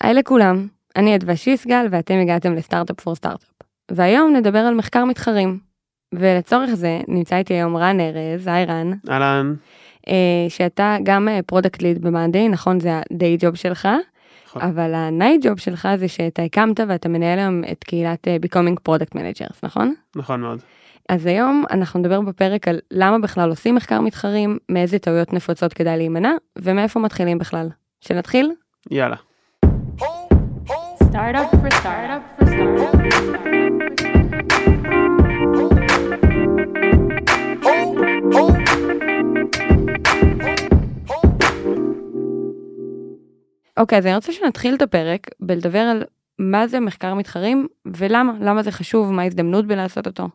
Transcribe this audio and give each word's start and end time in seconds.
היי 0.00 0.14
לכולם, 0.14 0.66
אני 0.96 1.16
אדווה 1.16 1.36
שיסגל 1.36 1.86
ואתם 1.90 2.14
הגעתם 2.22 2.54
ל 2.54 2.60
Startup 2.60 3.00
for 3.00 3.14
Startup. 3.14 3.48
והיום 3.90 4.36
נדבר 4.36 4.58
על 4.58 4.74
מחקר 4.74 5.04
מתחרים. 5.04 5.58
ולצורך 6.14 6.70
זה 6.74 7.00
נמצא 7.08 7.36
איתי 7.36 7.54
היום 7.54 7.76
רן 7.76 8.00
ארז, 8.00 8.46
היי 8.46 8.64
רן, 8.64 8.92
אהלן. 9.10 9.54
אה, 10.08 10.46
שאתה 10.48 10.96
גם 11.02 11.28
product 11.46 11.82
lead 11.82 12.02
ב 12.02 12.08
monday, 12.08 12.48
נכון 12.48 12.80
זה 12.80 13.00
ה 13.12 13.18
day 13.18 13.36
job 13.40 13.54
שלך, 13.54 13.88
נכון. 14.46 14.62
אבל 14.62 14.94
ה 14.94 15.03
night 15.03 15.46
job 15.46 15.58
שלך 15.58 15.88
זה 15.96 16.08
שאתה 16.08 16.42
הקמת 16.42 16.80
ואתה 16.88 17.08
מנהל 17.08 17.38
היום 17.38 17.62
את 17.72 17.84
קהילת 17.84 18.28
אה, 18.28 18.36
Becoming 18.46 18.76
Product 18.88 19.14
Managers, 19.14 19.58
נכון? 19.62 19.94
נכון 20.16 20.40
מאוד. 20.40 20.60
אז 21.08 21.26
היום 21.26 21.64
אנחנו 21.70 22.00
נדבר 22.00 22.20
בפרק 22.20 22.68
על 22.68 22.78
למה 22.90 23.18
בכלל 23.18 23.50
עושים 23.50 23.74
מחקר 23.74 24.00
מתחרים, 24.00 24.58
מאיזה 24.68 24.98
טעויות 24.98 25.32
נפוצות 25.32 25.72
כדאי 25.72 25.96
להימנע, 25.96 26.32
ומאיפה 26.58 27.00
מתחילים 27.00 27.38
בכלל. 27.38 27.68
שנתחיל? 28.00 28.52
יאללה. 28.90 29.16
Startup 31.10 31.50
for 31.50 31.70
startup 31.80 32.22
for 32.36 32.46
startup. 32.46 32.94
for. 37.62 38.50
אוקיי, 43.76 43.98
אז 43.98 44.06
אני 44.06 44.14
רוצה 44.14 44.32
שנתחיל 44.32 44.74
את 44.74 44.82
הפרק 44.82 45.30
בלדבר 45.40 45.78
על 45.78 46.04
מה 46.38 46.66
זה 46.66 46.80
מחקר 46.80 47.14
מתחרים 47.14 47.66
ולמה, 47.86 48.32
למה 48.40 48.62
זה 48.62 48.70
חשוב, 48.70 49.12
מה 49.12 49.22
ההזדמנות 49.22 49.66
בלעשות 49.66 50.06
אותו. 50.06 50.28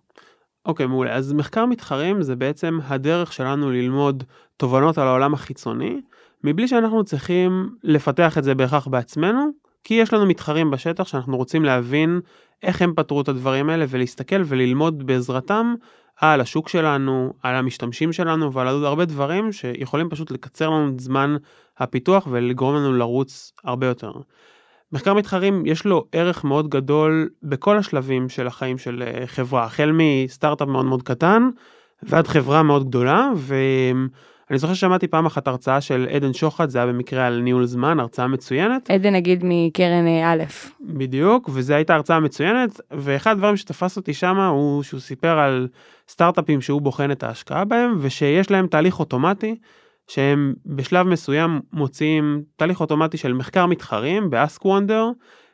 אוקיי, 0.66 0.86
מעולה. 0.86 1.14
אז 1.14 1.34
מחקר 1.34 1.66
מתחרים 1.66 2.22
זה 2.22 2.36
בעצם 2.36 2.80
הדרך 2.88 3.34
שלנו 3.34 3.72
ללמוד 3.72 4.24
תובנות 4.58 4.98
על 4.98 5.08
העולם 5.08 5.34
החיצוני, 5.34 6.02
מבלי 6.44 6.68
שאנחנו 6.68 7.04
צריכים 7.04 7.70
לפתח 7.84 8.38
את 8.38 8.44
זה 8.44 8.56
בהכרח 8.56 8.88
בעצמנו, 8.88 9.65
כי 9.86 9.94
יש 9.94 10.14
לנו 10.14 10.26
מתחרים 10.26 10.72
בשטח 10.72 11.08
שאנחנו 11.08 11.38
רוצים 11.38 11.66
להבין 11.66 12.20
איך 12.64 12.82
הם 12.82 12.94
פתרו 12.96 13.22
את 13.22 13.28
הדברים 13.28 13.70
האלה 13.70 13.86
ולהסתכל 13.90 14.42
וללמוד 14.46 15.06
בעזרתם 15.06 15.76
על 16.22 16.42
השוק 16.42 16.70
שלנו, 16.70 17.34
על 17.44 17.56
המשתמשים 17.56 18.14
שלנו 18.14 18.54
ועל 18.54 18.68
עוד 18.68 18.84
הרבה 18.84 19.06
דברים 19.06 19.52
שיכולים 19.52 20.10
פשוט 20.10 20.32
לקצר 20.32 20.70
לנו 20.70 20.90
את 20.90 21.00
זמן 21.00 21.36
הפיתוח 21.78 22.28
ולגרום 22.32 22.76
לנו 22.76 22.94
לרוץ 22.94 23.54
הרבה 23.64 23.88
יותר. 23.88 24.12
מחקר 24.92 25.14
מתחרים 25.14 25.66
יש 25.66 25.86
לו 25.86 26.06
ערך 26.12 26.44
מאוד 26.44 26.70
גדול 26.70 27.30
בכל 27.44 27.78
השלבים 27.78 28.30
של 28.30 28.48
החיים 28.48 28.78
של 28.78 29.04
אה, 29.08 29.28
חברה, 29.28 29.64
החל 29.64 29.92
מסטארט-אפ 29.94 30.68
מאוד 30.68 30.86
מאוד 30.86 31.04
קטן 31.04 31.50
ועד 32.04 32.28
חברה 32.28 32.64
מאוד 32.64 32.88
גדולה, 32.88 33.30
ואני 34.50 34.60
זוכר 34.60 34.74
ששמעתי 34.74 35.08
פעם 35.08 35.26
אחת 35.26 35.48
הרצאה 35.48 35.82
של 35.82 36.08
עדן 36.12 36.34
שוחט, 36.34 36.70
זה 36.70 36.78
היה 36.78 36.88
במקרה 36.88 37.28
על 37.28 37.42
ניהול 37.42 37.66
זמן, 37.66 38.00
הרצאה 38.00 38.28
מצוינת, 38.28 38.92
עדן 38.92 39.14
נגיד 39.14 39.44
מקרן 39.44 40.08
אה, 40.08 40.34
א', 40.34 40.44
בדיוק, 40.82 41.50
וזו 41.54 41.74
הייתה 41.74 41.96
הרצאה 41.96 42.20
מצוינת, 42.20 42.82
ואחד 42.92 43.32
הדברים 43.32 43.58
שתפס 43.58 43.98
אותי 43.98 44.14
שם 44.14 44.38
הוא 44.38 44.84
שהוא 44.84 45.00
סיפר 45.00 45.40
על 45.40 45.68
סטארט-אפים 46.08 46.62
שהוא 46.62 46.82
בוחן 46.82 47.12
את 47.12 47.24
ההשקעה 47.24 47.66
בהם, 47.66 47.96
ושיש 48.00 48.52
להם 48.52 48.68
תהליך 48.68 49.00
אוטומטי, 49.00 49.56
שהם 50.08 50.54
בשלב 50.66 51.08
מסוים 51.08 51.62
מוציאים 51.74 52.44
תהליך 52.56 52.82
אוטומטי 52.82 53.18
של 53.18 53.34
מחקר 53.34 53.66
מתחרים 53.66 54.30
ב-Ask 54.30 54.64
Wonder, 54.64 55.14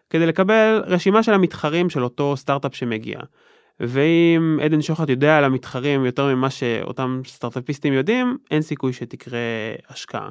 כדי 0.09 0.25
לקבל 0.25 0.83
רשימה 0.87 1.23
של 1.23 1.33
המתחרים 1.33 1.89
של 1.89 2.03
אותו 2.03 2.37
סטארט-אפ 2.37 2.75
שמגיע. 2.75 3.19
ואם 3.79 4.59
עדן 4.63 4.81
שוחט 4.81 5.09
יודע 5.09 5.37
על 5.37 5.43
המתחרים 5.43 6.05
יותר 6.05 6.35
ממה 6.35 6.49
שאותם 6.49 7.21
סטארט-אפיסטים 7.27 7.93
יודעים, 7.93 8.37
אין 8.51 8.61
סיכוי 8.61 8.93
שתקרה 8.93 9.39
השקעה. 9.89 10.29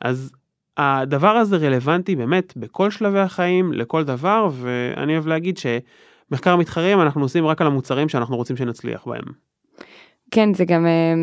אז 0.00 0.32
הדבר 0.76 1.28
הזה 1.36 1.56
רלוונטי 1.56 2.16
באמת 2.16 2.56
בכל 2.56 2.90
שלבי 2.90 3.18
החיים, 3.18 3.72
לכל 3.72 4.04
דבר, 4.04 4.48
ואני 4.52 5.12
אוהב 5.12 5.26
להגיד 5.26 5.58
שמחקר 5.58 6.56
מתחרים 6.56 7.00
אנחנו 7.00 7.22
עושים 7.22 7.46
רק 7.46 7.60
על 7.60 7.66
המוצרים 7.66 8.08
שאנחנו 8.08 8.36
רוצים 8.36 8.56
שנצליח 8.56 9.06
בהם. 9.06 9.24
כן 10.30 10.54
זה 10.54 10.64
גם 10.64 10.86
אה, 10.86 11.14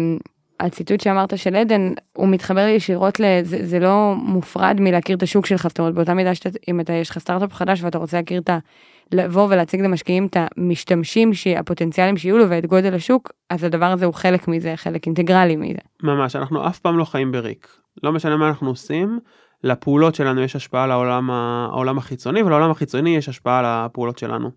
הציטוט 0.60 1.02
שאמרת 1.02 1.38
של 1.38 1.56
עדן 1.56 1.94
הוא 2.14 2.28
מתחבר 2.28 2.68
ישירות 2.68 3.20
לזה 3.20 3.58
זה 3.66 3.80
לא 3.80 4.14
מופרד 4.18 4.78
מלהכיר 4.80 5.18
את 5.18 5.24
השוק 5.24 5.46
שלך 5.46 5.68
זאת 5.68 5.80
אומרת 5.80 5.94
באותה 5.94 6.14
מידה 6.14 6.36
שאם 6.36 6.80
אתה 6.80 6.94
יש 6.94 7.10
לך 7.10 7.20
סטארט-אפ 7.20 7.54
חדש 7.54 7.84
ואתה 7.84 7.98
רוצה 7.98 8.18
להכיר 8.18 8.42
את 8.42 8.50
ה... 8.50 8.58
לבוא 9.12 9.48
ולהציג 9.50 9.82
למשקיעים 9.82 10.26
את 10.26 10.38
המשתמשים 10.58 11.34
שהפוטנציאלים 11.34 12.18
שיהיו 12.18 12.38
לו 12.38 12.50
ואת 12.50 12.66
גודל 12.66 12.94
השוק 12.94 13.32
אז 13.50 13.64
הדבר 13.64 13.86
הזה 13.86 14.06
הוא 14.06 14.14
חלק 14.14 14.48
מזה 14.48 14.74
חלק 14.76 15.06
אינטגרלי 15.06 15.56
מזה. 15.56 15.80
ממש, 16.04 16.36
אנחנו 16.36 16.68
אף 16.68 16.80
פעם 16.80 16.98
לא 16.98 17.06
חיים 17.06 17.32
בריק. 17.32 17.68
לא 18.04 18.12
משנה 18.12 18.38
מה 18.38 18.48
אנחנו 18.48 18.70
עושים, 18.70 19.20
לפעולות 19.64 20.16
שלנו 20.16 20.42
יש 20.42 20.56
השפעה 20.56 20.84
על 20.84 20.92
העולם, 20.92 21.98
החיצוני, 21.98 22.44
ולעולם 22.44 22.72
החיצוני 22.72 23.18
יש 23.18 23.30
השפעה 23.30 23.60
על 23.60 23.66
הפעולות 23.68 24.18
שלנו. 24.18 24.52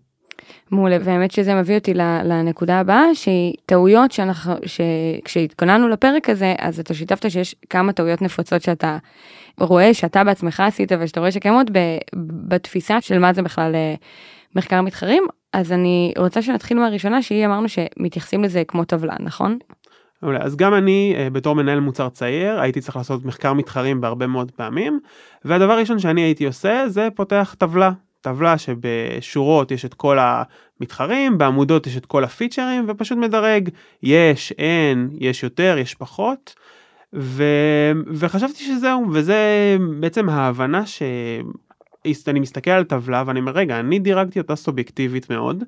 מעולה 0.71 0.97
והאמת 1.01 1.31
שזה 1.31 1.55
מביא 1.55 1.75
אותי 1.77 1.93
לנקודה 2.23 2.79
הבאה 2.79 3.15
שהיא 3.15 3.53
טעויות 3.65 4.11
שאנחנו 4.11 4.53
שכשהתכוננו 4.65 5.87
לפרק 5.87 6.29
הזה 6.29 6.55
אז 6.57 6.79
אתה 6.79 6.93
שיתפת 6.93 7.31
שיש 7.31 7.55
כמה 7.69 7.93
טעויות 7.93 8.21
נפוצות 8.21 8.61
שאתה 8.61 8.97
רואה 9.59 9.93
שאתה 9.93 10.23
בעצמך 10.23 10.59
עשית 10.59 10.91
ושאתה 10.99 11.19
רואה 11.19 11.31
שקיימות 11.31 11.67
בתפיסה 12.47 13.01
של 13.01 13.19
מה 13.19 13.33
זה 13.33 13.41
בכלל 13.41 13.75
אה, 13.75 13.95
מחקר 14.55 14.81
מתחרים 14.81 15.23
אז 15.53 15.71
אני 15.71 16.13
רוצה 16.17 16.41
שנתחיל 16.41 16.79
מהראשונה 16.79 17.21
שהיא 17.21 17.45
אמרנו 17.45 17.67
שמתייחסים 17.69 18.43
לזה 18.43 18.63
כמו 18.67 18.85
טבלה 18.85 19.15
נכון? 19.19 19.57
מעולה. 20.23 20.39
אז 20.41 20.55
גם 20.55 20.73
אני 20.73 21.15
אה, 21.17 21.29
בתור 21.29 21.55
מנהל 21.55 21.79
מוצר 21.79 22.09
צעיר 22.09 22.59
הייתי 22.59 22.81
צריך 22.81 22.95
לעשות 22.95 23.25
מחקר 23.25 23.53
מתחרים 23.53 24.01
בהרבה 24.01 24.27
מאוד 24.27 24.51
פעמים 24.51 24.99
והדבר 25.45 25.71
הראשון 25.71 25.99
שאני 25.99 26.21
הייתי 26.21 26.45
עושה 26.45 26.83
זה 26.87 27.07
פותח 27.15 27.55
טבלה. 27.57 27.91
טבלה 28.23 28.57
שבשורות 28.57 29.71
יש 29.71 29.85
את 29.85 29.93
כל 29.93 30.17
המתחרים, 30.19 31.37
בעמודות 31.37 31.87
יש 31.87 31.97
את 31.97 32.05
כל 32.05 32.23
הפיצ'רים 32.23 32.85
ופשוט 32.87 33.17
מדרג 33.17 33.69
יש, 34.03 34.53
אין, 34.57 35.09
יש 35.19 35.43
יותר, 35.43 35.75
יש 35.79 35.95
פחות. 35.95 36.55
ו... 37.13 37.43
וחשבתי 38.07 38.63
שזהו, 38.63 39.05
וזה 39.13 39.37
בעצם 39.99 40.29
ההבנה 40.29 40.85
שאני 40.85 42.39
מסתכל 42.39 42.71
על 42.71 42.83
טבלה 42.83 43.23
ואני 43.25 43.39
אומר 43.39 43.51
רגע, 43.51 43.79
אני 43.79 43.99
דירגתי 43.99 44.39
אותה 44.39 44.55
סובייקטיבית 44.55 45.29
מאוד. 45.29 45.63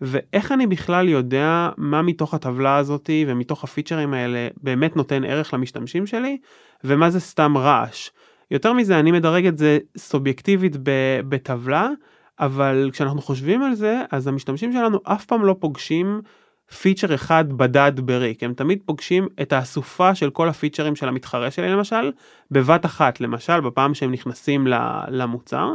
ואיך 0.00 0.52
אני 0.52 0.66
בכלל 0.66 1.08
יודע 1.08 1.68
מה 1.76 2.02
מתוך 2.02 2.34
הטבלה 2.34 2.76
הזאתי 2.76 3.24
ומתוך 3.28 3.64
הפיצ'רים 3.64 4.14
האלה 4.14 4.48
באמת 4.62 4.96
נותן 4.96 5.24
ערך 5.24 5.54
למשתמשים 5.54 6.06
שלי 6.06 6.38
ומה 6.84 7.10
זה 7.10 7.20
סתם 7.20 7.58
רעש. 7.58 8.10
יותר 8.50 8.72
מזה 8.72 8.98
אני 8.98 9.12
מדרג 9.12 9.46
את 9.46 9.58
זה 9.58 9.78
סובייקטיבית 9.96 10.76
בטבלה 11.28 11.88
אבל 12.40 12.90
כשאנחנו 12.92 13.22
חושבים 13.22 13.62
על 13.62 13.74
זה 13.74 14.02
אז 14.10 14.26
המשתמשים 14.26 14.72
שלנו 14.72 14.98
אף 15.04 15.24
פעם 15.24 15.44
לא 15.44 15.56
פוגשים 15.58 16.20
פיצ'ר 16.82 17.14
אחד 17.14 17.52
בדד 17.52 17.92
בריק 17.96 18.42
הם 18.42 18.54
תמיד 18.54 18.78
פוגשים 18.84 19.28
את 19.42 19.52
האסופה 19.52 20.14
של 20.14 20.30
כל 20.30 20.48
הפיצ'רים 20.48 20.96
של 20.96 21.08
המתחרה 21.08 21.50
שלי 21.50 21.70
למשל 21.70 22.12
בבת 22.50 22.84
אחת 22.84 23.20
למשל 23.20 23.60
בפעם 23.60 23.94
שהם 23.94 24.12
נכנסים 24.12 24.66
למוצר. 25.08 25.72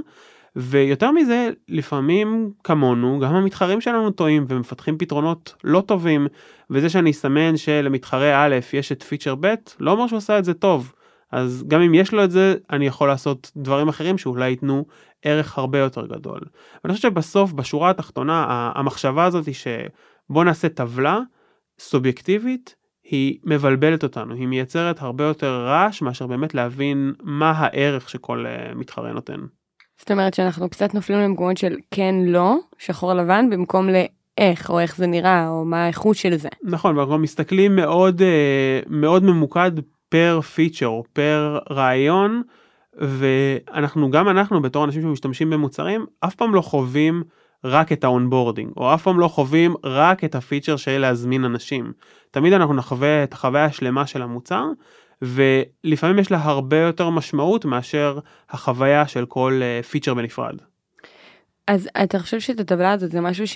ויותר 0.56 1.12
מזה 1.12 1.50
לפעמים 1.69 2.52
כמונו 2.64 3.19
גם 3.19 3.35
המתחרים 3.35 3.81
שלנו 3.81 4.12
טועים 4.12 4.46
ומפתחים 4.50 4.97
פתרונות 4.97 5.56
לא 5.64 5.81
טובים 5.81 6.28
וזה 6.69 6.90
שאני 6.90 7.12
אסמן 7.12 7.58
שלמתחרה 7.58 8.46
א' 8.46 8.59
יש 8.74 8.91
את 8.91 9.03
פיצ'ר 9.03 9.35
ב' 9.40 9.53
לא 9.80 9.91
אומר 9.91 10.08
שהוא 10.08 10.18
עשה 10.18 10.40
את 10.40 10.46
זה 10.46 10.53
טוב 10.53 10.94
אז 11.31 11.63
גם 11.68 11.81
אם 11.81 11.94
יש 11.94 12.13
לו 12.13 12.24
את 12.24 12.31
זה 12.31 12.56
אני 12.69 12.88
יכול 12.88 13.08
לעשות 13.08 13.52
דברים 13.56 13.88
אחרים 13.88 14.18
שאולי 14.18 14.50
ייתנו 14.50 14.86
ערך 15.22 15.58
הרבה 15.58 15.80
יותר 15.80 16.06
גדול. 16.06 16.40
ואני 16.84 16.96
חושב 16.96 17.09
שבסוף 17.09 17.53
בשורה 17.53 17.90
התחתונה 17.90 18.72
המחשבה 18.75 19.25
הזאת 19.25 19.46
היא 19.46 19.56
שבוא 19.56 20.44
נעשה 20.44 20.69
טבלה 20.69 21.19
סובייקטיבית 21.80 22.75
היא 23.03 23.40
מבלבלת 23.44 24.03
אותנו 24.03 24.34
היא 24.34 24.47
מייצרת 24.47 25.02
הרבה 25.02 25.24
יותר 25.24 25.66
רעש 25.66 26.02
מאשר 26.02 26.28
באמת 26.28 26.53
להבין 26.53 27.14
מה 27.24 27.52
הערך 27.52 28.09
שכל 28.09 28.46
אה, 28.47 28.75
מתחרה 28.75 29.12
נותן. 29.12 29.40
זאת 30.00 30.12
אומרת 30.12 30.34
שאנחנו 30.34 30.69
קצת 30.69 30.94
נופלים 30.94 31.20
למקומות 31.20 31.58
של 31.58 31.76
כן 31.91 32.16
לא 32.26 32.55
שחור 32.78 33.14
לבן 33.14 33.49
במקום 33.49 33.88
לאיך 33.90 34.70
או 34.70 34.79
איך 34.79 34.97
זה 34.97 35.08
נראה 35.08 35.49
או 35.49 35.66
מה 35.66 35.84
האיכות 35.84 36.16
של 36.16 36.35
זה. 36.35 36.49
נכון 36.64 36.97
ואנחנו 36.97 37.17
מסתכלים 37.17 37.76
מאוד 37.76 38.22
אה, 38.22 38.79
מאוד 38.88 39.23
ממוקד 39.23 39.72
פר 40.09 40.41
פיצ'ר 40.41 41.02
פר 41.13 41.59
רעיון 41.72 42.41
ואנחנו 42.93 44.11
גם 44.11 44.29
אנחנו 44.29 44.61
בתור 44.61 44.85
אנשים 44.85 45.02
שמשתמשים 45.02 45.49
במוצרים 45.49 46.05
אף 46.19 46.35
פעם 46.35 46.55
לא 46.55 46.61
חווים 46.61 47.23
רק 47.63 47.91
את 47.91 48.03
ה 48.03 48.10
onboarding 48.10 48.72
או 48.78 48.93
אף 48.93 49.03
פעם 49.03 49.19
לא 49.19 49.28
חווים 49.28 49.75
רק 49.84 50.23
את 50.23 50.35
הפיצ'ר 50.35 50.75
של 50.75 50.97
להזמין 50.97 51.46
אנשים. 51.46 51.93
תמיד 52.31 52.53
אנחנו 52.53 52.73
נחווה 52.73 53.23
את 53.23 53.34
החוויה 53.34 53.66
השלמה 53.66 54.07
של 54.07 54.22
המוצר 54.22 54.66
ולפעמים 55.22 56.19
יש 56.19 56.31
לה 56.31 56.37
הרבה 56.43 56.78
יותר 56.78 57.09
משמעות 57.09 57.66
מאשר 57.66 58.19
החוויה 58.49 59.08
של 59.08 59.25
כל 59.25 59.59
אה, 59.61 59.84
פיצ'ר 59.84 60.13
בנפרד. 60.13 60.55
אז 61.67 61.90
אתה 62.03 62.19
חושב 62.19 62.40
שאת 62.40 62.59
הטבלה 62.59 62.91
הזאת 62.91 63.11
זה 63.11 63.22
משהו 63.22 63.47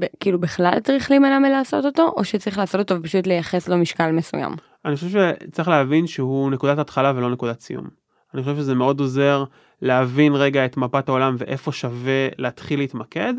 שכאילו 0.00 0.40
בכלל 0.40 0.78
צריך 0.84 1.10
להימנע 1.10 1.38
מלעשות 1.38 1.84
אותו 1.84 2.12
או 2.16 2.24
שצריך 2.24 2.58
לעשות 2.58 2.80
אותו 2.80 3.00
ופשוט 3.00 3.26
לייחס 3.26 3.68
לו 3.68 3.78
משקל 3.78 4.12
מסוים. 4.12 4.52
אני 4.84 4.96
חושב 4.96 5.08
שצריך 5.08 5.68
להבין 5.68 6.06
שהוא 6.06 6.50
נקודת 6.50 6.78
התחלה 6.78 7.12
ולא 7.16 7.30
נקודת 7.30 7.60
סיום. 7.60 7.86
אני 8.34 8.42
חושב 8.42 8.56
שזה 8.56 8.74
מאוד 8.74 9.00
עוזר 9.00 9.44
להבין 9.82 10.34
רגע 10.34 10.64
את 10.64 10.76
מפת 10.76 11.08
העולם 11.08 11.36
ואיפה 11.38 11.72
שווה 11.72 12.28
להתחיל 12.38 12.78
להתמקד, 12.78 13.34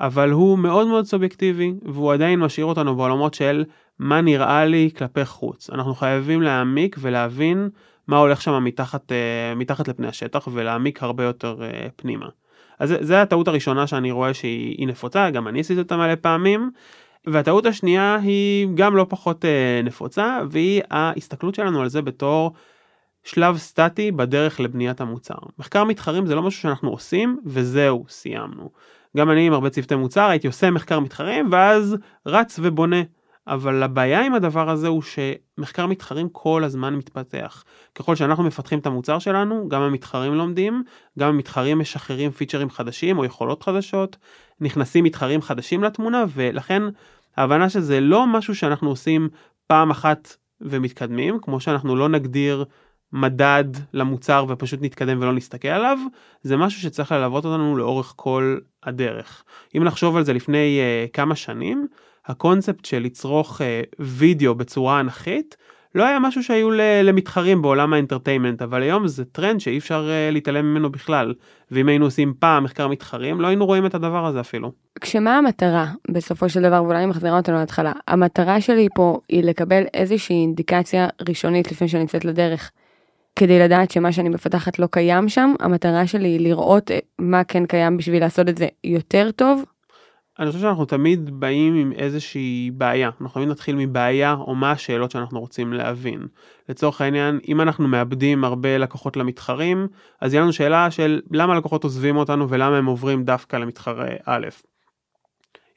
אבל 0.00 0.30
הוא 0.30 0.58
מאוד 0.58 0.86
מאוד 0.86 1.04
סובייקטיבי, 1.04 1.74
והוא 1.82 2.12
עדיין 2.12 2.40
משאיר 2.40 2.66
אותנו 2.66 2.96
בעולמות 2.96 3.34
של 3.34 3.64
מה 3.98 4.20
נראה 4.20 4.64
לי 4.64 4.90
כלפי 4.98 5.24
חוץ. 5.24 5.70
אנחנו 5.70 5.94
חייבים 5.94 6.42
להעמיק 6.42 6.96
ולהבין 7.00 7.68
מה 8.08 8.18
הולך 8.18 8.42
שם 8.42 8.64
מתחת, 8.64 9.12
אה, 9.12 9.54
מתחת 9.56 9.88
לפני 9.88 10.06
השטח 10.06 10.48
ולהעמיק 10.52 11.02
הרבה 11.02 11.24
יותר 11.24 11.62
אה, 11.62 11.88
פנימה. 11.96 12.26
אז 12.78 12.94
זה, 13.00 13.22
הטעות 13.22 13.48
הראשונה 13.48 13.86
שאני 13.86 14.10
רואה 14.10 14.34
שהיא 14.34 14.88
נפוצה, 14.88 15.30
גם 15.30 15.48
אני 15.48 15.60
עשיתי 15.60 15.80
אותה 15.80 15.96
מלא 15.96 16.14
פעמים. 16.14 16.70
והטעות 17.26 17.66
השנייה 17.66 18.18
היא 18.22 18.68
גם 18.74 18.96
לא 18.96 19.06
פחות 19.08 19.44
אה, 19.44 19.80
נפוצה, 19.84 20.38
והיא 20.50 20.82
ההסתכלות 20.90 21.54
שלנו 21.54 21.80
על 21.82 21.88
זה 21.88 22.02
בתור 22.02 22.52
שלב 23.24 23.56
סטטי 23.56 24.12
בדרך 24.12 24.60
לבניית 24.60 25.00
המוצר. 25.00 25.34
מחקר 25.58 25.84
מתחרים 25.84 26.26
זה 26.26 26.34
לא 26.34 26.42
משהו 26.42 26.62
שאנחנו 26.62 26.90
עושים 26.90 27.38
וזהו, 27.44 28.04
סיימנו. 28.08 28.70
גם 29.16 29.30
אני 29.30 29.46
עם 29.46 29.52
הרבה 29.52 29.70
צוותי 29.70 29.94
מוצר 29.94 30.28
הייתי 30.28 30.46
עושה 30.46 30.70
מחקר 30.70 31.00
מתחרים 31.00 31.48
ואז 31.52 31.96
רץ 32.26 32.58
ובונה. 32.62 33.02
אבל 33.48 33.82
הבעיה 33.82 34.26
עם 34.26 34.34
הדבר 34.34 34.70
הזה 34.70 34.88
הוא 34.88 35.02
שמחקר 35.02 35.86
מתחרים 35.86 36.28
כל 36.28 36.64
הזמן 36.64 36.94
מתפתח. 36.94 37.64
ככל 37.94 38.16
שאנחנו 38.16 38.44
מפתחים 38.44 38.78
את 38.78 38.86
המוצר 38.86 39.18
שלנו, 39.18 39.68
גם 39.68 39.82
המתחרים 39.82 40.34
לומדים, 40.34 40.82
גם 41.18 41.28
המתחרים 41.28 41.78
משחררים 41.78 42.30
פיצ'רים 42.30 42.70
חדשים 42.70 43.18
או 43.18 43.24
יכולות 43.24 43.62
חדשות, 43.62 44.16
נכנסים 44.60 45.04
מתחרים 45.04 45.42
חדשים 45.42 45.84
לתמונה, 45.84 46.24
ולכן 46.34 46.82
ההבנה 47.36 47.68
שזה 47.68 48.00
לא 48.00 48.26
משהו 48.26 48.54
שאנחנו 48.54 48.88
עושים 48.88 49.28
פעם 49.66 49.90
אחת 49.90 50.36
ומתקדמים, 50.60 51.38
כמו 51.42 51.60
שאנחנו 51.60 51.96
לא 51.96 52.08
נגדיר 52.08 52.64
מדד 53.12 53.64
למוצר 53.92 54.44
ופשוט 54.48 54.80
נתקדם 54.82 55.18
ולא 55.20 55.32
נסתכל 55.32 55.68
עליו, 55.68 55.98
זה 56.42 56.56
משהו 56.56 56.80
שצריך 56.80 57.12
ללוות 57.12 57.44
אותנו 57.44 57.76
לאורך 57.76 58.12
כל 58.16 58.58
הדרך. 58.82 59.44
אם 59.76 59.84
נחשוב 59.84 60.16
על 60.16 60.24
זה 60.24 60.32
לפני 60.32 60.80
אה, 60.80 61.12
כמה 61.12 61.36
שנים, 61.36 61.86
הקונספט 62.28 62.84
של 62.84 62.98
לצרוך 63.02 63.60
אה, 63.60 63.64
וידאו 63.98 64.54
בצורה 64.54 65.00
אנכית, 65.00 65.56
לא 65.94 66.04
היה 66.04 66.18
משהו 66.18 66.42
שהיו 66.42 66.70
למתחרים 67.02 67.62
בעולם 67.62 67.92
ה 67.92 67.97
entertainment, 67.97 68.62
אבל 68.62 68.82
היום 68.82 69.08
זה 69.08 69.24
טרנד 69.24 69.60
שאי 69.60 69.78
אפשר 69.78 70.08
אה, 70.08 70.32
להתעלם 70.32 70.64
ממנו 70.64 70.92
בכלל. 70.92 71.34
ואם 71.70 71.88
היינו 71.88 72.04
עושים 72.04 72.34
פעם 72.38 72.64
מחקר 72.64 72.88
מתחרים, 72.88 73.40
לא 73.40 73.46
היינו 73.46 73.66
רואים 73.66 73.86
את 73.86 73.94
הדבר 73.94 74.26
הזה 74.26 74.40
אפילו. 74.40 74.72
כשמה 75.00 75.38
המטרה 75.38 75.86
בסופו 76.10 76.48
של 76.48 76.62
דבר, 76.62 76.82
ואולי 76.84 76.98
אני 76.98 77.06
מחזירה 77.06 77.36
אותנו 77.36 77.56
להתחלה, 77.56 77.92
המטרה 78.08 78.60
שלי 78.60 78.88
פה 78.94 79.20
היא 79.28 79.44
לקבל 79.44 79.82
איזושהי 79.94 80.36
אינדיקציה 80.36 81.08
ראשונית 81.28 81.72
לפני 81.72 81.88
שאני 81.88 82.02
יוצאת 82.02 82.24
לדרך. 82.24 82.70
כדי 83.38 83.58
לדעת 83.58 83.90
שמה 83.90 84.12
שאני 84.12 84.28
מפתחת 84.28 84.78
לא 84.78 84.86
קיים 84.90 85.28
שם, 85.28 85.54
המטרה 85.60 86.06
שלי 86.06 86.28
היא 86.28 86.40
לראות 86.40 86.90
אה, 86.90 86.98
מה 87.18 87.44
כן 87.44 87.66
קיים 87.66 87.96
בשביל 87.96 88.20
לעשות 88.20 88.48
את 88.48 88.58
זה 88.58 88.66
יותר 88.84 89.30
טוב. 89.30 89.64
אני 90.38 90.50
חושב 90.50 90.62
שאנחנו 90.62 90.84
תמיד 90.84 91.40
באים 91.40 91.74
עם 91.74 91.92
איזושהי 91.92 92.70
בעיה, 92.74 93.10
אנחנו 93.20 93.28
תמיד 93.28 93.48
נתחיל 93.48 93.76
מבעיה 93.76 94.32
או 94.32 94.54
מה 94.54 94.70
השאלות 94.70 95.10
שאנחנו 95.10 95.40
רוצים 95.40 95.72
להבין. 95.72 96.26
לצורך 96.68 97.00
העניין, 97.00 97.40
אם 97.48 97.60
אנחנו 97.60 97.88
מאבדים 97.88 98.44
הרבה 98.44 98.78
לקוחות 98.78 99.16
למתחרים, 99.16 99.88
אז 100.20 100.34
יהיה 100.34 100.42
לנו 100.42 100.52
שאלה 100.52 100.90
של 100.90 101.20
למה 101.30 101.54
לקוחות 101.54 101.84
עוזבים 101.84 102.16
אותנו 102.16 102.48
ולמה 102.48 102.76
הם 102.76 102.86
עוברים 102.86 103.24
דווקא 103.24 103.56
למתחרה 103.56 104.06
א'. 104.24 104.46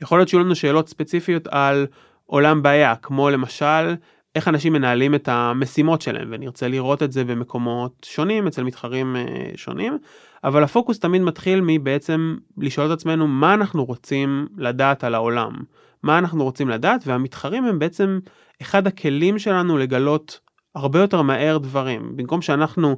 יכול 0.02 0.19
להיות 0.19 0.30
שיהיו 0.30 0.44
לנו 0.44 0.56
שאלות 0.56 0.90
ספציפיות 0.90 1.48
על 1.48 1.88
עולם 2.25 2.63
בעיה, 2.63 2.96
כמו 2.96 3.30
למשל, 3.30 3.96
איך 4.36 4.48
אנשים 4.48 4.74
מנהלים 4.74 5.16
את 5.16 5.28
המשימות 5.28 6.02
שלהם, 6.02 6.28
ונרצה 6.31 6.68
לראות 6.68 7.04
את 7.04 7.12
זה 7.12 7.24
במקומות 7.24 8.08
שונים, 8.10 8.48
אצל 8.48 8.63
מתחרים 8.63 9.16
אה, 9.16 9.52
שונים, 9.56 9.98
אבל 10.43 10.63
הפוקוס 10.63 10.99
תמיד 10.99 11.21
מתחיל 11.21 11.61
מבעצם 11.61 12.38
לשאול 12.57 12.88
את 12.88 12.91
עצמנו 12.91 13.27
מה 13.27 13.53
אנחנו 13.53 13.85
רוצים 13.85 14.47
לדעת 14.57 15.03
על 15.03 15.15
העולם, 15.15 15.53
מה 16.03 16.17
אנחנו 16.17 16.43
רוצים 16.43 16.69
לדעת, 16.69 17.07
והמתחרים 17.07 17.65
הם 17.65 17.79
בעצם 17.79 18.19
אחד 18.61 18.88
הכלים 18.88 19.39
שלנו 19.39 19.77
לגלות 19.77 20.39
הרבה 20.75 20.99
יותר 20.99 21.21
מהר 21.21 21.57
דברים. 21.57 22.17
במקום 22.17 22.41
שאנחנו 22.41 22.97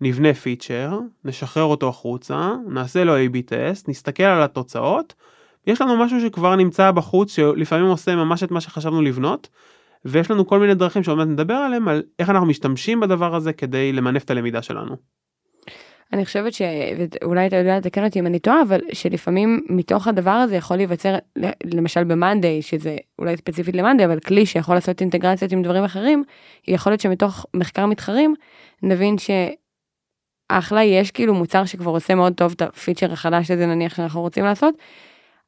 נבנה 0.00 0.34
פיצ'ר, 0.34 0.98
נשחרר 1.24 1.62
אותו 1.62 1.88
החוצה, 1.88 2.52
נעשה 2.68 3.04
לו 3.04 3.16
A-B 3.16 3.36
טסט, 3.46 3.88
נסתכל 3.88 4.22
על 4.22 4.42
התוצאות, 4.42 5.14
יש 5.66 5.80
לנו 5.80 5.96
משהו 5.96 6.20
שכבר 6.20 6.56
נמצא 6.56 6.90
בחוץ, 6.90 7.34
שלפעמים 7.34 7.86
עושה 7.86 8.16
ממש 8.16 8.42
את 8.42 8.50
מה 8.50 8.60
שחשבנו 8.60 9.02
לבנות, 9.02 9.48
ויש 10.04 10.30
לנו 10.30 10.46
כל 10.46 10.58
מיני 10.58 10.74
דרכים 10.74 11.02
שעוד 11.02 11.18
מעט 11.18 11.28
נדבר 11.28 11.54
עליהם, 11.54 11.88
על 11.88 12.02
איך 12.18 12.30
אנחנו 12.30 12.46
משתמשים 12.46 13.00
בדבר 13.00 13.34
הזה 13.34 13.52
כדי 13.52 13.92
למנף 13.92 14.24
את 14.24 14.30
הלמידה 14.30 14.62
שלנו. 14.62 14.96
אני 16.12 16.24
חושבת 16.24 16.52
שאולי 16.52 17.46
אתה 17.46 17.56
יודע 17.56 17.76
לתקן 17.76 18.04
אותי 18.04 18.18
אם 18.18 18.26
אני 18.26 18.38
טועה, 18.38 18.62
אבל 18.62 18.80
שלפעמים 18.92 19.66
מתוך 19.68 20.08
הדבר 20.08 20.30
הזה 20.30 20.56
יכול 20.56 20.76
להיווצר, 20.76 21.14
למשל 21.64 22.04
במאנדיי, 22.04 22.62
שזה 22.62 22.96
אולי 23.18 23.36
ספציפית 23.36 23.76
למאנדיי, 23.76 24.06
אבל 24.06 24.20
כלי 24.20 24.46
שיכול 24.46 24.74
לעשות 24.74 25.00
אינטגרציות 25.00 25.52
עם 25.52 25.62
דברים 25.62 25.84
אחרים, 25.84 26.24
יכול 26.68 26.92
להיות 26.92 27.00
שמתוך 27.00 27.46
מחקר 27.54 27.86
מתחרים, 27.86 28.34
נבין 28.82 29.16
שאחלה 30.50 30.82
יש 30.84 31.10
כאילו 31.10 31.34
מוצר 31.34 31.64
שכבר 31.64 31.90
עושה 31.90 32.14
מאוד 32.14 32.32
טוב 32.32 32.52
את 32.56 32.62
הפיצ'ר 32.62 33.12
החדש 33.12 33.50
הזה 33.50 33.66
נניח 33.66 33.94
שאנחנו 33.94 34.20
רוצים 34.20 34.44
לעשות, 34.44 34.74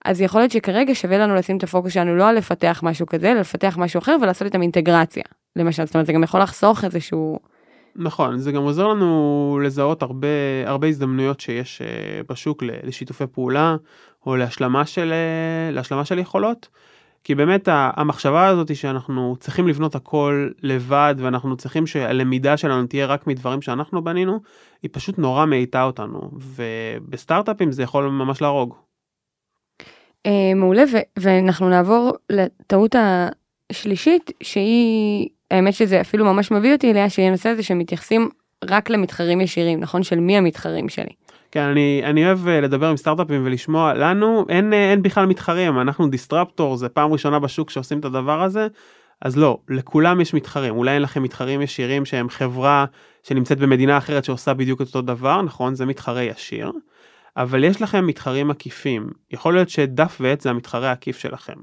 אז 0.05 0.21
יכול 0.21 0.41
להיות 0.41 0.53
שכרגע 0.53 0.95
שווה 0.95 1.19
לנו 1.19 1.35
לשים 1.35 1.57
את 1.57 1.63
הפוקוס 1.63 1.93
שלנו 1.93 2.17
לא 2.17 2.29
על 2.29 2.37
לפתח 2.37 2.81
משהו 2.83 3.07
כזה, 3.07 3.35
לפתח 3.35 3.77
משהו 3.79 3.99
אחר 3.99 4.17
ולעשות 4.23 4.47
איתם 4.47 4.63
אינטגרציה. 4.63 5.25
למשל, 5.57 5.87
זאת 5.87 5.95
אומרת, 5.95 6.07
זה 6.07 6.13
גם 6.13 6.23
יכול 6.23 6.41
לחסוך 6.41 6.85
איזשהו... 6.85 7.39
נכון, 7.99 8.39
זה 8.39 8.53
גם 8.53 8.63
עוזר 8.63 8.89
לנו 8.89 9.61
לזהות 9.63 10.03
הרבה, 10.03 10.29
הרבה 10.67 10.87
הזדמנויות 10.87 11.41
שיש 11.41 11.83
uh, 11.83 12.27
בשוק 12.29 12.63
לשיתופי 12.63 13.27
פעולה 13.27 13.77
או 14.27 14.37
להשלמה 14.37 14.87
של, 14.87 15.13
uh, 15.13 15.75
להשלמה 15.75 16.05
של 16.05 16.19
יכולות. 16.19 16.69
כי 17.27 17.35
באמת 17.35 17.69
המחשבה 17.73 18.47
הזאת 18.47 18.69
היא 18.69 18.77
שאנחנו 18.77 19.37
צריכים 19.41 19.69
לבנות 19.69 19.95
הכל 19.95 20.49
לבד 20.63 21.15
ואנחנו 21.19 21.57
צריכים 21.57 21.87
שהלמידה 21.87 22.57
שלנו 22.57 22.87
תהיה 22.87 23.07
רק 23.07 23.27
מדברים 23.27 23.63
שאנחנו 23.63 24.05
בנינו, 24.05 24.41
היא 24.83 24.91
פשוט 24.93 25.19
נורא 25.19 25.47
מאיטה 25.47 25.83
אותנו 25.83 26.31
ובסטארט-אפים 26.33 27.73
זה 27.73 27.83
יכול 27.83 28.09
ממש 28.09 28.43
להרוג. 28.43 28.75
אה, 30.27 30.55
מעולה 30.57 30.83
ואנחנו 31.19 31.69
נעבור 31.69 32.13
לטעות 32.31 32.97
השלישית 33.71 34.31
שהיא 34.43 35.29
האמת 35.51 35.75
שזה 35.75 36.01
אפילו 36.01 36.25
ממש 36.25 36.51
מביא 36.51 36.73
אותי 36.73 36.91
אליה 36.91 37.11
שהיא 37.11 37.27
הנושא 37.27 37.49
הזה 37.49 37.63
שמתייחסים 37.63 38.29
רק 38.65 38.91
למתחרים 38.91 39.41
ישירים 39.41 39.81
נכון 39.81 40.03
של 40.03 40.21
מי 40.21 40.39
המתחרים 40.39 40.89
שלי. 40.89 41.13
כן 41.51 41.61
אני 41.63 42.03
אני 42.05 42.27
אוהב 42.27 42.49
אה, 42.49 42.61
לדבר 42.61 42.87
עם 42.87 42.97
סטארט-אפים 42.97 43.43
ולשמוע 43.47 43.95
לנו 43.95 44.47
אין 44.49 44.73
אה, 44.73 44.91
אין 44.91 45.03
בכלל 45.03 45.27
מתחרים 45.27 45.79
אנחנו 45.79 46.09
דיסטרפטור 46.09 46.77
זה 46.77 46.89
פעם 46.89 47.13
ראשונה 47.13 47.39
בשוק 47.39 47.71
שעושים 47.71 47.99
את 47.99 48.05
הדבר 48.05 48.43
הזה. 48.43 48.67
אז 49.23 49.37
לא 49.37 49.59
לכולם 49.69 50.21
יש 50.21 50.35
מתחרים 50.35 50.77
אולי 50.77 50.95
אין 50.95 51.03
לכם 51.03 51.23
מתחרים 51.23 51.63
ישירים 51.63 52.05
שהם 52.05 52.29
חברה 52.29 52.85
שנמצאת 53.23 53.59
במדינה 53.59 53.99
אחרת 53.99 54.25
שעושה 54.25 54.55
בדיוק 54.55 54.83
את 54.83 54.87
אותו 54.87 55.03
דבר 55.03 55.43
נכון 55.43 55.75
זה 55.75 55.87
מתחרה 55.87 56.23
ישיר. 56.23 56.73
אבל 57.37 57.65
יש 57.65 57.83
לכם 57.83 58.07
מתחרים 58.07 58.51
עקיפים. 58.51 59.11
יכול 59.31 59.55
להיות 59.55 59.69
שדף 59.69 60.17
ועט 60.21 60.41
זה 60.41 60.51
המתחרה 60.51 60.89
העקיף 60.89 61.19
שלכם. 61.19 61.55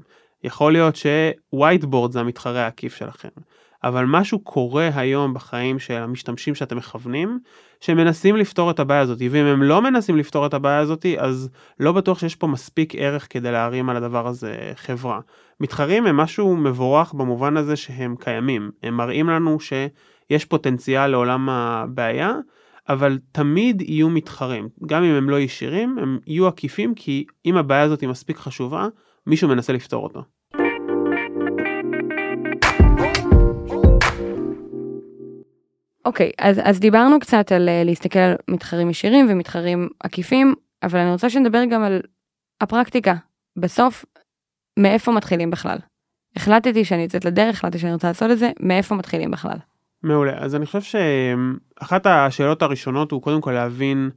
יכול 0.44 0.72
להיות 0.72 0.96
שווייטבורד 0.96 2.12
זה 2.12 2.20
המתחרה 2.20 2.64
העקיף 2.64 2.94
שלכם. 2.96 3.28
אבל 3.84 4.04
משהו 4.04 4.38
קורה 4.38 4.90
היום 4.94 5.34
בחיים 5.34 5.78
של 5.78 5.94
המשתמשים 5.94 6.54
שאתם 6.54 6.76
מכוונים, 6.76 7.38
שמנסים 7.80 8.36
לפתור 8.36 8.70
את 8.70 8.80
הבעיה 8.80 9.00
הזאת, 9.00 9.18
ואם 9.30 9.44
הם 9.44 9.62
לא 9.62 9.82
מנסים 9.82 10.16
לפתור 10.16 10.46
את 10.46 10.54
הבעיה 10.54 10.78
הזאת, 10.78 11.06
אז 11.18 11.50
לא 11.80 11.92
בטוח 11.92 12.18
שיש 12.18 12.36
פה 12.36 12.46
מספיק 12.46 12.94
ערך 12.94 13.26
כדי 13.30 13.52
להרים 13.52 13.90
על 13.90 13.96
הדבר 13.96 14.26
הזה 14.26 14.72
חברה. 14.74 15.20
מתחרים 15.60 16.06
הם 16.06 16.16
משהו 16.16 16.56
מבורך 16.56 17.12
במובן 17.12 17.56
הזה 17.56 17.76
שהם 17.76 18.16
קיימים, 18.20 18.70
הם 18.82 18.96
מראים 18.96 19.28
לנו 19.28 19.58
שיש 19.60 20.44
פוטנציאל 20.44 21.06
לעולם 21.06 21.48
הבעיה, 21.48 22.32
אבל 22.88 23.18
תמיד 23.32 23.82
יהיו 23.82 24.10
מתחרים, 24.10 24.68
גם 24.86 25.04
אם 25.04 25.14
הם 25.14 25.30
לא 25.30 25.40
ישירים, 25.40 25.98
הם 25.98 26.18
יהיו 26.26 26.46
עקיפים, 26.46 26.94
כי 26.94 27.24
אם 27.46 27.56
הבעיה 27.56 27.82
הזאת 27.82 28.00
היא 28.00 28.08
מספיק 28.08 28.36
חשובה, 28.36 28.86
מישהו 29.26 29.48
מנסה 29.48 29.72
לפתור 29.72 30.04
אותה. 30.04 30.20
אוקיי, 36.04 36.28
okay, 36.28 36.44
אז, 36.44 36.60
אז 36.64 36.80
דיברנו 36.80 37.20
קצת 37.20 37.52
על 37.52 37.68
uh, 37.68 37.86
להסתכל 37.86 38.18
על 38.18 38.34
מתחרים 38.48 38.90
ישירים 38.90 39.26
ומתחרים 39.30 39.88
עקיפים, 40.00 40.54
אבל 40.82 40.98
אני 40.98 41.10
רוצה 41.10 41.30
שנדבר 41.30 41.64
גם 41.70 41.82
על 41.82 42.00
הפרקטיקה. 42.60 43.14
בסוף, 43.56 44.04
מאיפה 44.78 45.12
מתחילים 45.12 45.50
בכלל? 45.50 45.78
החלטתי 46.36 46.84
שאני 46.84 47.02
יוצאת 47.02 47.24
לדרך, 47.24 47.56
החלטתי 47.56 47.78
שאני 47.78 47.92
רוצה 47.92 48.08
לעשות 48.08 48.30
את 48.30 48.38
זה, 48.38 48.50
מאיפה 48.60 48.94
מתחילים 48.94 49.30
בכלל? 49.30 49.56
מעולה. 50.02 50.32
אז 50.36 50.54
אני 50.54 50.66
חושב 50.66 50.80
שאחת 50.82 52.06
השאלות 52.06 52.62
הראשונות 52.62 53.10
הוא 53.12 53.22
קודם 53.22 53.40
כל 53.40 53.52
להבין 53.52 54.10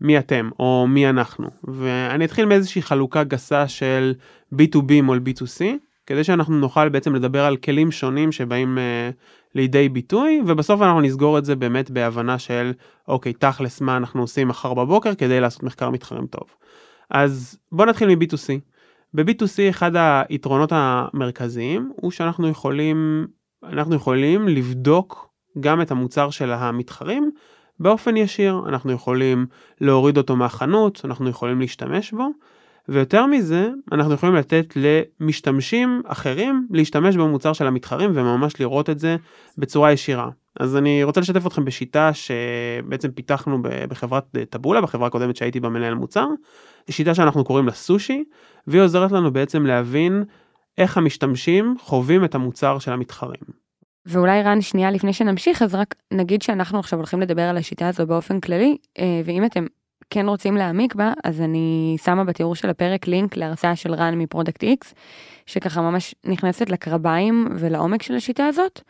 מי 0.00 0.18
אתם 0.18 0.50
או 0.58 0.86
מי 0.88 1.08
אנחנו. 1.08 1.48
ואני 1.64 2.24
אתחיל 2.24 2.44
מאיזושהי 2.44 2.82
חלוקה 2.82 3.24
גסה 3.24 3.68
של 3.68 4.14
B2B 4.54 5.02
מול 5.02 5.20
B2C, 5.26 5.64
כדי 6.08 6.24
שאנחנו 6.24 6.58
נוכל 6.58 6.88
בעצם 6.88 7.14
לדבר 7.14 7.44
על 7.44 7.56
כלים 7.56 7.90
שונים 7.90 8.32
שבאים 8.32 8.78
אה, 8.78 9.10
לידי 9.54 9.88
ביטוי, 9.88 10.42
ובסוף 10.46 10.82
אנחנו 10.82 11.00
נסגור 11.00 11.38
את 11.38 11.44
זה 11.44 11.56
באמת 11.56 11.90
בהבנה 11.90 12.38
של, 12.38 12.72
אוקיי, 13.08 13.32
תכלס 13.32 13.80
מה 13.80 13.96
אנחנו 13.96 14.20
עושים 14.20 14.48
מחר 14.48 14.74
בבוקר 14.74 15.14
כדי 15.14 15.40
לעשות 15.40 15.62
מחקר 15.62 15.90
מתחרים 15.90 16.26
טוב. 16.26 16.48
אז 17.10 17.58
בוא 17.72 17.86
נתחיל 17.86 18.08
מ-B2C. 18.08 18.60
ב-B2C 19.14 19.70
אחד 19.70 19.90
היתרונות 20.28 20.72
המרכזיים 20.72 21.92
הוא 21.96 22.10
שאנחנו 22.10 22.48
יכולים, 22.48 23.26
אנחנו 23.62 23.94
יכולים 23.94 24.48
לבדוק 24.48 25.30
גם 25.60 25.80
את 25.80 25.90
המוצר 25.90 26.30
של 26.30 26.52
המתחרים 26.52 27.30
באופן 27.80 28.16
ישיר, 28.16 28.62
אנחנו 28.68 28.92
יכולים 28.92 29.46
להוריד 29.80 30.16
אותו 30.16 30.36
מהחנות, 30.36 31.00
אנחנו 31.04 31.28
יכולים 31.28 31.60
להשתמש 31.60 32.12
בו, 32.12 32.28
ויותר 32.88 33.26
מזה, 33.26 33.68
אנחנו 33.92 34.14
יכולים 34.14 34.34
לתת 34.34 34.74
למשתמשים 34.76 36.02
אחרים 36.06 36.66
להשתמש 36.70 37.16
במוצר 37.16 37.52
של 37.52 37.66
המתחרים 37.66 38.10
וממש 38.14 38.60
לראות 38.60 38.90
את 38.90 38.98
זה 38.98 39.16
בצורה 39.58 39.92
ישירה. 39.92 40.28
אז 40.60 40.76
אני 40.76 41.04
רוצה 41.04 41.20
לשתף 41.20 41.46
אתכם 41.46 41.64
בשיטה 41.64 42.10
שבעצם 42.12 43.10
פיתחנו 43.10 43.58
בחברת 43.62 44.24
Taboola, 44.50 44.80
בחברה 44.80 45.06
הקודמת 45.06 45.36
שהייתי 45.36 45.60
בה 45.60 45.68
מנהל 45.68 45.94
מוצר, 45.94 46.26
שיטה 46.90 47.14
שאנחנו 47.14 47.44
קוראים 47.44 47.66
לה 47.66 47.72
סושי, 47.72 48.24
והיא 48.66 48.82
עוזרת 48.82 49.12
לנו 49.12 49.32
בעצם 49.32 49.66
להבין 49.66 50.24
איך 50.78 50.96
המשתמשים 50.96 51.76
חווים 51.80 52.24
את 52.24 52.34
המוצר 52.34 52.78
של 52.78 52.92
המתחרים. 52.92 53.68
ואולי 54.06 54.42
רן 54.42 54.60
שנייה 54.60 54.90
לפני 54.90 55.12
שנמשיך 55.12 55.62
אז 55.62 55.74
רק 55.74 55.94
נגיד 56.12 56.42
שאנחנו 56.42 56.78
עכשיו 56.78 56.98
הולכים 56.98 57.20
לדבר 57.20 57.42
על 57.42 57.56
השיטה 57.56 57.88
הזו 57.88 58.06
באופן 58.06 58.40
כללי 58.40 58.76
אה, 58.98 59.20
ואם 59.24 59.44
אתם 59.44 59.66
כן 60.10 60.28
רוצים 60.28 60.56
להעמיק 60.56 60.94
בה 60.94 61.12
אז 61.24 61.40
אני 61.40 61.96
שמה 62.04 62.24
בתיאור 62.24 62.54
של 62.54 62.70
הפרק 62.70 63.06
לינק 63.06 63.36
להרצאה 63.36 63.76
של 63.76 63.94
רן 63.94 64.18
מ 64.18 64.24
Product 64.24 64.62
X 64.62 64.94
שככה 65.46 65.80
ממש 65.80 66.14
נכנסת 66.24 66.70
לקרביים 66.70 67.48
ולעומק 67.58 68.02
של 68.02 68.14
השיטה 68.14 68.46
הזאת. 68.46 68.80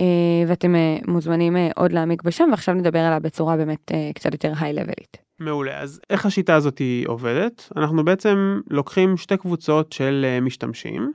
אה, 0.00 0.04
ואתם 0.48 0.74
אה, 0.74 0.96
מוזמנים 1.06 1.56
עוד 1.76 1.92
להעמיק 1.92 2.22
בשם 2.22 2.48
ועכשיו 2.50 2.74
נדבר 2.74 2.98
עליה 2.98 3.20
בצורה 3.20 3.56
באמת 3.56 3.92
קצת 4.14 4.32
יותר 4.32 4.52
היי-לבלית. 4.60 5.16
מעולה 5.38 5.80
אז 5.80 6.00
איך 6.10 6.26
השיטה 6.26 6.54
הזאת 6.54 6.80
עובדת 7.06 7.70
אנחנו 7.76 8.04
בעצם 8.04 8.60
לוקחים 8.70 9.16
שתי 9.16 9.36
קבוצות 9.36 9.92
של 9.92 10.38
משתמשים. 10.42 11.12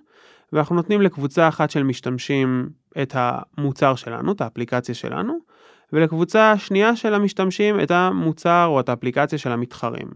ואנחנו 0.54 0.76
נותנים 0.76 1.02
לקבוצה 1.02 1.48
אחת 1.48 1.70
של 1.70 1.84
משתמשים 1.84 2.70
את 3.02 3.16
המוצר 3.16 3.96
שלנו, 3.96 4.32
את 4.32 4.42
האפליקציה 4.42 4.96
שלנו, 4.96 5.40
ולקבוצה 5.94 6.58
שנייה 6.58 6.96
של 6.96 7.14
המשתמשים 7.14 7.80
את 7.80 7.92
המוצר 7.92 8.66
או 8.66 8.80
את 8.80 8.90
האפליקציה 8.90 9.40
של 9.40 9.52
המתחרים. 9.52 10.08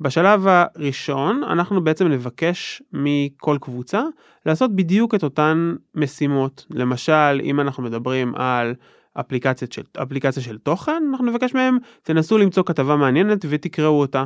בשלב 0.00 0.46
הראשון 0.46 1.42
אנחנו 1.44 1.84
בעצם 1.84 2.08
נבקש 2.08 2.82
מכל 2.92 3.56
קבוצה 3.60 4.02
לעשות 4.46 4.76
בדיוק 4.76 5.14
את 5.14 5.22
אותן 5.22 5.74
משימות. 5.94 6.66
למשל, 6.70 7.40
אם 7.42 7.60
אנחנו 7.60 7.82
מדברים 7.82 8.34
על 8.34 8.74
אפליקציה 9.20 9.68
של, 9.70 9.82
אפליקציה 10.02 10.42
של 10.42 10.58
תוכן, 10.58 11.02
אנחנו 11.10 11.26
נבקש 11.26 11.54
מהם, 11.54 11.78
תנסו 12.02 12.38
למצוא 12.38 12.62
כתבה 12.66 12.96
מעניינת 12.96 13.44
ותקראו 13.48 14.00
אותה. 14.00 14.24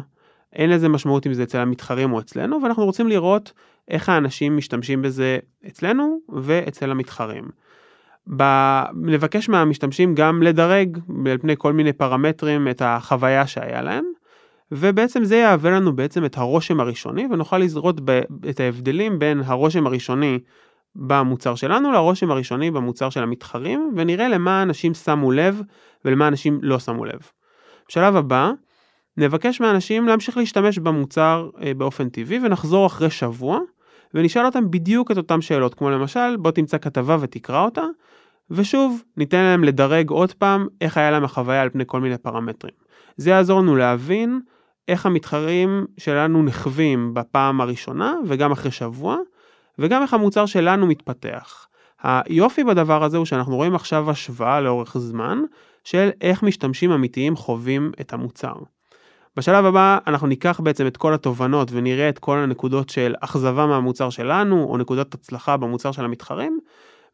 אין 0.53 0.71
לזה 0.71 0.89
משמעות 0.89 1.27
אם 1.27 1.35
זה 1.35 1.43
אצל 1.43 1.59
המתחרים 1.59 2.13
או 2.13 2.21
אצלנו, 2.21 2.63
ואנחנו 2.63 2.85
רוצים 2.85 3.09
לראות 3.09 3.53
איך 3.89 4.09
האנשים 4.09 4.57
משתמשים 4.57 5.03
בזה 5.03 5.39
אצלנו 5.67 6.19
ואצל 6.29 6.91
המתחרים. 6.91 7.45
ב... 8.37 8.43
נבקש 8.95 9.49
מהמשתמשים 9.49 10.15
גם 10.15 10.43
לדרג 10.43 10.99
על 11.31 11.39
פני 11.39 11.55
כל 11.59 11.73
מיני 11.73 11.93
פרמטרים 11.93 12.69
את 12.69 12.83
החוויה 12.85 13.47
שהיה 13.47 13.83
להם, 13.83 14.05
ובעצם 14.73 15.25
זה 15.25 15.37
יהווה 15.37 15.71
לנו 15.71 15.97
בעצם 15.97 16.25
את 16.25 16.39
הרושם 16.39 16.81
הראשוני, 16.81 17.27
ונוכל 17.31 17.59
לזרות 17.59 18.01
ב... 18.05 18.21
את 18.51 18.61
ההבדלים 18.61 19.19
בין 19.19 19.43
הרושם 19.45 19.87
הראשוני 19.87 20.39
במוצר 20.97 21.55
שלנו 21.55 21.93
לרושם 21.93 22.31
הראשוני 22.31 22.71
במוצר 22.71 23.11
של 23.11 23.23
המתחרים, 23.23 23.93
ונראה 23.97 24.29
למה 24.29 24.63
אנשים 24.63 24.95
שמו 24.95 25.33
לב 25.33 25.63
ולמה 26.05 26.29
אנשים 26.29 26.59
לא 26.63 26.79
שמו 26.79 27.05
לב. 27.05 27.21
בשלב 27.89 28.17
הבא, 28.17 28.51
נבקש 29.17 29.61
מאנשים 29.61 30.07
להמשיך 30.07 30.37
להשתמש 30.37 30.79
במוצר 30.79 31.51
אה, 31.63 31.75
באופן 31.75 32.09
טבעי 32.09 32.39
ונחזור 32.39 32.87
אחרי 32.87 33.11
שבוע 33.11 33.59
ונשאל 34.15 34.47
אותם 34.47 34.71
בדיוק 34.71 35.11
את 35.11 35.17
אותם 35.17 35.41
שאלות 35.41 35.75
כמו 35.75 35.91
למשל 35.91 36.37
בוא 36.37 36.51
תמצא 36.51 36.79
כתבה 36.79 37.17
ותקרא 37.21 37.65
אותה 37.65 37.85
ושוב 38.51 39.03
ניתן 39.17 39.43
להם 39.43 39.65
לדרג 39.65 40.11
עוד 40.11 40.33
פעם 40.33 40.67
איך 40.81 40.97
היה 40.97 41.11
להם 41.11 41.25
החוויה 41.25 41.63
על 41.63 41.71
פני 41.71 41.85
כל 41.87 42.01
מיני 42.01 42.19
פרמטרים. 42.19 42.75
זה 43.17 43.31
יעזור 43.31 43.61
לנו 43.61 43.77
להבין 43.77 44.41
איך 44.89 45.07
המתחרים 45.07 45.87
שלנו 45.99 46.43
נחווים 46.43 47.15
בפעם 47.15 47.61
הראשונה 47.61 48.15
וגם 48.27 48.53
אחרי 48.53 48.71
שבוע 48.71 49.17
וגם 49.79 50.03
איך 50.03 50.15
המוצר 50.15 50.47
שלנו 50.47 50.87
מתפתח. 50.87 51.67
היופי 52.03 52.65
בדבר 52.65 53.05
הזה 53.05 53.17
הוא 53.17 53.27
שאנחנו 53.27 53.57
רואים 53.57 53.75
עכשיו 53.75 54.11
השוואה 54.11 54.61
לאורך 54.61 54.99
זמן 54.99 55.43
של 55.85 56.11
איך 56.21 56.43
משתמשים 56.43 56.91
אמיתיים 56.91 57.37
חווים 57.37 57.93
את 58.01 58.13
המוצר. 58.13 58.55
בשלב 59.37 59.65
הבא 59.65 59.99
אנחנו 60.07 60.27
ניקח 60.27 60.61
בעצם 60.61 60.87
את 60.87 60.97
כל 60.97 61.15
התובנות 61.15 61.69
ונראה 61.73 62.09
את 62.09 62.19
כל 62.19 62.39
הנקודות 62.39 62.89
של 62.89 63.15
אכזבה 63.21 63.67
מהמוצר 63.67 64.11
שלנו 64.11 64.65
או 64.65 64.79
נקודות 64.79 65.15
הצלחה 65.15 65.57
במוצר 65.57 65.93
של 65.93 66.05
המתחרים 66.05 66.61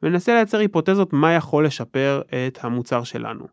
וננסה 0.03 0.35
לייצר 0.35 0.59
היפותזות 0.59 1.13
מה 1.13 1.33
יכול 1.33 1.67
לשפר 1.67 2.23
את 2.47 2.59
המוצר 2.63 3.05
שלנו. 3.05 3.47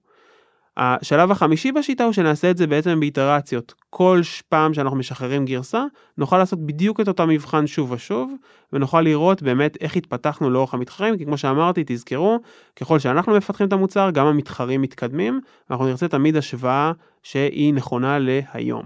השלב 0.78 1.32
החמישי 1.32 1.72
בשיטה 1.72 2.04
הוא 2.04 2.14
שנעשה 2.14 2.52
את 2.52 2.58
זה 2.58 2.68
בעצם 2.68 3.00
באיטרציות. 3.00 3.74
כל 3.90 4.22
פעם 4.50 4.74
שאנחנו 4.74 4.98
משחררים 4.98 5.46
גרסה, 5.46 5.84
נוכל 6.18 6.38
לעשות 6.38 6.66
בדיוק 6.66 7.00
את 7.00 7.08
אותו 7.08 7.28
מבחן 7.28 7.68
שוב 7.68 7.92
ושוב, 7.92 8.34
ונוכל 8.74 9.02
לראות 9.02 9.42
באמת 9.42 9.78
איך 9.82 9.96
התפתחנו 9.96 10.50
לאורך 10.50 10.74
המתחרים, 10.74 11.18
כי 11.18 11.26
כמו 11.26 11.38
שאמרתי, 11.38 11.84
תזכרו, 11.86 12.40
ככל 12.76 13.00
שאנחנו 13.00 13.36
מפתחים 13.36 13.68
את 13.68 13.74
המוצר, 13.74 14.10
גם 14.10 14.26
המתחרים 14.26 14.82
מתקדמים, 14.82 15.42
ואנחנו 15.70 15.86
נרצה 15.86 16.08
תמיד 16.08 16.36
השוואה 16.36 16.92
שהיא 17.24 17.74
נכונה 17.74 18.18
להיום. 18.20 18.84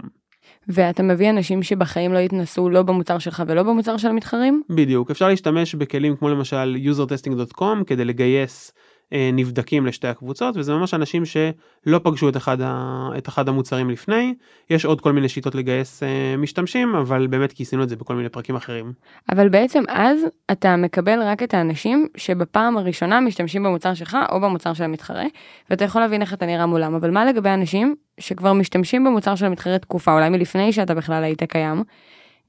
ואתה 0.68 1.02
מביא 1.02 1.30
אנשים 1.30 1.62
שבחיים 1.62 2.12
לא 2.12 2.18
יתנסו 2.18 2.70
לא 2.70 2.82
במוצר 2.82 3.18
שלך 3.18 3.42
ולא 3.46 3.62
במוצר 3.62 3.96
של 3.96 4.08
המתחרים? 4.08 4.62
בדיוק, 4.70 5.10
אפשר 5.10 5.28
להשתמש 5.28 5.74
בכלים 5.74 6.16
כמו 6.16 6.28
למשל 6.28 6.76
usertesting.com 6.84 7.84
כדי 7.86 8.04
לגייס 8.04 8.72
נבדקים 9.12 9.86
לשתי 9.86 10.08
הקבוצות 10.08 10.56
וזה 10.56 10.72
ממש 10.74 10.94
אנשים 10.94 11.22
שלא 11.24 12.00
פגשו 12.02 12.28
את 12.28 12.36
אחד, 12.36 12.60
ה, 12.60 13.08
את 13.18 13.28
אחד 13.28 13.48
המוצרים 13.48 13.90
לפני 13.90 14.34
יש 14.70 14.84
עוד 14.84 15.00
כל 15.00 15.12
מיני 15.12 15.28
שיטות 15.28 15.54
לגייס 15.54 16.02
אה, 16.02 16.36
משתמשים 16.38 16.94
אבל 16.94 17.26
באמת 17.26 17.52
כיסינו 17.52 17.82
את 17.82 17.88
זה 17.88 17.96
בכל 17.96 18.14
מיני 18.14 18.28
פרקים 18.28 18.56
אחרים. 18.56 18.92
אבל 19.32 19.48
בעצם 19.48 19.82
אז 19.88 20.20
אתה 20.52 20.76
מקבל 20.76 21.22
רק 21.22 21.42
את 21.42 21.54
האנשים 21.54 22.06
שבפעם 22.16 22.76
הראשונה 22.76 23.20
משתמשים 23.20 23.62
במוצר 23.62 23.94
שלך 23.94 24.16
או 24.32 24.40
במוצר 24.40 24.72
של 24.72 24.84
המתחרה 24.84 25.24
ואתה 25.70 25.84
יכול 25.84 26.00
להבין 26.00 26.22
איך 26.22 26.34
אתה 26.34 26.46
נראה 26.46 26.66
מולם 26.66 26.94
אבל 26.94 27.10
מה 27.10 27.24
לגבי 27.24 27.50
אנשים 27.50 27.94
שכבר 28.20 28.52
משתמשים 28.52 29.04
במוצר 29.04 29.34
של 29.34 29.46
המתחרה 29.46 29.78
תקופה 29.78 30.12
אולי 30.14 30.28
מלפני 30.28 30.72
שאתה 30.72 30.94
בכלל 30.94 31.24
היית 31.24 31.42
קיים. 31.42 31.82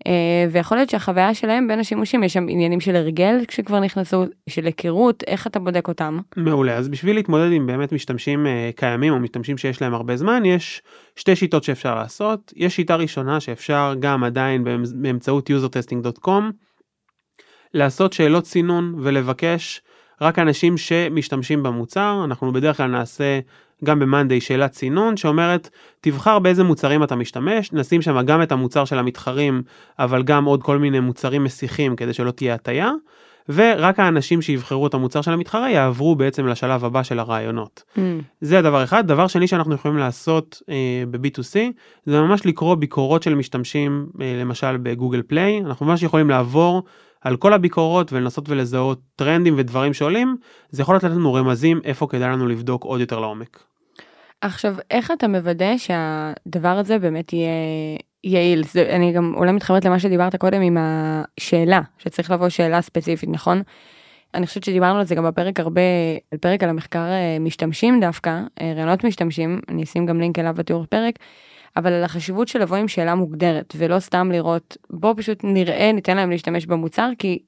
אה, 0.08 0.46
ויכול 0.51 0.77
להיות 0.77 0.89
שהחוויה 0.89 1.34
שלהם 1.34 1.68
בין 1.68 1.79
השימושים 1.79 2.24
יש 2.24 2.34
שם 2.34 2.46
עניינים 2.50 2.79
של 2.79 2.96
הרגל 2.96 3.46
כשכבר 3.48 3.79
נכנסו 3.79 4.25
של 4.50 4.65
היכרות 4.65 5.24
איך 5.27 5.48
אתה 5.48 5.60
בודק 5.60 5.88
אותם. 5.88 6.20
מעולה. 6.38 6.77
אז 6.77 6.89
בשביל 6.89 7.15
להתמודד 7.15 7.51
עם 7.51 7.68
באמת 7.68 7.91
משתמשים 7.91 8.48
אה, 8.48 8.70
קיימים 8.75 9.13
או 9.13 9.20
משתמשים 9.20 9.58
שיש 9.58 9.82
להם 9.82 9.94
הרבה 9.94 10.18
זמן 10.18 10.46
יש 10.46 10.82
שתי 11.15 11.36
שיטות 11.36 11.63
שאפשר 11.63 11.96
לעשות. 11.96 12.53
יש 12.56 12.75
שיטה 12.75 12.96
ראשונה 12.96 13.39
שאפשר 13.39 13.94
גם 14.00 14.24
עדיין 14.24 14.63
באמצעות 14.94 15.50
usertesting.com 15.50 16.44
לעשות 17.74 18.13
שאלות 18.13 18.46
סינון 18.46 18.96
ולבקש 18.98 19.82
רק 20.22 20.39
אנשים 20.39 20.77
שמשתמשים 20.77 21.63
במוצר. 21.63 22.22
אנחנו 22.24 22.53
בדרך 22.53 22.77
כלל 22.77 22.88
נעשה 22.88 23.39
גם 23.83 24.00
ב-Monday 24.00 24.41
שאלת 24.41 24.71
צינון 24.71 25.17
שאומרת 25.17 25.69
תבחר 26.01 26.39
באיזה 26.39 26.63
מוצרים 26.63 27.03
אתה 27.03 27.15
משתמש, 27.15 27.74
נשים 27.74 28.01
שם 28.01 28.21
גם 28.21 28.41
את 28.41 28.51
המוצר 28.51 28.86
של 28.86 29.00
המתחרים 29.00 29.62
אבל 30.00 30.24
גם 30.24 30.45
עוד 30.45 30.63
כל 30.63 30.77
מיני 30.77 31.00
מוצרים 31.00 31.43
מסיחים 31.43 31.95
כדי 31.95 32.13
שלא 32.13 32.31
תהיה 32.31 32.53
הטיה. 32.53 32.91
ורק 33.50 34.00
האנשים 34.00 34.41
שיבחרו 34.41 34.88
את 34.88 34.93
המוצר 34.93 35.21
של 35.21 35.31
המתחרה 35.31 35.69
יעברו 35.69 36.15
בעצם 36.15 36.48
לשלב 36.48 36.86
הבא 36.86 37.03
של 37.03 37.19
הרעיונות. 37.19 37.83
Mm. 37.95 38.00
זה 38.41 38.59
הדבר 38.59 38.83
אחד. 38.83 39.07
דבר 39.07 39.27
שני 39.27 39.48
שאנחנו 39.48 39.75
יכולים 39.75 39.98
לעשות 39.98 40.62
אה, 40.69 41.03
ב-B2C 41.12 41.55
זה 42.05 42.21
ממש 42.21 42.45
לקרוא 42.45 42.75
ביקורות 42.75 43.24
של 43.24 43.36
משתמשים 43.36 44.07
אה, 44.21 44.38
למשל 44.41 44.77
בגוגל 44.77 45.21
פליי 45.27 45.62
אנחנו 45.65 45.86
ממש 45.86 46.03
יכולים 46.03 46.29
לעבור 46.29 46.83
על 47.21 47.38
כל 47.38 47.53
הביקורות 47.53 48.13
ולנסות 48.13 48.49
ולזהות 48.49 48.99
טרנדים 49.15 49.53
ודברים 49.57 49.93
שעולים 49.93 50.38
זה 50.69 50.81
יכול 50.81 50.95
לתת 50.95 51.09
לנו 51.09 51.33
רמזים 51.33 51.81
איפה 51.83 52.07
כדאי 52.07 52.29
לנו 52.29 52.47
לבדוק 52.47 52.83
עוד 52.83 52.99
יותר 52.99 53.19
לעומק. 53.19 53.63
עכשיו 54.41 54.75
איך 54.91 55.11
אתה 55.11 55.27
מוודא 55.27 55.77
שהדבר 55.77 56.69
הזה 56.77 56.99
באמת 56.99 57.33
יהיה 57.33 57.49
יעיל 58.23 58.63
זה 58.63 58.89
אני 58.95 59.13
גם 59.13 59.33
אולי 59.38 59.51
מתחברת 59.51 59.85
למה 59.85 59.99
שדיברת 59.99 60.35
קודם 60.35 60.61
עם 60.61 60.77
השאלה 60.79 61.81
שצריך 61.97 62.31
לבוא 62.31 62.49
שאלה 62.49 62.81
ספציפית 62.81 63.29
נכון. 63.29 63.61
אני 64.33 64.45
חושבת 64.47 64.63
שדיברנו 64.63 64.99
על 64.99 65.05
זה 65.05 65.15
גם 65.15 65.23
בפרק 65.23 65.59
הרבה 65.59 65.81
על 66.31 66.38
פרק 66.38 66.63
על 66.63 66.69
המחקר 66.69 66.99
אה, 66.99 67.38
משתמשים 67.39 67.99
דווקא 67.99 68.41
אה, 68.61 68.73
רעיונות 68.75 69.03
משתמשים 69.03 69.59
אני 69.69 69.83
אשים 69.83 70.05
גם 70.05 70.19
לינק 70.19 70.39
אליו 70.39 70.53
בתיאור 70.57 70.85
פרק. 70.85 71.15
אבל 71.77 71.93
על 71.93 72.03
החשיבות 72.03 72.47
של 72.47 72.61
לבוא 72.61 72.77
עם 72.77 72.88
שאלה 72.88 73.15
מוגדרת 73.15 73.73
ולא 73.77 73.99
סתם 73.99 74.31
לראות 74.31 74.77
בוא 74.89 75.13
פשוט 75.17 75.39
נראה 75.43 75.91
ניתן 75.91 76.17
להם 76.17 76.29
להשתמש 76.29 76.65
במוצר 76.65 77.09
כי 77.19 77.39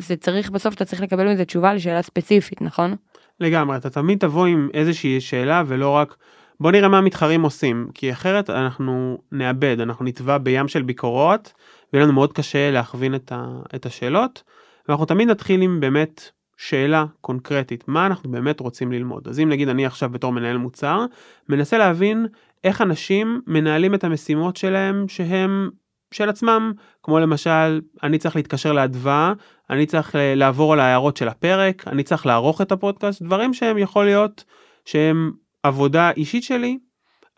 זה 0.00 0.16
צריך 0.16 0.50
בסוף 0.50 0.74
אתה 0.74 0.84
צריך 0.84 1.02
לקבל 1.02 1.32
מזה 1.32 1.44
תשובה 1.44 1.74
לשאלה 1.74 2.02
ספציפית 2.02 2.62
נכון? 2.62 2.94
לגמרי, 3.40 3.76
אתה 3.76 3.90
תמיד 3.90 4.18
תבוא 4.18 4.46
עם 4.46 4.68
איזושהי 4.74 5.20
שאלה 5.20 5.62
ולא 5.66 5.90
רק 5.90 6.16
בוא 6.60 6.70
נראה 6.70 6.88
מה 6.88 6.98
המתחרים 6.98 7.42
עושים, 7.42 7.88
כי 7.94 8.12
אחרת 8.12 8.50
אנחנו 8.50 9.18
נאבד, 9.32 9.80
אנחנו 9.80 10.04
נטבע 10.04 10.38
בים 10.38 10.68
של 10.68 10.82
ביקורות, 10.82 11.52
ויהיה 11.92 12.04
לנו 12.04 12.12
מאוד 12.12 12.32
קשה 12.32 12.70
להכווין 12.70 13.14
את, 13.14 13.32
ה, 13.32 13.46
את 13.74 13.86
השאלות, 13.86 14.42
ואנחנו 14.88 15.06
תמיד 15.06 15.28
נתחיל 15.28 15.62
עם 15.62 15.80
באמת 15.80 16.30
שאלה 16.56 17.04
קונקרטית, 17.20 17.88
מה 17.88 18.06
אנחנו 18.06 18.30
באמת 18.30 18.60
רוצים 18.60 18.92
ללמוד. 18.92 19.28
אז 19.28 19.40
אם 19.40 19.48
נגיד 19.48 19.68
אני 19.68 19.86
עכשיו 19.86 20.10
בתור 20.10 20.32
מנהל 20.32 20.56
מוצר, 20.56 21.04
מנסה 21.48 21.78
להבין 21.78 22.26
איך 22.64 22.80
אנשים 22.80 23.40
מנהלים 23.46 23.94
את 23.94 24.04
המשימות 24.04 24.56
שלהם 24.56 25.08
שהם 25.08 25.70
של 26.10 26.28
עצמם, 26.28 26.72
כמו 27.02 27.18
למשל, 27.18 27.80
אני 28.02 28.18
צריך 28.18 28.36
להתקשר 28.36 28.72
לאדווה, 28.72 29.32
אני 29.70 29.86
צריך 29.86 30.16
אה, 30.16 30.34
לעבור 30.34 30.72
על 30.72 30.80
ההערות 30.80 31.16
של 31.16 31.28
הפרק, 31.28 31.88
אני 31.88 32.02
צריך 32.02 32.26
לערוך 32.26 32.60
את 32.60 32.72
הפודקאסט, 32.72 33.22
דברים 33.22 33.54
שהם 33.54 33.78
יכול 33.78 34.04
להיות 34.04 34.44
שהם 34.84 35.32
עבודה 35.62 36.10
אישית 36.10 36.42
שלי, 36.42 36.78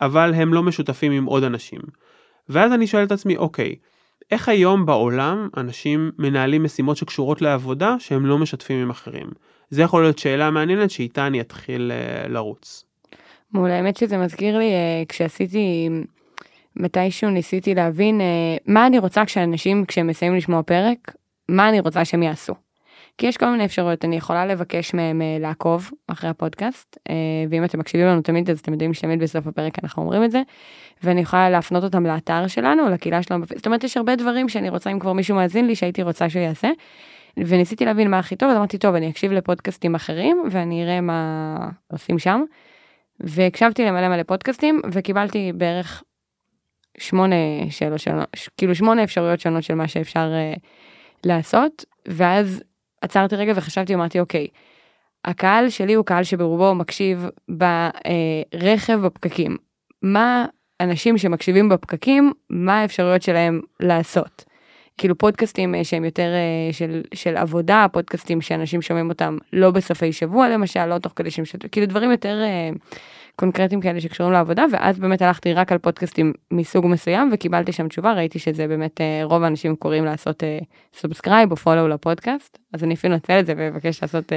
אבל 0.00 0.34
הם 0.34 0.54
לא 0.54 0.62
משותפים 0.62 1.12
עם 1.12 1.24
עוד 1.24 1.44
אנשים. 1.44 1.80
ואז 2.48 2.72
אני 2.72 2.86
שואל 2.86 3.04
את 3.04 3.12
עצמי, 3.12 3.36
אוקיי, 3.36 3.76
איך 4.30 4.48
היום 4.48 4.86
בעולם 4.86 5.48
אנשים 5.56 6.10
מנהלים 6.18 6.64
משימות 6.64 6.96
שקשורות 6.96 7.42
לעבודה 7.42 7.96
שהם 7.98 8.26
לא 8.26 8.38
משתפים 8.38 8.82
עם 8.82 8.90
אחרים? 8.90 9.30
זה 9.70 9.82
יכול 9.82 10.02
להיות 10.02 10.18
שאלה 10.18 10.50
מעניינת 10.50 10.90
שאיתה 10.90 11.26
אני 11.26 11.40
אתחיל 11.40 11.92
uh, 11.92 12.28
לרוץ. 12.28 12.84
מעולה, 13.52 13.76
האמת 13.76 13.97
שזה 13.97 14.18
מזכיר 14.18 14.59
לי 14.59 14.71
uh, 14.73 15.09
כשעשיתי, 15.09 15.88
מתישהו 16.76 17.30
ניסיתי 17.30 17.75
להבין 17.75 18.21
uh, 18.21 18.62
מה 18.66 18.87
אני 18.87 18.99
רוצה 18.99 19.25
כשאנשים, 19.25 19.85
כשהם 19.85 20.06
מסיימים 20.06 20.38
לשמוע 20.38 20.62
פרק, 20.62 21.14
מה 21.49 21.68
אני 21.68 21.80
רוצה 21.80 22.04
שהם 22.04 22.23
יעשו. 22.23 22.54
כי 23.18 23.26
יש 23.26 23.37
כל 23.37 23.50
מיני 23.50 23.64
אפשרויות, 23.64 24.04
אני 24.04 24.16
יכולה 24.16 24.47
לבקש 24.47 24.94
מהם 24.94 25.23
אה, 25.23 25.37
לעקוב 25.40 25.90
אחרי 26.06 26.30
הפודקאסט, 26.30 26.99
אה, 27.11 27.14
ואם 27.50 27.64
אתם 27.64 27.78
מקשיבים 27.78 28.06
לנו 28.06 28.23
תמיד 28.23 28.50
אז 28.50 28.61
אתם 28.61 28.73
יודעים 28.73 28.94
שתמיד 28.94 29.23
בסוף 29.23 29.47
הפרק 29.47 29.78
אנחנו 29.82 30.02
אומרים 30.02 30.25
את 30.25 30.30
זה, 30.30 30.42
ואני 31.02 31.21
יכולה 31.21 31.50
להפנות 31.50 31.85
אותם 31.85 32.06
לאתר 32.06 32.47
שלנו, 32.47 32.88
לקהילה 32.88 33.23
שלנו, 33.23 33.44
זאת 33.56 33.66
אומרת 33.66 33.85
יש 33.85 33.97
הרבה 33.97 34.16
דברים 34.16 34.49
שאני 34.49 34.68
רוצה, 34.68 34.90
אם 34.90 34.99
כבר 34.99 35.12
מישהו 35.12 35.37
מאזין 35.37 35.66
לי, 35.66 35.75
שהייתי 35.75 36.02
רוצה 36.02 36.28
שהוא 36.28 36.42
יעשה. 36.42 36.68
וניסיתי 37.37 37.85
להבין 37.85 38.11
מה 38.11 38.18
הכי 38.18 38.37
טוב, 38.37 38.50
אז 38.50 38.56
אמרתי, 38.56 38.78
טוב, 38.78 38.94
אני 38.94 39.11
אקשיב 39.11 39.32
לפודקאסטים 39.32 39.94
אחרים, 39.94 40.44
ואני 40.50 40.85
אראה 40.85 41.00
מה 41.00 41.56
עושים 41.92 42.18
שם. 42.18 42.42
והקשבתי 43.22 43.84
למלא 43.84 44.08
מלא 44.08 44.22
פודקאסטים, 44.22 44.80
וקיבלתי 44.92 45.52
בערך 45.54 46.02
שמונה 46.98 47.36
שאלות 47.70 48.00
שונות, 48.00 48.28
כאילו 48.56 48.74
שמונה 48.74 49.04
אפשרויות 49.04 49.40
שונות 49.40 49.62
של 49.62 49.74
מה 49.74 49.88
שאפשר 49.88 50.30
uh, 50.56 50.60
לעשות, 51.24 51.84
ואז 52.08 52.62
עצרתי 53.00 53.36
רגע 53.36 53.52
וחשבתי, 53.56 53.94
אמרתי, 53.94 54.20
אוקיי, 54.20 54.46
הקהל 55.24 55.68
שלי 55.68 55.94
הוא 55.94 56.04
קהל 56.04 56.24
שברובו 56.24 56.74
מקשיב 56.74 57.26
ברכב 57.48 58.98
בפקקים. 58.98 59.56
מה 60.02 60.46
אנשים 60.80 61.18
שמקשיבים 61.18 61.68
בפקקים, 61.68 62.32
מה 62.50 62.80
האפשרויות 62.80 63.22
שלהם 63.22 63.60
לעשות? 63.80 64.44
כאילו 64.98 65.18
פודקאסטים 65.18 65.74
אה, 65.74 65.84
שהם 65.84 66.04
יותר 66.04 66.28
אה, 66.34 66.72
של, 66.72 67.02
של 67.14 67.36
עבודה, 67.36 67.86
פודקאסטים 67.92 68.40
שאנשים 68.40 68.82
שומעים 68.82 69.08
אותם 69.08 69.38
לא 69.52 69.70
בסופי 69.70 70.12
שבוע 70.12 70.48
למשל, 70.48 70.86
לא 70.86 70.98
תוך 70.98 71.12
כדי 71.16 71.30
שהם 71.30 71.44
שומעים, 71.44 71.68
כאילו 71.68 71.86
דברים 71.86 72.10
יותר 72.10 72.42
אה, 72.42 72.70
קונקרטיים 73.36 73.80
כאלה 73.80 74.00
שקשורים 74.00 74.32
לעבודה, 74.32 74.64
ואז 74.72 74.98
באמת 74.98 75.22
הלכתי 75.22 75.52
רק 75.52 75.72
על 75.72 75.78
פודקאסטים 75.78 76.32
מסוג 76.50 76.86
מסוים 76.86 77.30
וקיבלתי 77.32 77.72
שם 77.72 77.88
תשובה, 77.88 78.12
ראיתי 78.12 78.38
שזה 78.38 78.66
באמת 78.68 79.00
רוב 79.24 79.42
האנשים 79.42 79.76
קוראים 79.76 80.04
לעשות 80.04 80.42
subscribe 80.94 81.50
או 81.50 81.56
follow 81.56 81.88
לפודקאסט, 81.88 82.58
אז 82.74 82.84
אני 82.84 82.94
אפילו 82.94 83.14
אנצל 83.14 83.40
את 83.40 83.46
זה 83.46 83.54
ואבקש 83.56 84.02
לעשות 84.02 84.32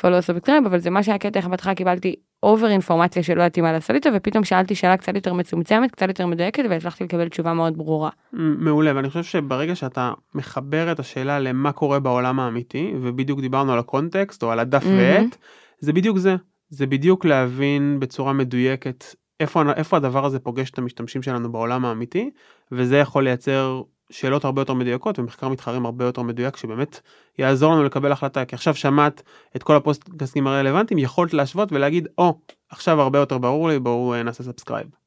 follow 0.00 0.22
subscribe, 0.22 0.66
אבל 0.66 0.78
זה 0.78 0.90
מה 0.90 1.02
שהיה 1.02 1.18
קטע, 1.18 1.38
איך 1.38 1.46
בהתחלה 1.46 1.74
קיבלתי 1.74 2.14
over 2.42 2.68
אינפורמציה 2.68 3.22
שלא 3.22 3.42
ידעתי 3.42 3.60
מה 3.60 3.72
לעשות 3.72 3.96
איתה 3.96 4.08
ופתאום 4.14 4.44
שאלתי 4.44 4.74
שאלה 4.74 4.96
קצת 4.96 5.14
יותר 5.14 5.32
מצומצמת 5.32 5.90
קצת 5.90 6.08
יותר 6.08 6.26
מדויקת 6.26 6.62
והצלחתי 6.70 7.04
לקבל 7.04 7.28
תשובה 7.28 7.52
מאוד 7.54 7.78
ברורה. 7.78 8.10
מעולה 8.32 8.92
ואני 8.96 9.08
חושב 9.08 9.22
שברגע 9.22 9.74
שאתה 9.74 10.12
מחבר 10.34 10.92
את 10.92 11.00
השאלה 11.00 11.38
למה 11.38 11.72
קורה 11.72 12.00
בעולם 12.00 12.40
האמיתי 12.40 12.92
ובדיוק 13.02 13.40
דיברנו 13.40 13.72
על 13.72 13.78
הקונטקסט 13.78 14.42
או 14.42 14.50
על 14.50 14.58
הדף 14.58 14.82
Mhm. 14.82 14.86
ועט 14.98 15.36
זה 15.80 15.92
בדיוק 15.92 16.18
זה 16.18 16.36
זה 16.68 16.86
בדיוק 16.86 17.24
להבין 17.24 18.00
בצורה 18.00 18.32
מדויקת 18.32 19.04
איפה 19.40 19.62
איפה 19.76 19.96
הדבר 19.96 20.24
הזה 20.24 20.38
פוגש 20.38 20.70
את 20.70 20.78
המשתמשים 20.78 21.22
שלנו 21.22 21.52
בעולם 21.52 21.84
האמיתי 21.84 22.30
וזה 22.72 22.96
יכול 22.96 23.24
לייצר 23.24 23.82
שאלות 24.10 24.44
הרבה 24.44 24.60
יותר 24.60 24.74
מדויקות 24.74 25.18
ומחקר 25.18 25.48
מתחרים 25.48 25.86
הרבה 25.86 26.04
יותר 26.04 26.22
מדויק 26.22 26.56
שבאמת 26.56 27.00
יעזור 27.38 27.72
לנו 27.72 27.84
לקבל 27.84 28.12
החלטה 28.12 28.44
כי 28.44 28.54
עכשיו 28.54 28.74
שמעת 28.74 29.22
את 29.56 29.62
כל 29.62 29.76
הפודקאסטים 29.76 30.46
הרלוונטיים 30.46 30.98
יכולת 30.98 31.34
להשוות 31.34 31.72
ולהגיד 31.72 32.08
או 32.18 32.30
oh, 32.30 32.52
עכשיו 32.68 33.00
הרבה 33.00 33.18
יותר 33.18 33.38
ברור 33.38 33.68
לי 33.68 33.78
בואו 33.78 34.14
אה, 34.14 34.22
נעשה 34.22 34.42
subscribe. 34.42 35.05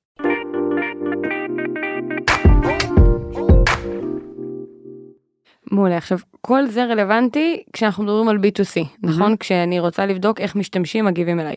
מעולה 5.71 5.97
עכשיו 5.97 6.19
כל 6.41 6.67
זה 6.67 6.85
רלוונטי 6.85 7.63
כשאנחנו 7.73 8.03
מדברים 8.03 8.27
על 8.27 8.37
b2c 8.37 8.85
נכון 9.03 9.37
כשאני 9.37 9.79
רוצה 9.79 10.05
לבדוק 10.05 10.41
איך 10.41 10.55
משתמשים 10.55 11.05
מגיבים 11.05 11.39
אליי. 11.39 11.55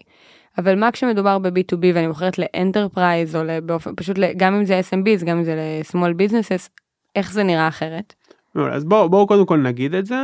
אבל 0.59 0.79
מה 0.79 0.90
כשמדובר 0.90 1.38
ב-B2B 1.38 1.79
ואני 1.94 2.07
מוכרת 2.07 2.38
ל 2.38 2.47
enterprise 2.47 3.37
או 3.37 3.40
באופן 3.64 3.90
פשוט 3.96 4.16
גם 4.37 4.55
אם 4.55 4.64
זה 4.64 4.81
SMBs 4.90 5.25
גם 5.25 5.37
אם 5.37 5.44
זה 5.44 5.55
ל-small 5.55 6.14
businesses 6.22 6.68
איך 7.16 7.33
זה 7.33 7.42
נראה 7.42 7.68
אחרת. 7.68 8.14
מעולה, 8.55 8.75
אז 8.75 8.85
בואו 8.85 9.09
בוא 9.09 9.27
קודם 9.27 9.46
כל 9.46 9.57
נגיד 9.57 9.94
את 9.94 10.07
זה 10.07 10.16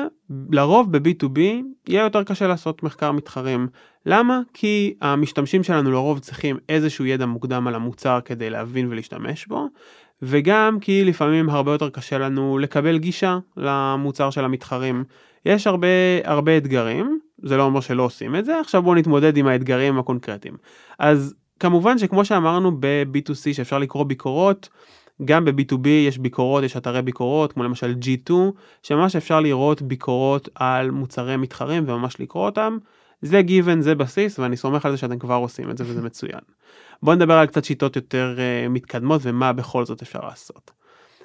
לרוב 0.52 0.96
ב-B2B 0.96 1.40
יהיה 1.88 2.02
יותר 2.02 2.24
קשה 2.24 2.46
לעשות 2.46 2.82
מחקר 2.82 3.12
מתחרים. 3.12 3.68
למה? 4.06 4.40
כי 4.54 4.94
המשתמשים 5.00 5.62
שלנו 5.62 5.90
לרוב 5.90 6.18
צריכים 6.18 6.56
איזשהו 6.68 7.06
ידע 7.06 7.26
מוקדם 7.26 7.66
על 7.66 7.74
המוצר 7.74 8.20
כדי 8.24 8.50
להבין 8.50 8.88
ולהשתמש 8.90 9.46
בו 9.46 9.68
וגם 10.22 10.78
כי 10.80 11.04
לפעמים 11.04 11.50
הרבה 11.50 11.72
יותר 11.72 11.90
קשה 11.90 12.18
לנו 12.18 12.58
לקבל 12.58 12.98
גישה 12.98 13.38
למוצר 13.56 14.30
של 14.30 14.44
המתחרים. 14.44 15.04
יש 15.44 15.66
הרבה 15.66 15.86
הרבה 16.24 16.56
אתגרים 16.56 17.18
זה 17.42 17.56
לא 17.56 17.62
אומר 17.62 17.80
שלא 17.80 18.02
עושים 18.02 18.36
את 18.36 18.44
זה 18.44 18.60
עכשיו 18.60 18.82
בואו 18.82 18.94
נתמודד 18.94 19.36
עם 19.36 19.46
האתגרים 19.46 19.98
הקונקרטיים. 19.98 20.56
אז 20.98 21.34
כמובן 21.60 21.98
שכמו 21.98 22.24
שאמרנו 22.24 22.72
ב-B2C 22.80 23.52
שאפשר 23.52 23.78
לקרוא 23.78 24.04
ביקורות 24.04 24.68
גם 25.24 25.44
ב-B2B 25.44 25.88
יש 25.88 26.18
ביקורות, 26.18 26.64
יש 26.64 26.76
אתרי 26.76 27.02
ביקורות, 27.02 27.52
כמו 27.52 27.64
למשל 27.64 27.94
G2, 28.02 28.32
שממש 28.82 29.16
אפשר 29.16 29.40
לראות 29.40 29.82
ביקורות 29.82 30.48
על 30.54 30.90
מוצרי 30.90 31.36
מתחרים 31.36 31.84
וממש 31.86 32.20
לקרוא 32.20 32.46
אותם. 32.46 32.78
זה 33.22 33.42
given, 33.46 33.80
זה 33.80 33.94
בסיס, 33.94 34.38
ואני 34.38 34.56
סומך 34.56 34.86
על 34.86 34.92
זה 34.92 34.96
שאתם 34.96 35.18
כבר 35.18 35.34
עושים 35.34 35.70
את 35.70 35.78
זה 35.78 35.84
וזה 35.86 36.02
מצוין. 36.02 36.40
בואו 37.02 37.16
נדבר 37.16 37.34
על 37.34 37.46
קצת 37.46 37.64
שיטות 37.64 37.96
יותר 37.96 38.36
uh, 38.36 38.68
מתקדמות 38.68 39.20
ומה 39.24 39.52
בכל 39.52 39.84
זאת 39.84 40.02
אפשר 40.02 40.20
לעשות. 40.20 40.70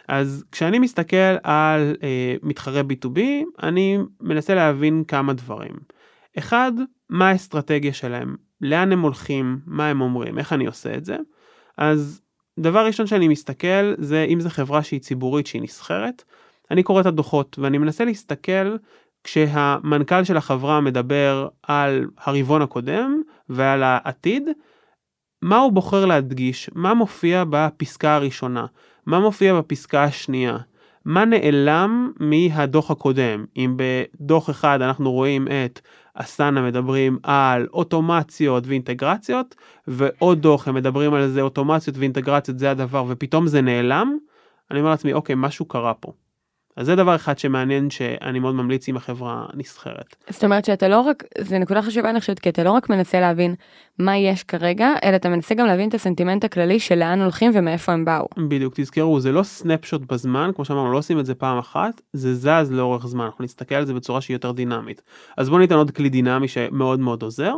אז 0.07 0.43
כשאני 0.51 0.79
מסתכל 0.79 1.35
על 1.43 1.95
uh, 1.95 2.03
מתחרי 2.43 2.81
B2B, 2.81 3.19
אני 3.63 3.97
מנסה 4.21 4.55
להבין 4.55 5.03
כמה 5.07 5.33
דברים. 5.33 5.75
אחד, 6.37 6.71
מה 7.09 7.29
האסטרטגיה 7.29 7.93
שלהם, 7.93 8.35
לאן 8.61 8.91
הם 8.91 9.01
הולכים, 9.01 9.59
מה 9.65 9.87
הם 9.87 10.01
אומרים, 10.01 10.39
איך 10.39 10.53
אני 10.53 10.65
עושה 10.65 10.93
את 10.93 11.05
זה. 11.05 11.17
אז 11.77 12.21
דבר 12.59 12.85
ראשון 12.85 13.07
שאני 13.07 13.27
מסתכל 13.27 13.93
זה 13.97 14.25
אם 14.29 14.39
זו 14.39 14.49
חברה 14.49 14.83
שהיא 14.83 14.99
ציבורית 14.99 15.47
שהיא 15.47 15.61
נסחרת, 15.61 16.23
אני 16.71 16.83
קורא 16.83 17.01
את 17.01 17.05
הדוחות 17.05 17.59
ואני 17.59 17.77
מנסה 17.77 18.05
להסתכל 18.05 18.75
כשהמנכ"ל 19.23 20.23
של 20.23 20.37
החברה 20.37 20.81
מדבר 20.81 21.47
על 21.63 22.05
הרבעון 22.17 22.61
הקודם 22.61 23.21
ועל 23.49 23.83
העתיד, 23.83 24.43
מה 25.41 25.57
הוא 25.57 25.71
בוחר 25.71 26.05
להדגיש, 26.05 26.69
מה 26.75 26.93
מופיע 26.93 27.43
בפסקה 27.49 28.15
הראשונה, 28.15 28.65
מה 29.05 29.19
מופיע 29.19 29.53
בפסקה 29.53 30.03
השנייה, 30.03 30.57
מה 31.05 31.25
נעלם 31.25 32.11
מהדוח 32.19 32.91
הקודם, 32.91 33.45
אם 33.57 33.77
בדוח 33.77 34.49
אחד 34.49 34.81
אנחנו 34.81 35.11
רואים 35.11 35.47
את 35.47 35.81
אסנה 36.13 36.61
מדברים 36.61 37.17
על 37.23 37.67
אוטומציות 37.73 38.67
ואינטגרציות 38.67 39.55
ועוד 39.87 40.41
דוח 40.41 40.67
הם 40.67 40.75
מדברים 40.75 41.13
על 41.13 41.27
זה 41.27 41.41
אוטומציות 41.41 41.97
ואינטגרציות 41.97 42.59
זה 42.59 42.71
הדבר 42.71 43.05
ופתאום 43.07 43.47
זה 43.47 43.61
נעלם, 43.61 44.17
אני 44.71 44.79
אומר 44.79 44.91
לעצמי 44.91 45.13
אוקיי 45.13 45.35
משהו 45.37 45.65
קרה 45.65 45.93
פה. 45.93 46.11
אז 46.75 46.85
זה 46.85 46.95
דבר 46.95 47.15
אחד 47.15 47.37
שמעניין 47.37 47.89
שאני 47.89 48.39
מאוד 48.39 48.55
ממליץ 48.55 48.89
אם 48.89 48.97
החברה 48.97 49.45
נסחרת. 49.53 50.15
זאת 50.29 50.43
אומרת 50.43 50.65
שאתה 50.65 50.87
לא 50.87 50.99
רק 51.01 51.23
זה 51.37 51.59
נקודה 51.59 51.81
חשובה 51.81 52.09
אני 52.09 52.19
חושבת 52.19 52.39
כי 52.39 52.49
אתה 52.49 52.63
לא 52.63 52.71
רק 52.71 52.89
מנסה 52.89 53.19
להבין 53.19 53.55
מה 53.99 54.17
יש 54.17 54.43
כרגע 54.43 54.89
אלא 55.03 55.15
אתה 55.15 55.29
מנסה 55.29 55.55
גם 55.55 55.65
להבין 55.65 55.89
את 55.89 55.93
הסנטימנט 55.93 56.43
הכללי 56.43 56.79
של 56.79 56.95
לאן 56.95 57.21
הולכים 57.21 57.51
ומאיפה 57.53 57.93
הם 57.93 58.05
באו. 58.05 58.27
בדיוק 58.37 58.73
תזכרו 58.75 59.19
זה 59.19 59.31
לא 59.31 59.43
סנפשוט 59.43 60.01
בזמן 60.11 60.51
כמו 60.55 60.65
שאמרנו 60.65 60.91
לא 60.91 60.97
עושים 60.97 61.19
את 61.19 61.25
זה 61.25 61.35
פעם 61.35 61.57
אחת 61.57 62.01
זה 62.13 62.35
זז 62.35 62.71
לאורך 62.71 63.07
זמן 63.07 63.25
אנחנו 63.25 63.43
נסתכל 63.43 63.75
על 63.75 63.85
זה 63.85 63.93
בצורה 63.93 64.21
שהיא 64.21 64.35
יותר 64.35 64.51
דינמית. 64.51 65.01
אז 65.37 65.49
בוא 65.49 65.59
ניתן 65.59 65.75
עוד 65.75 65.91
כלי 65.91 66.09
דינמי 66.09 66.47
שמאוד 66.47 66.99
מאוד 66.99 67.23
עוזר 67.23 67.53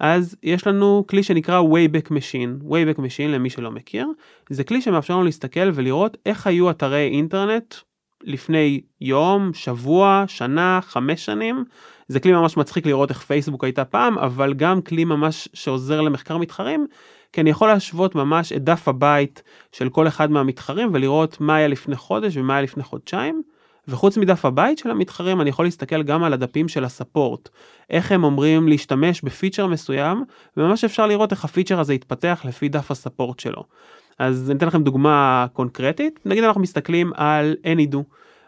אז 0.00 0.36
יש 0.42 0.66
לנו 0.66 1.04
כלי 1.08 1.22
שנקרא 1.22 1.62
Wayback 1.62 2.08
Machine 2.08 2.70
Wayback 2.70 2.98
Machine 2.98 3.28
למי 3.28 3.50
שלא 3.50 3.70
מכיר 3.70 4.08
זה 4.50 4.64
כלי 4.64 4.82
שמאפשר 4.82 5.14
לנו 5.14 5.24
להסתכל 5.24 5.70
ולראות 5.74 6.16
איך 6.26 6.46
היו 6.46 6.70
אתרי 6.70 7.08
אינטרנט 7.12 7.74
לפני 8.22 8.80
יום, 9.00 9.50
שבוע, 9.54 10.24
שנה, 10.26 10.80
חמש 10.82 11.24
שנים. 11.24 11.64
זה 12.08 12.20
כלי 12.20 12.32
ממש 12.32 12.56
מצחיק 12.56 12.86
לראות 12.86 13.10
איך 13.10 13.22
פייסבוק 13.22 13.64
הייתה 13.64 13.84
פעם, 13.84 14.18
אבל 14.18 14.54
גם 14.54 14.82
כלי 14.82 15.04
ממש 15.04 15.48
שעוזר 15.54 16.00
למחקר 16.00 16.36
מתחרים, 16.36 16.86
כי 17.32 17.40
אני 17.40 17.50
יכול 17.50 17.68
להשוות 17.68 18.14
ממש 18.14 18.52
את 18.52 18.64
דף 18.64 18.88
הבית 18.88 19.42
של 19.72 19.88
כל 19.88 20.08
אחד 20.08 20.30
מהמתחרים 20.30 20.90
ולראות 20.92 21.40
מה 21.40 21.56
היה 21.56 21.68
לפני 21.68 21.96
חודש 21.96 22.36
ומה 22.36 22.54
היה 22.54 22.62
לפני 22.62 22.82
חודשיים. 22.82 23.42
וחוץ 23.88 24.16
מדף 24.16 24.44
הבית 24.44 24.78
של 24.78 24.90
המתחרים 24.90 25.40
אני 25.40 25.50
יכול 25.50 25.64
להסתכל 25.64 26.02
גם 26.02 26.24
על 26.24 26.32
הדפים 26.32 26.68
של 26.68 26.84
הספורט, 26.84 27.48
איך 27.90 28.12
הם 28.12 28.24
אומרים 28.24 28.68
להשתמש 28.68 29.22
בפיצ'ר 29.22 29.66
מסוים, 29.66 30.24
וממש 30.56 30.84
אפשר 30.84 31.06
לראות 31.06 31.32
איך 31.32 31.44
הפיצ'ר 31.44 31.80
הזה 31.80 31.94
יתפתח 31.94 32.42
לפי 32.44 32.68
דף 32.68 32.90
הספורט 32.90 33.40
שלו. 33.40 33.64
אז 34.18 34.50
אני 34.50 34.58
אתן 34.58 34.66
לכם 34.66 34.82
דוגמה 34.82 35.46
קונקרטית, 35.52 36.20
נגיד 36.24 36.44
אנחנו 36.44 36.60
מסתכלים 36.60 37.12
על 37.14 37.56
Anydo, 37.64 37.98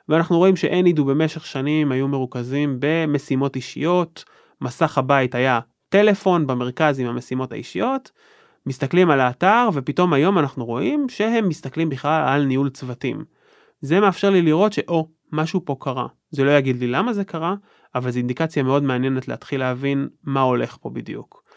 ואנחנו 0.08 0.38
רואים 0.38 0.56
ש-Anydo 0.56 1.02
במשך 1.02 1.46
שנים 1.46 1.92
היו 1.92 2.08
מרוכזים 2.08 2.76
במשימות 2.80 3.56
אישיות, 3.56 4.24
מסך 4.60 4.98
הבית 4.98 5.34
היה 5.34 5.60
טלפון 5.88 6.46
במרכז 6.46 7.00
עם 7.00 7.06
המשימות 7.06 7.52
האישיות, 7.52 8.10
מסתכלים 8.66 9.10
על 9.10 9.20
האתר 9.20 9.68
ופתאום 9.72 10.12
היום 10.12 10.38
אנחנו 10.38 10.64
רואים 10.64 11.08
שהם 11.08 11.48
מסתכלים 11.48 11.88
בכלל 11.88 12.22
על 12.28 12.44
ניהול 12.44 12.70
צוותים. 12.70 13.24
זה 13.80 14.00
מאפשר 14.00 14.30
לי 14.30 14.42
לראות 14.42 14.72
שאו, 14.72 15.08
משהו 15.32 15.64
פה 15.64 15.76
קרה. 15.80 16.06
זה 16.30 16.44
לא 16.44 16.50
יגיד 16.50 16.76
לי 16.76 16.86
למה 16.86 17.12
זה 17.12 17.24
קרה, 17.24 17.54
אבל 17.94 18.10
זו 18.10 18.18
אינדיקציה 18.18 18.62
מאוד 18.62 18.82
מעניינת 18.82 19.28
להתחיל 19.28 19.60
להבין 19.60 20.08
מה 20.24 20.40
הולך 20.40 20.76
פה 20.80 20.90
בדיוק. 20.90 21.47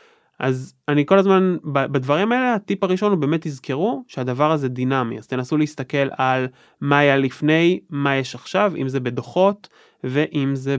אז 0.41 0.73
אני 0.87 1.05
כל 1.05 1.19
הזמן 1.19 1.55
בדברים 1.73 2.31
האלה 2.31 2.53
הטיפ 2.53 2.83
הראשון 2.83 3.11
הוא 3.11 3.19
באמת 3.19 3.47
תזכרו 3.47 4.03
שהדבר 4.07 4.51
הזה 4.51 4.67
דינמי 4.67 5.17
אז 5.17 5.27
תנסו 5.27 5.57
להסתכל 5.57 6.07
על 6.11 6.47
מה 6.81 6.99
היה 6.99 7.17
לפני 7.17 7.79
מה 7.89 8.15
יש 8.15 8.35
עכשיו 8.35 8.73
אם 8.77 8.89
זה 8.89 8.99
בדוחות 8.99 9.69
ואם 10.03 10.55
זה 10.55 10.77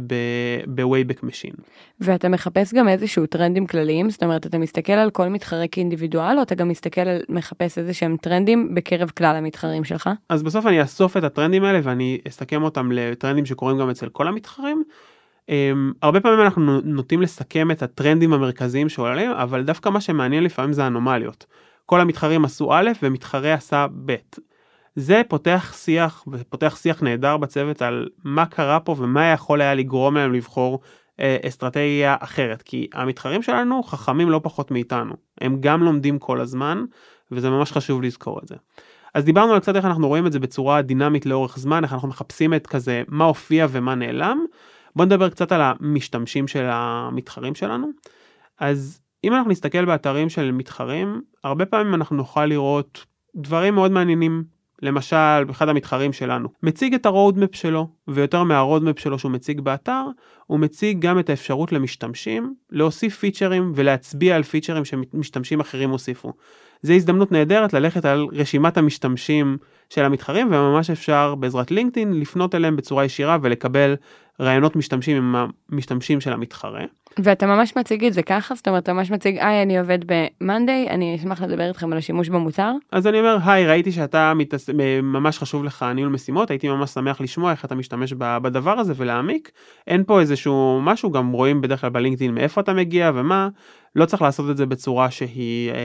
ב-Wayback 0.74 1.18
Machine. 1.24 1.62
ואתה 2.00 2.28
מחפש 2.28 2.74
גם 2.74 2.88
איזשהו 2.88 3.26
טרנדים 3.26 3.66
כלליים 3.66 4.10
זאת 4.10 4.22
אומרת 4.22 4.46
אתה 4.46 4.58
מסתכל 4.58 4.92
על 4.92 5.10
כל 5.10 5.28
מתחרה 5.28 5.68
כאינדיבידואל 5.68 6.38
או 6.38 6.42
אתה 6.42 6.54
גם 6.54 6.68
מסתכל 6.68 7.00
על 7.00 7.20
מחפש 7.28 7.78
איזה 7.78 7.94
שהם 7.94 8.16
טרנדים 8.16 8.74
בקרב 8.74 9.10
כלל 9.10 9.36
המתחרים 9.36 9.84
שלך. 9.84 10.10
אז 10.28 10.42
בסוף 10.42 10.66
אני 10.66 10.82
אאסוף 10.82 11.16
את 11.16 11.24
הטרנדים 11.24 11.64
האלה 11.64 11.80
ואני 11.82 12.18
אסכם 12.28 12.62
אותם 12.62 12.92
לטרנדים 12.92 13.46
שקורים 13.46 13.78
גם 13.78 13.90
אצל 13.90 14.08
כל 14.08 14.28
המתחרים. 14.28 14.84
Um, 15.50 15.94
הרבה 16.02 16.20
פעמים 16.20 16.40
אנחנו 16.40 16.80
נוטים 16.84 17.22
לסכם 17.22 17.70
את 17.70 17.82
הטרנדים 17.82 18.32
המרכזיים 18.32 18.88
שעולים 18.88 19.30
אבל 19.30 19.62
דווקא 19.62 19.88
מה 19.88 20.00
שמעניין 20.00 20.44
לפעמים 20.44 20.72
זה 20.72 20.86
אנומליות. 20.86 21.46
כל 21.86 22.00
המתחרים 22.00 22.44
עשו 22.44 22.72
א' 22.72 22.90
ומתחרה 23.02 23.54
עשה 23.54 23.86
ב'. 24.04 24.16
זה 24.96 25.22
פותח 25.28 25.72
שיח 25.76 26.24
ופותח 26.32 26.76
שיח 26.76 27.02
נהדר 27.02 27.36
בצוות 27.36 27.82
על 27.82 28.08
מה 28.24 28.46
קרה 28.46 28.80
פה 28.80 28.94
ומה 28.98 29.26
יכול 29.26 29.60
היה 29.60 29.74
לגרום 29.74 30.16
להם 30.16 30.32
לבחור 30.32 30.80
אה, 31.20 31.36
אסטרטגיה 31.48 32.16
אחרת 32.20 32.62
כי 32.62 32.88
המתחרים 32.94 33.42
שלנו 33.42 33.82
חכמים 33.82 34.30
לא 34.30 34.40
פחות 34.42 34.70
מאיתנו 34.70 35.14
הם 35.40 35.56
גם 35.60 35.82
לומדים 35.82 36.18
כל 36.18 36.40
הזמן 36.40 36.84
וזה 37.30 37.50
ממש 37.50 37.72
חשוב 37.72 38.02
לזכור 38.02 38.40
את 38.42 38.48
זה. 38.48 38.56
אז 39.14 39.24
דיברנו 39.24 39.52
על 39.52 39.60
קצת 39.60 39.76
איך 39.76 39.84
אנחנו 39.84 40.08
רואים 40.08 40.26
את 40.26 40.32
זה 40.32 40.40
בצורה 40.40 40.82
דינמית 40.82 41.26
לאורך 41.26 41.58
זמן 41.58 41.84
איך 41.84 41.92
אנחנו 41.92 42.08
מחפשים 42.08 42.54
את 42.54 42.66
כזה 42.66 43.02
מה 43.08 43.24
הופיע 43.24 43.66
ומה 43.70 43.94
נעלם. 43.94 44.44
בוא 44.96 45.04
נדבר 45.04 45.28
קצת 45.28 45.52
על 45.52 45.60
המשתמשים 45.62 46.48
של 46.48 46.64
המתחרים 46.64 47.54
שלנו. 47.54 47.90
אז 48.60 49.00
אם 49.24 49.34
אנחנו 49.34 49.50
נסתכל 49.50 49.84
באתרים 49.84 50.28
של 50.28 50.52
מתחרים 50.52 51.20
הרבה 51.44 51.66
פעמים 51.66 51.94
אנחנו 51.94 52.16
נוכל 52.16 52.46
לראות 52.46 53.06
דברים 53.36 53.74
מאוד 53.74 53.90
מעניינים 53.90 54.44
למשל 54.82 55.50
אחד 55.50 55.68
המתחרים 55.68 56.12
שלנו 56.12 56.48
מציג 56.62 56.94
את 56.94 57.06
ה 57.06 57.12
roadmap 57.12 57.54
שלו 57.54 57.88
ויותר 58.08 58.42
מה 58.42 58.55
roadmap 58.55 58.98
שלו 58.98 59.18
שהוא 59.18 59.32
מציג 59.32 59.60
באתר 59.60 60.04
הוא 60.46 60.58
מציג 60.60 61.00
גם 61.00 61.18
את 61.18 61.30
האפשרות 61.30 61.72
למשתמשים 61.72 62.54
להוסיף 62.70 63.16
פיצ'רים 63.16 63.72
ולהצביע 63.74 64.36
על 64.36 64.42
פיצ'רים 64.42 64.84
שמשתמשים 64.84 65.60
אחרים 65.60 65.90
הוסיפו. 65.90 66.32
זה 66.82 66.94
הזדמנות 66.94 67.32
נהדרת 67.32 67.72
ללכת 67.72 68.04
על 68.04 68.26
רשימת 68.32 68.76
המשתמשים 68.76 69.56
של 69.88 70.04
המתחרים 70.04 70.46
וממש 70.46 70.90
אפשר 70.90 71.34
בעזרת 71.34 71.70
LinkedIn 71.70 72.20
לפנות 72.20 72.54
אליהם 72.54 72.76
בצורה 72.76 73.04
ישירה 73.04 73.38
ולקבל 73.42 73.96
רעיונות 74.40 74.76
משתמשים 74.76 75.16
עם 75.16 75.48
המשתמשים 75.70 76.20
של 76.20 76.32
המתחרה. 76.32 76.80
ואתה 77.18 77.46
ממש 77.46 77.76
מציג 77.76 78.04
את 78.04 78.12
זה 78.12 78.22
ככה 78.22 78.54
זאת 78.54 78.68
אומרת 78.68 78.82
אתה 78.82 78.92
ממש 78.92 79.10
מציג 79.10 79.38
היי 79.38 79.62
אני 79.62 79.78
עובד 79.78 79.98
במאנדיי 80.06 80.88
אני 80.90 81.16
אשמח 81.16 81.42
לדבר 81.42 81.68
איתכם 81.68 81.92
על 81.92 81.98
השימוש 81.98 82.28
במוצר. 82.28 82.72
אז 82.92 83.06
אני 83.06 83.18
אומר 83.18 83.38
היי 83.44 83.66
ראיתי 83.66 83.92
שאתה 83.92 84.32
מתעס... 84.34 84.70
ממש 85.02 85.38
חשוב 85.38 85.64
לך 85.64 85.86
ניהול 85.94 86.12
משימות 86.12 86.50
הייתי 86.50 86.68
ממש 86.68 86.90
שמח 86.90 87.20
לשמוע 87.20 87.50
איך 87.50 87.64
אתה 87.64 87.74
משתמש 87.74 88.12
בדבר 88.18 88.78
הזה 88.78 88.92
ולהעמיק 88.96 89.50
אין 89.86 90.04
פה 90.04 90.20
איזשהו 90.20 90.80
משהו 90.82 91.10
גם 91.10 91.32
רואים 91.32 91.60
בדרך 91.60 91.80
כלל 91.80 91.90
בלינקדאין 91.90 92.34
מאיפה 92.34 92.60
אתה 92.60 92.72
מגיע 92.72 93.10
ומה 93.14 93.48
לא 93.96 94.04
צריך 94.04 94.22
לעשות 94.22 94.50
את 94.50 94.56
זה 94.56 94.66
בצורה 94.66 95.10
שהיא 95.10 95.70
אה, 95.70 95.76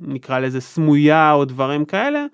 נקרא 0.00 0.38
לזה 0.38 0.60
סמויה 0.60 1.32
או 1.32 1.44
דברים 1.44 1.84
כאלה. 1.84 2.26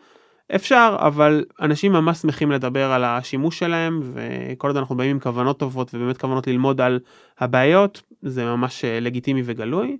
אפשר 0.54 0.96
אבל 0.98 1.44
אנשים 1.60 1.92
ממש 1.92 2.18
שמחים 2.18 2.50
לדבר 2.50 2.92
על 2.92 3.04
השימוש 3.04 3.58
שלהם 3.58 4.00
וכל 4.02 4.68
עוד 4.68 4.76
אנחנו 4.76 4.96
באים 4.96 5.10
עם 5.10 5.20
כוונות 5.20 5.58
טובות 5.58 5.94
ובאמת 5.94 6.18
כוונות 6.18 6.46
ללמוד 6.46 6.80
על 6.80 7.00
הבעיות 7.38 8.02
זה 8.22 8.44
ממש 8.44 8.84
אה, 8.84 9.00
לגיטימי 9.00 9.42
וגלוי. 9.44 9.96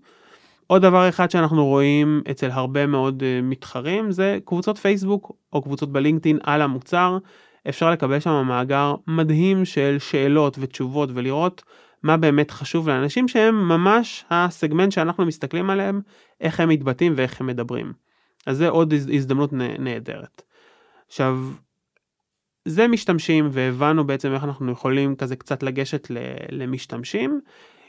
עוד 0.67 0.83
דבר 0.83 1.09
אחד 1.09 1.31
שאנחנו 1.31 1.67
רואים 1.67 2.23
אצל 2.31 2.51
הרבה 2.51 2.87
מאוד 2.87 3.23
אה, 3.23 3.41
מתחרים 3.43 4.11
זה 4.11 4.39
קבוצות 4.45 4.79
פייסבוק 4.79 5.33
או 5.53 5.63
קבוצות 5.63 5.93
בלינקדאין 5.93 6.39
על 6.43 6.63
המוצר. 6.63 7.19
אפשר 7.69 7.91
לקבל 7.91 8.21
שם 8.21 8.47
מאגר 8.49 8.95
מדהים 9.07 9.65
של 9.65 9.97
שאלות 9.99 10.57
ותשובות 10.61 11.11
ולראות 11.15 11.63
מה 12.03 12.17
באמת 12.17 12.51
חשוב 12.51 12.89
לאנשים 12.89 13.29
שהם 13.29 13.69
ממש 13.69 14.25
הסגמנט 14.31 14.93
שאנחנו 14.93 15.27
מסתכלים 15.27 15.71
עליהם 15.71 16.01
איך 16.41 16.61
הם 16.61 16.69
מתבטאים 16.69 17.13
ואיך 17.17 17.41
הם 17.41 17.47
מדברים. 17.47 18.06
אז 18.47 18.57
זה 18.57 18.69
עוד 18.69 18.95
הזדמנות 19.13 19.53
נהדרת. 19.79 20.43
עכשיו, 21.07 21.39
זה 22.65 22.89
משתמשים 22.89 23.49
והבנו 23.53 24.07
בעצם 24.07 24.33
איך 24.33 24.45
אנחנו 24.45 24.73
יכולים 24.73 25.17
כזה 25.17 25.37
קצת 25.37 25.63
לגשת 25.63 26.07
למשתמשים. 26.51 27.41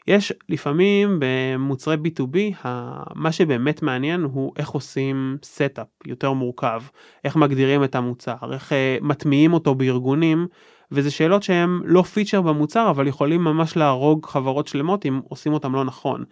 יש 0.08 0.34
לפעמים 0.50 1.20
במוצרי 1.20 1.96
B2B 1.96 2.67
מה 3.15 3.32
שבאמת 3.32 3.82
מעניין 3.82 4.24
הוא 4.24 4.54
איך 4.58 4.70
עושים 4.70 5.38
setup 5.41 6.08
יותר 6.08 6.34
מורכב, 6.34 6.82
איך 7.24 7.36
מגדירים 7.36 7.84
את 7.84 7.96
המוצר, 7.96 8.54
איך 8.54 8.74
אה, 8.74 8.98
מטמיעים 9.02 9.54
אותו 9.54 9.76
בארגונים 9.76 10.48
וזה 10.91 11.12
שאלות 11.12 11.43
שהם 11.43 11.82
לא 11.86 12.02
פיצ'ר 12.02 12.41
במוצר 12.41 12.89
אבל 12.89 13.08
יכולים 13.08 13.43
ממש 13.43 13.78
להרוג 13.78 14.26
חברות 14.26 14.67
שלמות 14.67 15.06
אם 15.06 15.22
עושים 15.30 15.54
אותם 15.54 15.76
לא 15.76 15.84
נכון. 15.84 16.24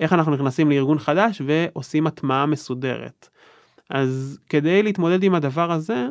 איך 0.00 0.12
אנחנו 0.12 0.32
נכנסים 0.34 0.70
לארגון 0.70 0.98
חדש 0.98 1.42
ועושים 1.46 2.06
הטמעה 2.06 2.46
מסודרת. 2.46 3.28
אז 3.90 4.38
כדי 4.48 4.82
להתמודד 4.82 5.22
עם 5.22 5.34
הדבר 5.34 5.72
הזה, 5.72 6.06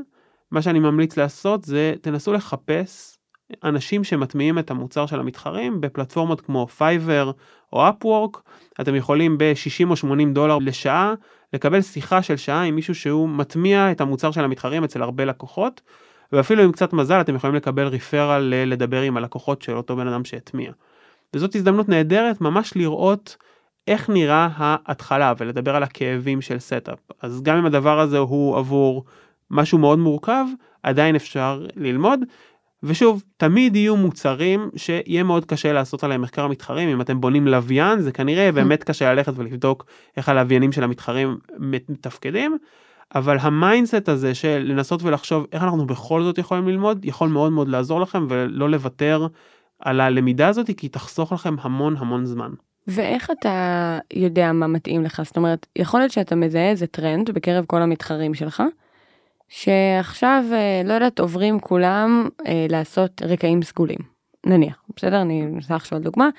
מה 0.52 0.62
שאני 0.62 0.80
ממליץ 0.80 1.18
לעשות 1.18 1.64
זה 1.64 1.94
תנסו 2.02 2.34
לחפש 2.34 3.18
אנשים 3.64 4.04
שמטמיעים 4.04 4.60
את 4.60 4.72
המוצר 4.72 5.06
של 5.06 5.20
המתחרים 5.20 5.82
בפלטפורמות 5.82 6.42
כמו 6.42 6.68
Fiverr 6.68 7.32
או 7.74 7.90
Upwork, 7.90 8.42
אתם 8.82 8.96
יכולים 8.96 9.38
ב-60 9.38 9.90
או 9.90 9.96
80 9.96 10.34
דולר 10.34 10.58
לשעה 10.58 11.14
לקבל 11.54 11.82
שיחה 11.82 12.22
של 12.22 12.38
שעה 12.38 12.64
עם 12.64 12.76
מישהו 12.76 12.96
שהוא 12.96 13.30
מטמיע 13.30 13.92
את 13.92 14.02
המוצר 14.02 14.32
של 14.32 14.44
המתחרים 14.44 14.84
אצל 14.84 15.02
הרבה 15.02 15.26
לקוחות, 15.26 15.82
ואפילו 16.32 16.64
עם 16.64 16.72
קצת 16.72 16.94
מזל 16.94 17.22
אתם 17.22 17.36
יכולים 17.36 17.56
לקבל 17.56 17.88
referral 17.88 18.54
לדבר 18.66 19.02
עם 19.02 19.18
הלקוחות 19.18 19.62
של 19.62 19.78
אותו 19.78 19.96
בן 19.96 20.08
אדם 20.08 20.26
שהטמיע. 20.26 20.72
וזאת 21.34 21.56
הזדמנות 21.56 21.90
נהדרת 21.90 22.42
ממש 22.42 22.76
לראות 22.76 23.38
איך 23.88 24.10
נראה 24.10 24.50
ההתחלה 24.56 25.34
ולדבר 25.38 25.76
על 25.76 25.84
הכאבים 25.84 26.42
של 26.42 26.60
setup. 26.60 27.00
אז 27.22 27.42
גם 27.42 27.58
אם 27.58 27.66
הדבר 27.66 28.00
הזה 28.00 28.18
הוא 28.18 28.58
עבור 28.58 29.06
משהו 29.52 29.78
מאוד 29.78 30.00
מורכב, 30.00 30.46
עדיין 30.84 31.16
אפשר 31.16 31.66
ללמוד. 31.76 32.20
ושוב, 32.84 33.24
תמיד 33.38 33.76
יהיו 33.76 33.98
מוצרים 33.98 34.70
שיהיה 34.76 35.24
מאוד 35.24 35.46
קשה 35.46 35.74
לעשות 35.74 36.04
עליהם 36.04 36.22
מחקר 36.22 36.48
מתחרים, 36.48 36.90
אם 36.90 37.02
אתם 37.02 37.22
בונים 37.22 37.48
לוויין 37.48 38.02
זה 38.02 38.12
כנראה 38.12 38.52
באמת 38.52 38.84
קשה 38.84 39.14
ללכת 39.14 39.34
ולבדוק 39.36 39.86
איך 40.18 40.30
הלוויינים 40.30 40.72
של 40.72 40.84
המתחרים 40.84 41.38
מתפקדים, 41.90 42.58
אבל 43.16 43.38
ה 43.40 43.48
mindset 43.48 44.10
הזה 44.10 44.36
של 44.36 44.64
לנסות 44.66 45.04
ולחשוב 45.04 45.46
איך 45.52 45.64
אנחנו 45.64 45.88
בכל 45.88 46.24
זאת 46.24 46.38
יכולים 46.38 46.68
ללמוד, 46.68 47.06
יכול 47.06 47.30
מאוד 47.30 47.52
מאוד 47.52 47.68
לעזור 47.68 48.02
לכם 48.02 48.26
ולא 48.30 48.70
לוותר 48.70 49.28
על 49.80 50.00
הלמידה 50.00 50.48
הזאת 50.48 50.70
כי 50.78 50.90
תחסוך 50.90 51.32
לכם 51.34 51.56
המון 51.62 51.96
המון 51.98 52.26
זמן. 52.26 52.52
ואיך 52.88 53.32
אתה 53.40 54.00
יודע 54.14 54.52
מה 54.52 54.68
מתאים 54.68 55.04
לך? 55.04 55.22
זאת 55.26 55.38
אומרת, 55.38 55.66
יכול 55.76 56.00
להיות 56.00 56.12
שאתה 56.12 56.36
מזהה 56.36 56.70
איזה 56.70 56.88
טרנד 56.88 57.32
בקרב 57.32 57.66
כל 57.66 57.82
המתחרים 57.82 58.34
שלך, 58.34 58.64
שעכשיו, 59.50 60.44
אה, 60.52 60.82
לא 60.86 60.94
יודעת, 60.94 61.20
עוברים 61.20 61.60
כולם 61.60 62.30
אה, 62.48 62.66
לעשות 62.70 63.22
רקעים 63.22 63.62
סגולים, 63.62 63.98
נניח, 64.46 64.84
בסדר? 64.96 65.22
אני 65.22 65.44
אנסה 65.44 65.76
עכשיו 65.76 66.00
דוגמה, 66.00 66.30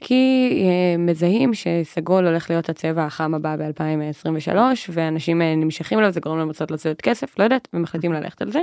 כי 0.00 0.50
אה, 0.62 0.98
מזהים 0.98 1.54
שסגול 1.54 2.26
הולך 2.26 2.50
להיות 2.50 2.68
הצבע 2.68 3.04
החם 3.04 3.34
הבא 3.34 3.56
ב-2023, 3.56 4.56
ואנשים 4.92 5.42
נמשכים 5.42 5.98
אליו, 5.98 6.10
זה 6.10 6.20
גורם 6.20 6.38
להם 6.38 6.50
לצאת 6.50 6.70
לצאת 6.70 7.00
כסף, 7.00 7.38
לא 7.38 7.44
יודעת, 7.44 7.68
ומחליטים 7.74 8.12
ללכת 8.12 8.42
על 8.42 8.50
זה, 8.50 8.60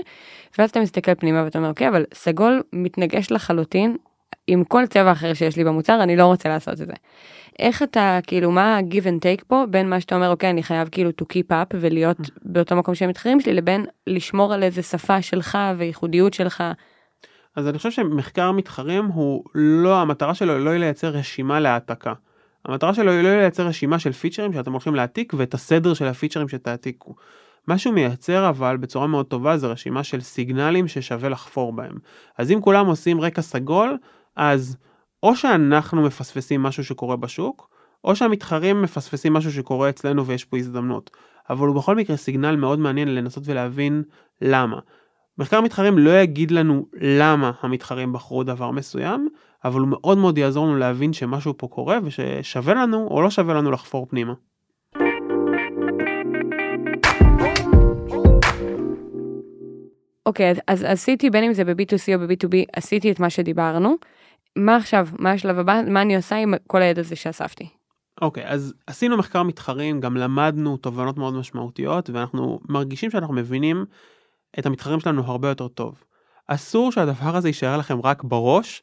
ואז 0.58 0.69
אתה 0.69 0.79
מסתכל 0.79 1.15
פנימה 1.15 1.43
ואתה 1.43 1.58
אומר, 1.58 1.69
אוקיי, 1.69 1.88
אבל 1.88 2.06
סגול 2.13 2.63
מתנגש 2.73 3.32
לחלוטין 3.32 3.97
עם 4.47 4.63
כל 4.63 4.84
צבע 4.89 5.12
אחר 5.12 5.34
שיש 5.34 5.58
לי 5.58 5.63
במוצר, 5.63 6.03
אני 6.03 6.15
לא 6.15 6.25
רוצה 6.25 6.49
לעשות 6.49 6.82
את 6.82 6.88
זה. 6.88 6.93
איך 7.60 7.84
אתה, 7.84 8.19
כאילו, 8.27 8.51
מה 8.51 8.77
ה-give 8.77 9.06
and 9.06 9.19
take 9.19 9.43
פה 9.47 9.63
בין 9.69 9.89
מה 9.89 10.01
שאתה 10.01 10.15
אומר, 10.15 10.29
אוקיי, 10.29 10.49
אני 10.49 10.63
חייב 10.63 10.88
כאילו 10.91 11.10
to 11.21 11.23
keep 11.23 11.51
up 11.51 11.75
ולהיות 11.79 12.17
באותו 12.41 12.75
מקום 12.75 12.95
שהם 12.95 13.10
מתחרים 13.10 13.39
שלי, 13.39 13.53
לבין 13.53 13.86
לשמור 14.08 14.53
על 14.53 14.63
איזה 14.63 14.82
שפה 14.82 15.21
שלך 15.21 15.58
וייחודיות 15.77 16.34
שלך. 16.34 16.63
אז 17.56 17.67
אני 17.67 17.77
חושב 17.77 17.91
שמחקר 17.91 18.51
מתחרים 18.51 19.06
הוא 19.06 19.43
לא, 19.56 20.01
המטרה 20.01 20.34
שלו 20.34 20.53
היא 20.53 20.65
לא 20.65 20.77
לייצר 20.77 21.08
רשימה 21.08 21.60
להעתקה. 21.60 22.13
המטרה 22.65 22.93
שלו 22.93 23.12
היא 23.12 23.21
לא 23.21 23.29
לייצר 23.29 23.67
רשימה 23.67 23.99
של 23.99 24.12
פיצ'רים 24.12 24.53
שאתם 24.53 24.71
הולכים 24.71 24.95
להעתיק 24.95 25.34
ואת 25.38 25.53
הסדר 25.53 25.93
של 25.93 26.06
הפיצ'רים 26.06 26.49
שתעתיקו. 26.49 27.15
מה 27.67 27.77
שהוא 27.77 27.93
מייצר 27.93 28.49
אבל 28.49 28.77
בצורה 28.77 29.08
מאוד 29.08 29.25
טובה 29.25 29.58
זה 29.58 29.67
רשימה 29.67 30.03
של 30.03 30.21
סיגנלים 30.21 30.88
ששווה 30.88 31.29
לחפור 31.29 31.73
בהם. 31.73 31.95
אז 32.38 32.51
אם 32.51 32.62
כולם 32.62 32.86
עושים 32.86 33.21
רקע 33.21 33.41
סגול, 33.41 33.97
אז 34.36 34.78
או 35.24 35.36
שאנחנו 35.36 36.02
מפספסים 36.02 36.63
משהו 36.63 36.84
שקורה 36.84 37.15
בשוק, 37.15 37.69
או 38.04 38.15
שהמתחרים 38.15 38.82
מפספסים 38.82 39.34
משהו 39.34 39.52
שקורה 39.52 39.89
אצלנו 39.89 40.26
ויש 40.26 40.46
פה 40.46 40.58
הזדמנות. 40.58 41.12
אבל 41.50 41.67
הוא 41.67 41.76
בכל 41.76 41.96
מקרה 41.96 42.17
סיגנל 42.17 42.56
מאוד 42.56 42.80
מעניין 42.80 43.15
לנסות 43.15 43.43
ולהבין 43.46 44.04
למה. 44.41 44.80
מחקר 45.38 45.62
מתחרים 45.62 45.98
לא 45.98 46.19
יגיד 46.19 46.52
לנו 46.52 46.86
למה 46.93 47.52
המתחרים 47.62 48.13
בחרו 48.13 48.43
דבר 48.43 48.72
מסוים, 48.72 49.30
אבל 49.65 49.80
הוא 49.80 49.88
מאוד 49.88 50.17
מאוד 50.17 50.38
יעזור 50.38 50.67
לנו 50.67 50.78
להבין 50.78 51.13
שמשהו 51.13 51.54
פה 51.58 51.67
קורה 51.67 52.00
וששווה 52.04 52.74
לנו 52.74 53.08
או 53.08 53.22
לא 53.22 53.30
שווה 53.30 53.54
לנו 53.54 53.72
לחפור 53.72 54.08
פנימה. 54.10 54.34
אוקיי, 60.26 60.52
אז, 60.52 60.58
אז 60.67 60.84
עשיתי 60.84 61.30
בין 61.30 61.43
אם 61.43 61.54
זה 61.54 61.63
ב-B2C 61.65 62.15
או 62.15 62.19
ב-B2B, 62.19 62.56
עשיתי 62.74 63.12
את 63.12 63.19
מה 63.19 63.30
שדיברנו. 63.30 63.96
מה 64.55 64.75
עכשיו? 64.75 65.07
מה 65.19 65.31
השלב 65.31 65.59
הבא? 65.59 65.81
מה 65.87 66.01
אני 66.01 66.15
עושה 66.15 66.35
עם 66.35 66.53
כל 66.67 66.81
הידע 66.81 67.01
הזה 67.01 67.15
שאספתי? 67.15 67.69
אוקיי, 68.21 68.47
אז 68.47 68.73
עשינו 68.87 69.17
מחקר 69.17 69.43
מתחרים, 69.43 69.99
גם 69.99 70.17
למדנו 70.17 70.77
תובנות 70.77 71.17
מאוד 71.17 71.33
משמעותיות, 71.33 72.09
ואנחנו 72.09 72.59
מרגישים 72.69 73.11
שאנחנו 73.11 73.33
מבינים 73.33 73.85
את 74.59 74.65
המתחרים 74.65 74.99
שלנו 74.99 75.23
הרבה 75.23 75.49
יותר 75.49 75.67
טוב. 75.67 76.03
אסור 76.47 76.91
שהדבר 76.91 77.35
הזה 77.35 77.49
יישאר 77.49 77.77
לכם 77.77 77.99
רק 78.03 78.23
בראש, 78.23 78.81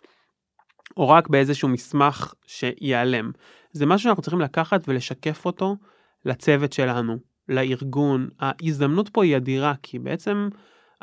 או 0.96 1.09
רק 1.09 1.28
באיזשהו 1.28 1.68
מסמך 1.68 2.35
שייעלם. 2.46 3.30
זה 3.72 3.87
משהו 3.87 4.04
שאנחנו 4.04 4.22
צריכים 4.22 4.40
לקחת 4.40 4.88
ולשקף 4.88 5.46
אותו 5.46 5.76
לצוות 6.24 6.72
שלנו, 6.72 7.16
לארגון. 7.48 8.28
ההזדמנות 8.40 9.09
פה 9.09 9.24
היא 9.24 9.37
אדירה, 9.37 9.74
כי 9.83 9.98
בעצם 9.98 10.48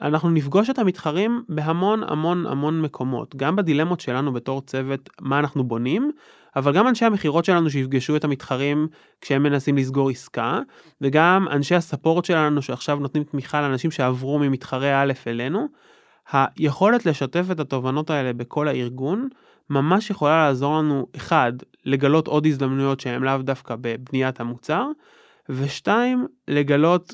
אנחנו 0.02 0.30
נפגוש 0.30 0.70
את 0.70 0.80
המתחרים 0.80 1.44
בהמון 1.50 2.04
המון 2.08 2.46
המון 2.46 2.82
מקומות, 2.82 3.36
גם 3.36 3.56
בדילמות 3.56 4.00
שלנו 4.00 4.34
בתור 4.34 4.62
צוות, 4.62 5.10
מה 5.22 5.40
אנחנו 5.40 5.64
בונים, 5.64 6.12
אבל 6.56 6.74
גם 6.74 6.88
אנשי 6.88 7.06
המכירות 7.06 7.46
שלנו 7.46 7.70
שיפגשו 7.70 8.16
את 8.16 8.24
המתחרים 8.24 8.88
כשהם 9.22 9.44
מנסים 9.44 9.78
לסגור 9.78 10.10
עסקה, 10.10 10.60
וגם 11.02 11.48
אנשי 11.52 11.76
הספורט 11.76 12.26
שלנו 12.26 12.62
שעכשיו 12.62 12.96
נותנים 12.96 13.24
תמיכה 13.24 13.62
לאנשים 13.62 13.92
שעברו 13.92 14.40
ממתחרה 14.40 15.02
א' 15.02 15.14
אלינו. 15.28 15.68
היכולת 16.32 17.06
לשתף 17.06 17.46
את 17.52 17.60
התובנות 17.60 18.10
האלה 18.10 18.34
בכל 18.34 18.68
הארגון, 18.68 19.30
ממש 19.70 20.10
יכולה 20.10 20.48
לעזור 20.48 20.78
לנו, 20.78 21.08
אחד, 21.16 21.54
לגלות 21.86 22.28
עוד 22.28 22.46
הזדמנויות 22.46 23.00
שהן 23.00 23.24
לאו 23.24 23.38
דווקא 23.38 23.76
בבניית 23.82 24.40
המוצר, 24.40 24.86
ושתיים, 25.50 26.26
לגלות 26.48 27.14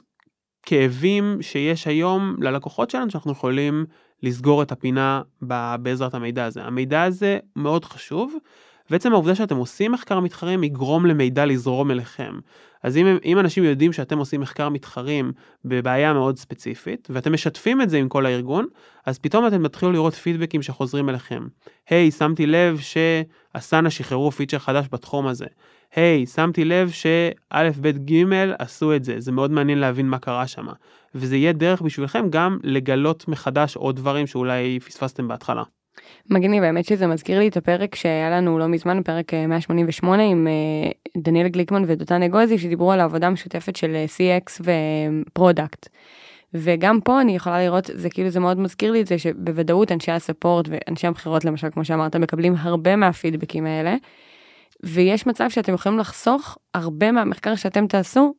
כאבים 0.64 1.38
שיש 1.42 1.88
היום 1.88 2.36
ללקוחות 2.40 2.90
שלנו 2.90 3.12
שאנחנו 3.12 3.32
יכולים 3.32 3.86
לסגור 4.24 4.62
את 4.62 4.72
הפינה 4.72 5.22
בעזרת 5.80 6.14
המידע 6.14 6.46
הזה. 6.46 6.64
המידע 6.64 7.04
הזה 7.04 7.40
מאוד 7.56 7.86
חשוב, 7.86 8.36
ועצם 8.90 9.14
העובדה 9.14 9.36
שאתם 9.36 9.56
עושים 9.56 9.92
מחקר 9.92 10.20
מתחרים 10.20 10.64
יגרום 10.64 11.06
למידע 11.06 11.46
לזרום 11.46 11.92
אליכם. 11.92 12.40
אז 12.84 12.98
אם, 12.98 13.18
אם 13.26 13.40
אנשים 13.40 13.64
יודעים 13.64 13.94
שאתם 13.94 14.18
עושים 14.18 14.42
מחקר 14.42 14.70
מתחרים 14.70 15.32
בבעיה 15.66 16.14
מאוד 16.14 16.38
ספציפית, 16.38 17.08
ואתם 17.12 17.34
משתפים 17.34 17.82
את 17.82 17.90
זה 17.90 17.98
עם 17.98 18.10
כל 18.10 18.26
הארגון, 18.26 18.66
אז 19.06 19.20
פתאום 19.20 19.48
אתם 19.48 19.68
תתחילו 19.68 19.92
לראות 19.92 20.14
פידבקים 20.14 20.62
שחוזרים 20.62 21.10
אליכם. 21.10 21.48
היי, 21.90 22.08
hey, 22.08 22.12
שמתי 22.12 22.46
לב 22.46 22.80
ש 22.80 23.11
Asana 23.11 23.90
שחררו 23.90 24.32
פיצ'ר 24.32 24.60
חדש 24.60 24.86
בתחום 24.92 25.28
הזה. 25.28 25.46
היי, 25.96 26.26
שמתי 26.26 26.66
לב 26.66 26.90
שא', 26.90 27.70
ב', 27.82 28.12
ג' 28.12 28.24
עשו 28.60 28.96
את 28.96 29.04
זה, 29.04 29.16
זה 29.20 29.32
מאוד 29.32 29.52
מעניין 29.52 29.78
להבין 29.78 30.10
מה 30.10 30.20
קרה 30.20 30.48
שם. 30.48 30.68
וזה 31.16 31.38
יהיה 31.38 31.54
דרך 31.54 31.82
בשבילכם 31.82 32.30
גם 32.30 32.58
לגלות 32.64 33.28
מחדש 33.28 33.76
עוד 33.76 33.96
דברים 33.96 34.28
שאולי 34.28 34.80
פספסתם 34.80 35.28
בהתחלה. 35.28 35.64
מגניב, 36.30 36.64
האמת 36.64 36.86
שזה 36.86 37.08
מזכיר 37.08 37.40
לי 37.40 37.48
את 37.48 37.58
הפרק 37.58 37.96
שהיה 37.96 38.30
לנו 38.30 38.60
לא 38.60 38.68
מזמן, 38.68 39.04
פרק 39.04 39.34
אה, 39.34 39.48
188 39.48 40.24
עם 40.24 40.48
אה, 40.48 40.92
דניאל 41.18 41.48
גליקמן 41.48 41.84
ודותן 41.88 42.24
אגוזי, 42.24 42.58
שדיברו 42.58 42.92
על 42.92 43.00
העבודה 43.00 43.28
המשותפת 43.28 43.76
של 43.76 43.96
אה, 43.96 44.06
CX 44.06 44.62
ו 44.62 44.76
product. 44.76 45.88
וגם 46.54 47.00
פה 47.02 47.22
אני 47.22 47.36
יכולה 47.36 47.64
לראות, 47.64 47.90
זה 47.94 48.10
כאילו 48.10 48.30
זה 48.30 48.40
מאוד 48.40 48.60
מזכיר 48.60 48.92
לי 48.92 49.02
את 49.02 49.08
זה 49.08 49.18
שבוודאות 49.18 49.92
אנשי 49.92 50.12
ה 50.12 50.19
support 50.19 50.68
ואנשי 50.70 51.08
המכירות 51.08 51.46
למשל, 51.46 51.68
כמו 51.72 51.86
שאמרת, 51.86 52.16
מקבלים 52.16 52.56
הרבה 52.58 52.96
מהפידבקים 52.96 53.66
האלה. 53.66 53.96
ויש 54.84 55.28
מצב 55.28 55.50
שאתם 55.50 55.74
יכולים 55.74 56.00
לחסוך 56.00 56.58
הרבה 56.74 57.12
מהמחקר 57.12 57.56
שאתם 57.56 57.88
תעשו, 57.88 58.34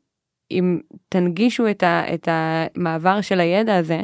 אם 0.50 0.78
תנגישו 1.08 1.70
את, 1.70 1.82
ה, 1.82 2.14
את 2.14 2.28
המעבר 2.30 3.20
של 3.20 3.40
הידע 3.40 3.76
הזה, 3.76 4.02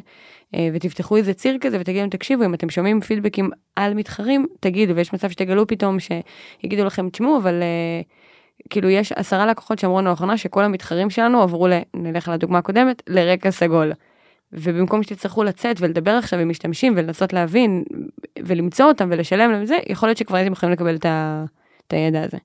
אה, 0.54 0.68
ותפתחו 0.72 1.16
איזה 1.16 1.34
ציר 1.34 1.58
כזה 1.60 1.80
ותגידו 1.80 2.08
תקשיבו, 2.10 2.44
אם 2.44 2.54
אתם 2.54 2.70
שומעים 2.70 3.00
פידבקים 3.00 3.50
על 3.76 3.94
מתחרים, 3.94 4.46
תגידו, 4.60 4.96
ויש 4.96 5.12
מצב 5.12 5.30
שתגלו 5.30 5.66
פתאום 5.66 5.96
שיגידו 6.00 6.84
לכם, 6.84 7.10
תשמעו, 7.10 7.36
אבל 7.36 7.62
uh, 7.62 8.66
כאילו 8.70 8.88
יש 8.88 9.12
עשרה 9.12 9.46
לקוחות 9.46 9.78
שאמרו 9.78 10.00
לנו 10.00 10.10
לאחרונה 10.10 10.36
שכל 10.36 10.64
המתחרים 10.64 11.10
שלנו 11.10 11.42
עברו, 11.42 11.68
ל, 11.68 11.72
נלך 11.94 12.28
לדוגמה 12.28 12.58
הקודמת, 12.58 13.02
לרקע 13.08 13.50
סגול. 13.50 13.92
ובמקום 14.52 15.02
שתצטרכו 15.02 15.44
לצאת 15.44 15.80
ולדבר 15.80 16.10
עכשיו 16.10 16.38
עם 16.38 16.48
משתמשים 16.48 16.92
ולנסות 16.96 17.32
להבין 17.32 17.84
ולמצוא 18.38 18.86
אותם 18.86 19.08
ולשלם 19.12 19.50
להם 19.50 19.64
זה, 19.64 19.78
יכול 19.86 20.08
להיות 20.08 20.18
שכבר 20.18 20.36
הייתם 20.36 20.52
יכולים 20.52 20.72
לקבל 20.72 20.94
את, 20.96 21.04
ה, 21.04 21.44
את 21.90 21.94
הידע 21.94 22.22
הזה. 22.22 22.38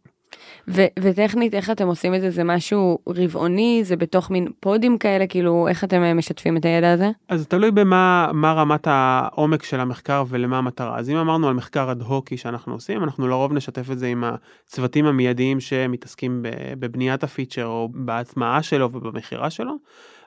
ו- 0.68 0.86
וטכנית 1.00 1.54
איך 1.54 1.70
אתם 1.70 1.88
עושים 1.88 2.16
את 2.16 2.22
זה 2.22 2.30
זה 2.30 2.44
משהו 2.44 3.00
רבעוני 3.08 3.82
זה 3.84 3.96
בתוך 3.96 4.32
מין 4.32 4.48
פודים 4.60 4.98
כאלה 4.98 5.28
כאילו 5.28 5.68
איך 5.68 5.84
אתם 5.84 6.04
אה, 6.04 6.14
משתפים 6.14 6.58
את 6.58 6.66
הידע 6.66 6.92
הזה. 6.92 7.12
אז 7.30 7.48
תלוי 7.48 7.72
במה 7.72 8.30
מה 8.34 8.54
רמת 8.54 8.88
העומק 8.88 9.64
של 9.64 9.80
המחקר 9.80 10.24
ולמה 10.30 10.58
המטרה. 10.58 11.00
אז 11.00 11.10
אם 11.10 11.16
אמרנו 11.16 11.48
על 11.48 11.54
מחקר 11.54 11.92
אד 11.92 12.02
הוקי 12.02 12.38
שאנחנו 12.38 12.74
עושים, 12.74 13.04
אנחנו 13.04 13.28
לרוב 13.28 13.54
נשתף 13.54 13.92
את 13.92 14.00
זה 14.00 14.08
עם 14.08 14.24
הצוותים 14.24 15.06
המיידיים 15.06 15.60
שמתעסקים 15.60 16.46
בבניית 16.80 17.24
הפיצ'ר 17.24 17.66
או 17.66 17.90
בהטמעה 17.94 18.64
שלו 18.64 18.90
ובמכירה 18.94 19.50
שלו, 19.50 19.76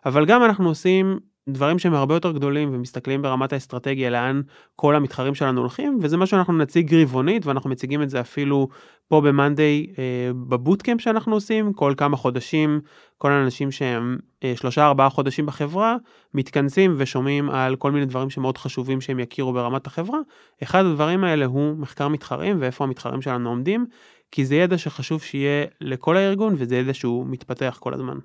אבל 0.06 0.26
גם 0.26 0.44
אנחנו 0.44 0.68
עושים 0.68 1.18
דברים 1.48 1.78
שהם 1.78 1.94
הרבה 1.94 2.14
יותר 2.14 2.32
גדולים 2.32 2.74
ומסתכלים 2.74 3.22
ברמת 3.22 3.52
האסטרטגיה 3.52 4.10
לאן 4.10 4.40
כל 4.76 4.94
המתחרים 4.94 5.34
שלנו 5.34 5.60
הולכים 5.60 5.98
וזה 6.02 6.16
מה 6.16 6.26
שאנחנו 6.26 6.58
נציג 6.58 6.94
רבעונית 6.94 7.46
ואנחנו 7.46 7.70
מציגים 7.70 8.02
את 8.02 8.10
זה 8.10 8.20
אפילו 8.20 8.68
פה 9.08 9.20
במאנדיי 9.20 9.86
אה, 9.98 10.30
בבוטקאמפ 10.48 11.00
שאנחנו 11.00 11.34
עושים 11.34 11.72
כל 11.72 11.94
כמה 11.96 12.16
חודשים 12.16 12.80
כל 13.18 13.32
האנשים 13.32 13.70
שהם 13.70 14.18
אה, 14.44 14.52
שלושה 14.56 14.86
ארבעה 14.86 15.08
חודשים 15.08 15.46
בחברה 15.46 15.96
מתכנסים 16.34 16.94
ושומעים 16.98 17.50
על 17.50 17.76
כל 17.76 17.92
מיני 17.92 18.06
דברים 18.06 18.30
שמאוד 18.30 18.58
חשובים 18.58 19.00
שהם 19.00 19.18
יכירו 19.18 19.52
ברמת 19.52 19.86
החברה. 19.86 20.18
אחד 20.62 20.84
הדברים 20.84 21.24
האלה 21.24 21.44
הוא 21.44 21.76
מחקר 21.76 22.08
מתחרים 22.08 22.56
ואיפה 22.60 22.84
המתחרים 22.84 23.22
שלנו 23.22 23.48
עומדים 23.48 23.86
כי 24.30 24.44
זה 24.44 24.54
ידע 24.54 24.78
שחשוב 24.78 25.22
שיהיה 25.22 25.66
לכל 25.80 26.16
הארגון 26.16 26.54
וזה 26.56 26.76
ידע 26.76 26.94
שהוא 26.94 27.26
מתפתח 27.26 27.78
כל 27.80 27.94
הזמן. 27.94 28.18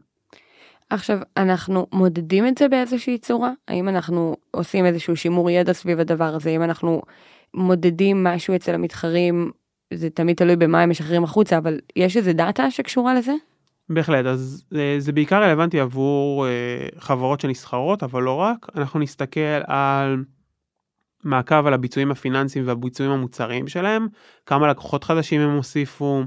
עכשיו 0.94 1.20
אנחנו 1.38 1.88
מודדים 1.92 2.48
את 2.48 2.58
זה 2.58 2.70
באיזושהי 2.70 3.18
צורה? 3.18 3.52
האם 3.68 3.90
אנחנו 3.90 4.38
עושים 4.52 4.86
איזשהו 4.86 5.16
שימור 5.16 5.50
ידע 5.50 5.74
סביב 5.74 6.00
הדבר 6.00 6.36
הזה? 6.36 6.50
אם 6.50 6.64
אנחנו 6.64 7.02
מודדים 7.54 8.24
משהו 8.24 8.56
אצל 8.56 8.74
המתחרים? 8.74 9.52
זה 9.94 10.10
תמיד 10.10 10.38
תלוי 10.38 10.56
במה 10.56 10.82
הם 10.82 10.90
משחררים 10.90 11.24
החוצה 11.24 11.58
אבל 11.58 11.80
יש 11.96 12.18
איזה 12.18 12.34
דאטה 12.34 12.72
שקשורה 12.72 13.16
לזה. 13.16 13.34
בהחלט 13.90 14.26
אז 14.26 14.64
זה 14.98 15.12
בעיקר 15.12 15.44
רלוונטי 15.44 15.80
עבור 15.80 16.48
אה, 16.48 16.88
חברות 17.00 17.42
שנסחרות 17.42 18.04
אבל 18.04 18.24
לא 18.24 18.36
רק. 18.36 18.68
אנחנו 18.76 19.00
נסתכל 19.00 19.62
על 19.68 20.24
מעקב 21.24 21.68
על 21.68 21.74
הביצועים 21.74 22.12
הפיננסיים 22.12 22.68
והביצועים 22.68 23.12
המוצריים 23.12 23.68
שלהם 23.68 24.08
כמה 24.46 24.68
לקוחות 24.68 25.04
חדשים 25.04 25.42
הם 25.42 25.56
הוסיפו 25.56 26.24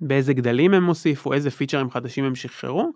באיזה 0.00 0.32
גדלים 0.32 0.74
הם 0.74 0.84
הוסיפו 0.86 1.32
איזה 1.32 1.50
פיצ'רים 1.50 1.90
חדשים 1.90 2.24
הם 2.24 2.34
שחררו 2.34 2.92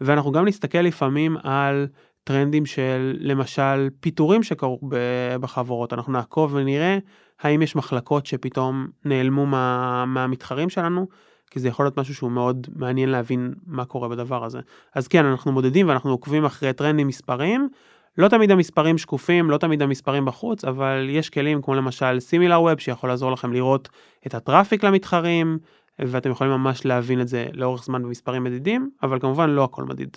ואנחנו 0.00 0.32
גם 0.32 0.48
נסתכל 0.48 0.78
לפעמים 0.78 1.36
על 1.42 1.86
טרנדים 2.24 2.66
של 2.66 3.16
למשל 3.20 3.88
פיטורים 4.00 4.42
שקרו 4.42 4.80
בחברות 5.40 5.92
אנחנו 5.92 6.12
נעקוב 6.12 6.54
ונראה 6.54 6.98
האם 7.40 7.62
יש 7.62 7.76
מחלקות 7.76 8.26
שפתאום 8.26 8.86
נעלמו 9.04 9.46
מה, 9.46 10.04
מהמתחרים 10.06 10.68
שלנו, 10.68 11.06
כי 11.50 11.60
זה 11.60 11.68
יכול 11.68 11.84
להיות 11.84 11.98
משהו 11.98 12.14
שהוא 12.14 12.30
מאוד 12.30 12.66
מעניין 12.76 13.08
להבין 13.08 13.54
מה 13.66 13.84
קורה 13.84 14.08
בדבר 14.08 14.44
הזה. 14.44 14.60
אז 14.94 15.08
כן, 15.08 15.24
אנחנו 15.24 15.52
מודדים 15.52 15.88
ואנחנו 15.88 16.10
עוקבים 16.10 16.44
אחרי 16.44 16.72
טרנדים 16.72 17.06
מספרים. 17.06 17.68
לא 18.18 18.28
תמיד 18.28 18.50
המספרים 18.50 18.98
שקופים, 18.98 19.50
לא 19.50 19.58
תמיד 19.58 19.82
המספרים 19.82 20.24
בחוץ, 20.24 20.64
אבל 20.64 21.06
יש 21.10 21.30
כלים 21.30 21.62
כמו 21.62 21.74
למשל 21.74 22.20
סימילר 22.20 22.62
ווב 22.62 22.78
שיכול 22.78 23.10
לעזור 23.10 23.32
לכם 23.32 23.52
לראות 23.52 23.88
את 24.26 24.34
הטראפיק 24.34 24.84
למתחרים, 24.84 25.58
ואתם 25.98 26.30
יכולים 26.30 26.52
ממש 26.52 26.84
להבין 26.84 27.20
את 27.20 27.28
זה 27.28 27.46
לאורך 27.52 27.84
זמן 27.84 28.02
במספרים 28.02 28.44
מדידים, 28.44 28.90
אבל 29.02 29.20
כמובן 29.20 29.50
לא 29.50 29.64
הכל 29.64 29.84
מדיד. 29.84 30.16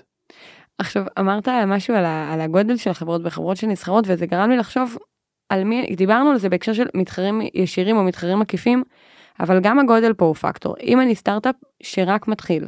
עכשיו 0.77 1.03
אמרת 1.19 1.47
משהו 1.67 1.95
על, 1.95 2.05
ה, 2.05 2.33
על 2.33 2.41
הגודל 2.41 2.77
של 2.77 2.89
החברות 2.89 3.23
בחברות 3.23 3.57
שנסחרות 3.57 4.05
וזה 4.07 4.25
גרם 4.25 4.49
לי 4.49 4.57
לחשוב 4.57 4.97
על 5.49 5.63
מי 5.63 5.95
דיברנו 5.95 6.29
על 6.29 6.37
זה 6.37 6.49
בהקשר 6.49 6.73
של 6.73 6.85
מתחרים 6.93 7.41
ישירים 7.53 7.97
או 7.97 8.03
מתחרים 8.03 8.41
עקיפים 8.41 8.83
אבל 9.39 9.59
גם 9.59 9.79
הגודל 9.79 10.13
פה 10.13 10.25
הוא 10.25 10.35
פקטור 10.35 10.75
אם 10.83 11.01
אני 11.01 11.15
סטארט-אפ 11.15 11.55
שרק 11.83 12.27
מתחיל 12.27 12.67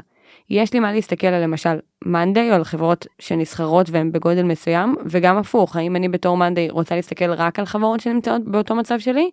יש 0.52 0.74
לי 0.74 0.80
מה 0.80 0.92
להסתכל 0.92 1.28
על 1.28 1.44
למשל 1.44 1.78
מאנדיי 2.06 2.50
או 2.50 2.56
על 2.56 2.64
חברות 2.64 3.08
שנסחרות 3.20 3.90
והן 3.90 4.12
בגודל 4.12 4.44
מסוים 4.44 4.96
וגם 5.06 5.38
הפוך 5.38 5.76
האם 5.76 5.96
אני 5.96 6.10
בתור 6.10 6.38
מאנדיי 6.38 6.70
רוצה 6.70 6.96
להסתכל 6.96 7.32
רק 7.32 7.60
על 7.60 7.66
חברות 7.66 8.00
שנמצאות 8.00 8.42
באותו 8.46 8.76
מצב 8.76 9.00
שלי 9.00 9.30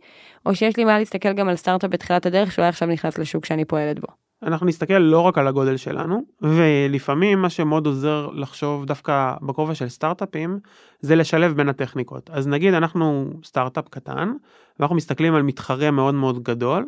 או 0.46 0.54
שיש 0.54 0.76
לי 0.76 0.84
מה 0.84 0.98
להסתכל 0.98 1.32
גם 1.32 1.48
על 1.48 1.56
סטארט-אפ 1.56 1.90
בתחילת 1.90 2.26
הדרך 2.26 2.52
שאולי 2.52 2.68
עכשיו 2.68 2.88
נכנס 2.88 3.18
לשוק 3.18 3.44
שאני 3.44 3.64
פועלת 3.64 4.00
בו. 4.00 4.06
אנחנו 4.42 4.66
נסתכל 4.66 4.98
לא 4.98 5.20
רק 5.20 5.38
על 5.38 5.48
הגודל 5.48 5.76
שלנו, 5.76 6.22
ולפעמים 6.42 7.42
מה 7.42 7.50
שמאוד 7.50 7.86
עוזר 7.86 8.28
לחשוב 8.32 8.84
דווקא 8.84 9.34
בכובע 9.42 9.74
של 9.74 9.88
סטארט-אפים, 9.88 10.58
זה 11.00 11.16
לשלב 11.16 11.56
בין 11.56 11.68
הטכניקות. 11.68 12.30
אז 12.30 12.48
נגיד 12.48 12.74
אנחנו 12.74 13.30
סטארט-אפ 13.44 13.88
קטן, 13.88 14.32
ואנחנו 14.78 14.96
מסתכלים 14.96 15.34
על 15.34 15.42
מתחרה 15.42 15.90
מאוד 15.90 16.14
מאוד 16.14 16.42
גדול, 16.42 16.86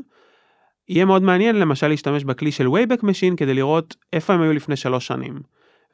יהיה 0.91 1.05
מאוד 1.05 1.23
מעניין 1.23 1.57
למשל 1.57 1.89
להשתמש 1.89 2.25
בכלי 2.25 2.53
של 2.53 2.67
Wayback 2.67 3.03
Machine 3.03 3.37
כדי 3.37 3.55
לראות 3.55 3.97
איפה 4.13 4.33
הם 4.33 4.43
היו 4.43 4.53
לפני 4.53 4.77
שלוש 4.77 5.07
שנים. 5.07 5.41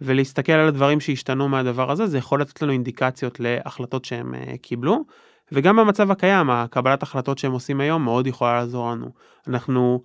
ולהסתכל 0.00 0.52
על 0.52 0.68
הדברים 0.68 1.00
שהשתנו 1.00 1.48
מהדבר 1.48 1.90
הזה, 1.90 2.06
זה 2.06 2.18
יכול 2.18 2.40
לתת 2.40 2.62
לנו 2.62 2.72
אינדיקציות 2.72 3.40
להחלטות 3.40 4.04
שהם 4.04 4.34
uh, 4.34 4.56
קיבלו. 4.56 5.04
וגם 5.52 5.76
במצב 5.76 6.10
הקיים, 6.10 6.50
הקבלת 6.50 7.02
החלטות 7.02 7.38
שהם 7.38 7.52
עושים 7.52 7.80
היום 7.80 8.04
מאוד 8.04 8.26
יכולה 8.26 8.54
לעזור 8.54 8.90
לנו. 8.90 9.10
אנחנו 9.48 10.02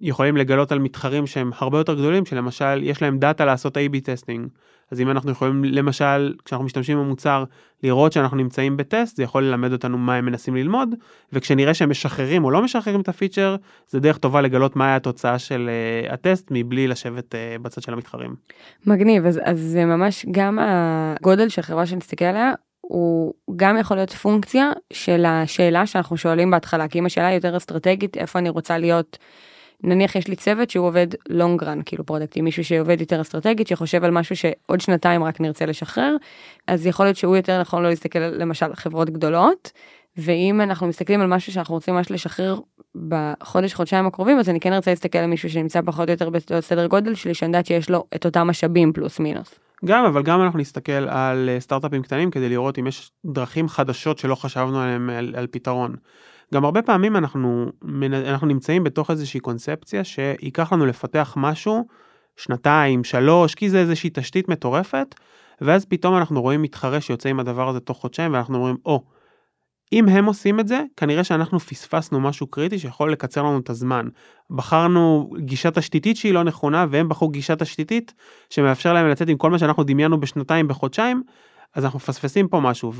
יכולים 0.00 0.36
לגלות 0.36 0.72
על 0.72 0.78
מתחרים 0.78 1.26
שהם 1.26 1.50
הרבה 1.58 1.78
יותר 1.78 1.94
גדולים, 1.94 2.26
שלמשל 2.26 2.82
יש 2.82 3.02
להם 3.02 3.18
דאטה 3.18 3.44
לעשות 3.44 3.76
A-B 3.76 4.00
testing. 4.04 4.48
אז 4.90 5.00
אם 5.00 5.10
אנחנו 5.10 5.30
יכולים 5.30 5.64
למשל, 5.64 6.34
כשאנחנו 6.44 6.64
משתמשים 6.64 6.98
במוצר, 6.98 7.44
לראות 7.82 8.12
שאנחנו 8.12 8.36
נמצאים 8.36 8.76
בטסט, 8.76 9.16
זה 9.16 9.22
יכול 9.22 9.44
ללמד 9.44 9.72
אותנו 9.72 9.98
מה 9.98 10.14
הם 10.14 10.24
מנסים 10.24 10.56
ללמוד, 10.56 10.94
וכשנראה 11.32 11.74
שהם 11.74 11.90
משחררים 11.90 12.44
או 12.44 12.50
לא 12.50 12.62
משחררים 12.62 13.00
את 13.00 13.08
הפיצ'ר, 13.08 13.56
זה 13.88 14.00
דרך 14.00 14.18
טובה 14.18 14.40
לגלות 14.40 14.76
מה 14.76 14.86
היה 14.86 14.96
התוצאה 14.96 15.38
של 15.38 15.70
uh, 16.08 16.12
הטסט, 16.12 16.48
מבלי 16.50 16.88
לשבת 16.88 17.34
uh, 17.34 17.62
בצד 17.62 17.82
של 17.82 17.92
המתחרים. 17.92 18.34
מגניב 18.86 19.26
אז, 19.26 19.40
אז 19.44 19.60
זה 19.60 19.84
ממש 19.84 20.26
גם 20.30 20.58
הגודל 20.60 21.48
של 21.48 21.62
חברה 21.62 21.86
שנסתכל 21.86 22.24
עליה 22.24 22.52
הוא 22.80 23.34
גם 23.56 23.78
יכול 23.78 23.96
להיות 23.96 24.10
פונקציה 24.10 24.70
של 24.92 25.24
השאלה 25.24 25.86
שאנחנו 25.86 26.16
שואלים 26.16 26.50
בהתחלה 26.50 26.88
כי 26.88 26.98
אם 26.98 27.06
השאלה 27.06 27.26
היא 27.26 27.34
יותר 27.34 27.56
אסטרטגית 27.56 28.16
איפה 28.16 28.38
אני 28.38 28.48
רוצה 28.48 28.78
להיות. 28.78 29.18
נניח 29.84 30.14
יש 30.14 30.28
לי 30.28 30.36
צוות 30.36 30.70
שהוא 30.70 30.86
עובד 30.86 31.06
long 31.28 31.62
run 31.62 31.82
כאילו 31.86 32.06
פרודקטי 32.06 32.40
מישהו 32.40 32.64
שעובד 32.64 33.00
יותר 33.00 33.20
אסטרטגית 33.20 33.66
שחושב 33.66 34.04
על 34.04 34.10
משהו 34.10 34.36
שעוד 34.36 34.80
שנתיים 34.80 35.24
רק 35.24 35.40
נרצה 35.40 35.66
לשחרר 35.66 36.16
אז 36.66 36.86
יכול 36.86 37.06
להיות 37.06 37.16
שהוא 37.16 37.36
יותר 37.36 37.60
נכון 37.60 37.82
לא 37.82 37.88
להסתכל 37.88 38.18
למשל 38.18 38.74
חברות 38.74 39.10
גדולות 39.10 39.72
ואם 40.16 40.60
אנחנו 40.60 40.86
מסתכלים 40.86 41.20
על 41.20 41.26
משהו 41.26 41.52
שאנחנו 41.52 41.74
רוצים 41.74 41.94
ממש 41.94 42.10
לשחרר 42.10 42.58
בחודש 43.08 43.74
חודשיים 43.74 44.06
הקרובים 44.06 44.38
אז 44.38 44.48
אני 44.48 44.60
כן 44.60 44.72
ארצה 44.72 44.90
להסתכל 44.90 45.18
על 45.18 45.26
מישהו 45.26 45.50
שנמצא 45.50 45.80
פחות 45.84 46.08
או 46.08 46.12
יותר 46.12 46.30
בסדר 46.30 46.86
גודל 46.86 47.14
שלי 47.14 47.34
שאני 47.34 47.48
יודעת 47.48 47.66
שיש 47.66 47.90
לו 47.90 48.04
את 48.14 48.26
אותם 48.26 48.46
משאבים 48.46 48.92
פלוס 48.92 49.20
מינוס. 49.20 49.54
גם, 49.84 50.04
אבל 50.04 50.22
גם 50.22 50.42
אנחנו 50.42 50.58
נסתכל 50.58 50.92
על 50.92 51.48
אה, 51.48 51.60
סטארט-אפים 51.60 52.02
קטנים 52.02 52.30
כדי 52.30 52.48
לראות 52.48 52.78
אם 52.78 52.86
יש 52.86 53.10
דרכים 53.24 53.68
חדשות 53.68 54.18
שלא 54.18 54.34
חשבנו 54.34 54.80
עליהם 54.80 55.10
על, 55.10 55.34
על 55.36 55.46
פתרון. 55.46 55.96
גם 56.54 56.64
הרבה 56.64 56.82
פעמים 56.82 57.16
אנחנו, 57.16 57.66
אנחנו 58.12 58.46
נמצאים 58.46 58.84
בתוך 58.84 59.10
איזושהי 59.10 59.40
קונספציה 59.40 60.04
שייקח 60.04 60.72
לנו 60.72 60.86
לפתח 60.86 61.34
משהו, 61.36 61.84
שנתיים, 62.36 63.04
שלוש, 63.04 63.54
כי 63.54 63.70
זה 63.70 63.78
איזושהי 63.78 64.10
תשתית 64.12 64.48
מטורפת, 64.48 65.14
ואז 65.60 65.84
פתאום 65.84 66.16
אנחנו 66.16 66.42
רואים 66.42 66.62
מתחרה 66.62 67.00
שיוצא 67.00 67.28
עם 67.28 67.40
הדבר 67.40 67.68
הזה 67.68 67.80
תוך 67.80 67.98
חודשיים, 67.98 68.32
ואנחנו 68.32 68.56
אומרים, 68.56 68.76
או, 68.86 69.02
oh, 69.04 69.14
אם 69.92 70.08
הם 70.08 70.24
עושים 70.24 70.60
את 70.60 70.68
זה, 70.68 70.82
כנראה 70.96 71.24
שאנחנו 71.24 71.60
פספסנו 71.60 72.20
משהו 72.20 72.46
קריטי 72.46 72.78
שיכול 72.78 73.12
לקצר 73.12 73.42
לנו 73.42 73.58
את 73.58 73.70
הזמן. 73.70 74.08
בחרנו 74.50 75.30
גישה 75.38 75.70
תשתיתית 75.70 76.16
שהיא 76.16 76.34
לא 76.34 76.42
נכונה, 76.42 76.86
והם 76.90 77.08
בחרו 77.08 77.28
גישה 77.28 77.56
תשתיתית 77.56 78.14
שמאפשר 78.50 78.92
להם 78.92 79.08
לצאת 79.08 79.28
עם 79.28 79.36
כל 79.36 79.50
מה 79.50 79.58
שאנחנו 79.58 79.84
דמיינו 79.84 80.20
בשנתיים 80.20 80.68
בחודשיים, 80.68 81.22
אז 81.74 81.84
אנחנו 81.84 81.96
מפספסים 81.96 82.48
פה 82.48 82.60
משהו 82.60 82.92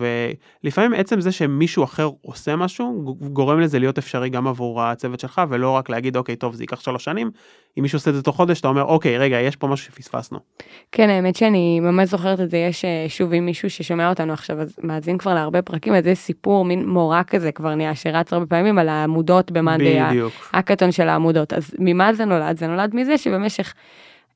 ולפעמים 0.62 0.94
עצם 0.94 1.20
זה 1.20 1.32
שמישהו 1.32 1.84
אחר 1.84 2.10
עושה 2.22 2.56
משהו 2.56 3.16
גורם 3.32 3.60
לזה 3.60 3.78
להיות 3.78 3.98
אפשרי 3.98 4.28
גם 4.28 4.46
עבור 4.46 4.82
הצוות 4.82 5.20
שלך 5.20 5.42
ולא 5.48 5.70
רק 5.70 5.90
להגיד 5.90 6.16
אוקיי 6.16 6.36
טוב 6.36 6.54
זה 6.54 6.62
ייקח 6.62 6.80
שלוש 6.80 7.04
שנים 7.04 7.30
אם 7.78 7.82
מישהו 7.82 7.96
עושה 7.96 8.10
את 8.10 8.14
זה 8.14 8.22
תוך 8.22 8.36
חודש 8.36 8.60
אתה 8.60 8.68
אומר 8.68 8.82
אוקיי 8.82 9.18
רגע 9.18 9.40
יש 9.40 9.56
פה 9.56 9.66
משהו 9.66 9.86
שפספסנו. 9.86 10.38
כן 10.92 11.10
האמת 11.10 11.36
שאני 11.36 11.80
ממש 11.80 12.08
זוכרת 12.08 12.40
את 12.40 12.50
זה 12.50 12.56
יש 12.56 12.84
אה, 12.84 13.04
שוב 13.08 13.32
עם 13.32 13.46
מישהו 13.46 13.70
ששומע 13.70 14.08
אותנו 14.08 14.32
עכשיו 14.32 14.60
אז 14.60 14.76
מאזין 14.82 15.18
כבר 15.18 15.34
להרבה 15.34 15.62
פרקים 15.62 15.94
אז 15.94 16.04
זה 16.04 16.14
סיפור 16.14 16.64
מין 16.64 16.88
מורה 16.88 17.24
כזה 17.24 17.52
כבר 17.52 17.74
נהיה 17.74 17.94
שרץ 17.94 18.32
הרבה 18.32 18.46
פעמים 18.46 18.78
על 18.78 18.88
העמודות 18.88 19.52
במאנדי 19.52 19.98
האקתון 20.52 20.92
של 20.92 21.08
העמודות 21.08 21.52
אז 21.52 21.74
ממה 21.78 22.14
זה 22.14 22.24
נולד 22.24 22.58
זה 22.58 22.66
נולד 22.66 22.94
מזה 22.94 23.18
שבמשך. 23.18 23.74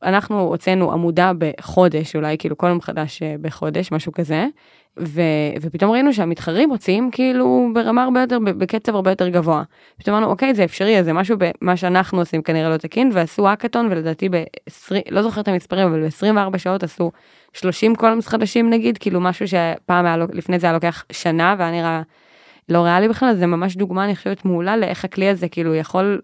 אנחנו 0.02 0.40
הוצאנו 0.40 0.92
עמודה 0.92 1.32
בחודש, 1.38 2.16
אולי 2.16 2.38
כאילו 2.38 2.58
כל 2.58 2.72
מחדש 2.72 3.22
אה, 3.22 3.34
בחודש, 3.40 3.92
משהו 3.92 4.12
כזה, 4.12 4.46
ו, 4.98 5.20
ופתאום 5.61 5.90
ראינו 5.90 6.12
שהמתחרים 6.12 6.68
מוציאים 6.68 7.11
כאילו 7.11 7.68
ברמה 7.74 8.04
הרבה 8.04 8.20
יותר, 8.20 8.38
בקצב 8.38 8.94
הרבה 8.94 9.11
יותר 9.11 9.28
גבוה. 9.28 9.62
פתאום 9.98 10.16
אמרנו, 10.16 10.30
אוקיי, 10.30 10.54
זה 10.54 10.64
אפשרי, 10.64 10.98
אז 10.98 11.04
זה 11.04 11.12
משהו 11.12 11.37
במה 11.38 11.76
שאנחנו 11.76 12.18
עושים 12.18 12.42
כנראה 12.42 12.70
לא 12.70 12.76
תקין, 12.76 13.11
ועשו 13.12 13.48
האקתון, 13.48 13.87
ולדעתי 13.90 14.28
ב-20, 14.28 14.94
לא 15.11 15.22
זוכר 15.22 15.40
את 15.40 15.48
המספרים, 15.48 15.87
אבל 15.88 16.08
ב-24 16.08 16.58
שעות 16.58 16.82
עשו 16.82 17.11
30 17.52 17.94
קולמס 17.94 18.26
חדשים 18.26 18.70
נגיד, 18.70 18.98
כאילו 18.98 19.20
משהו 19.20 19.46
שפעם 19.48 20.06
היה, 20.06 20.16
לפני 20.32 20.58
זה 20.58 20.66
היה 20.66 20.74
לוקח 20.74 21.04
שנה, 21.12 21.54
והיה 21.58 21.70
נראה 21.70 22.02
לא 22.68 22.78
ריאלי 22.78 23.08
בכלל, 23.08 23.34
זה 23.34 23.46
ממש 23.46 23.76
דוגמה, 23.76 24.04
אני 24.04 24.16
חושבת, 24.16 24.44
מעולה 24.44 24.76
לאיך 24.76 25.04
הכלי 25.04 25.28
הזה 25.28 25.48
כאילו 25.48 25.74
יכול 25.74 26.20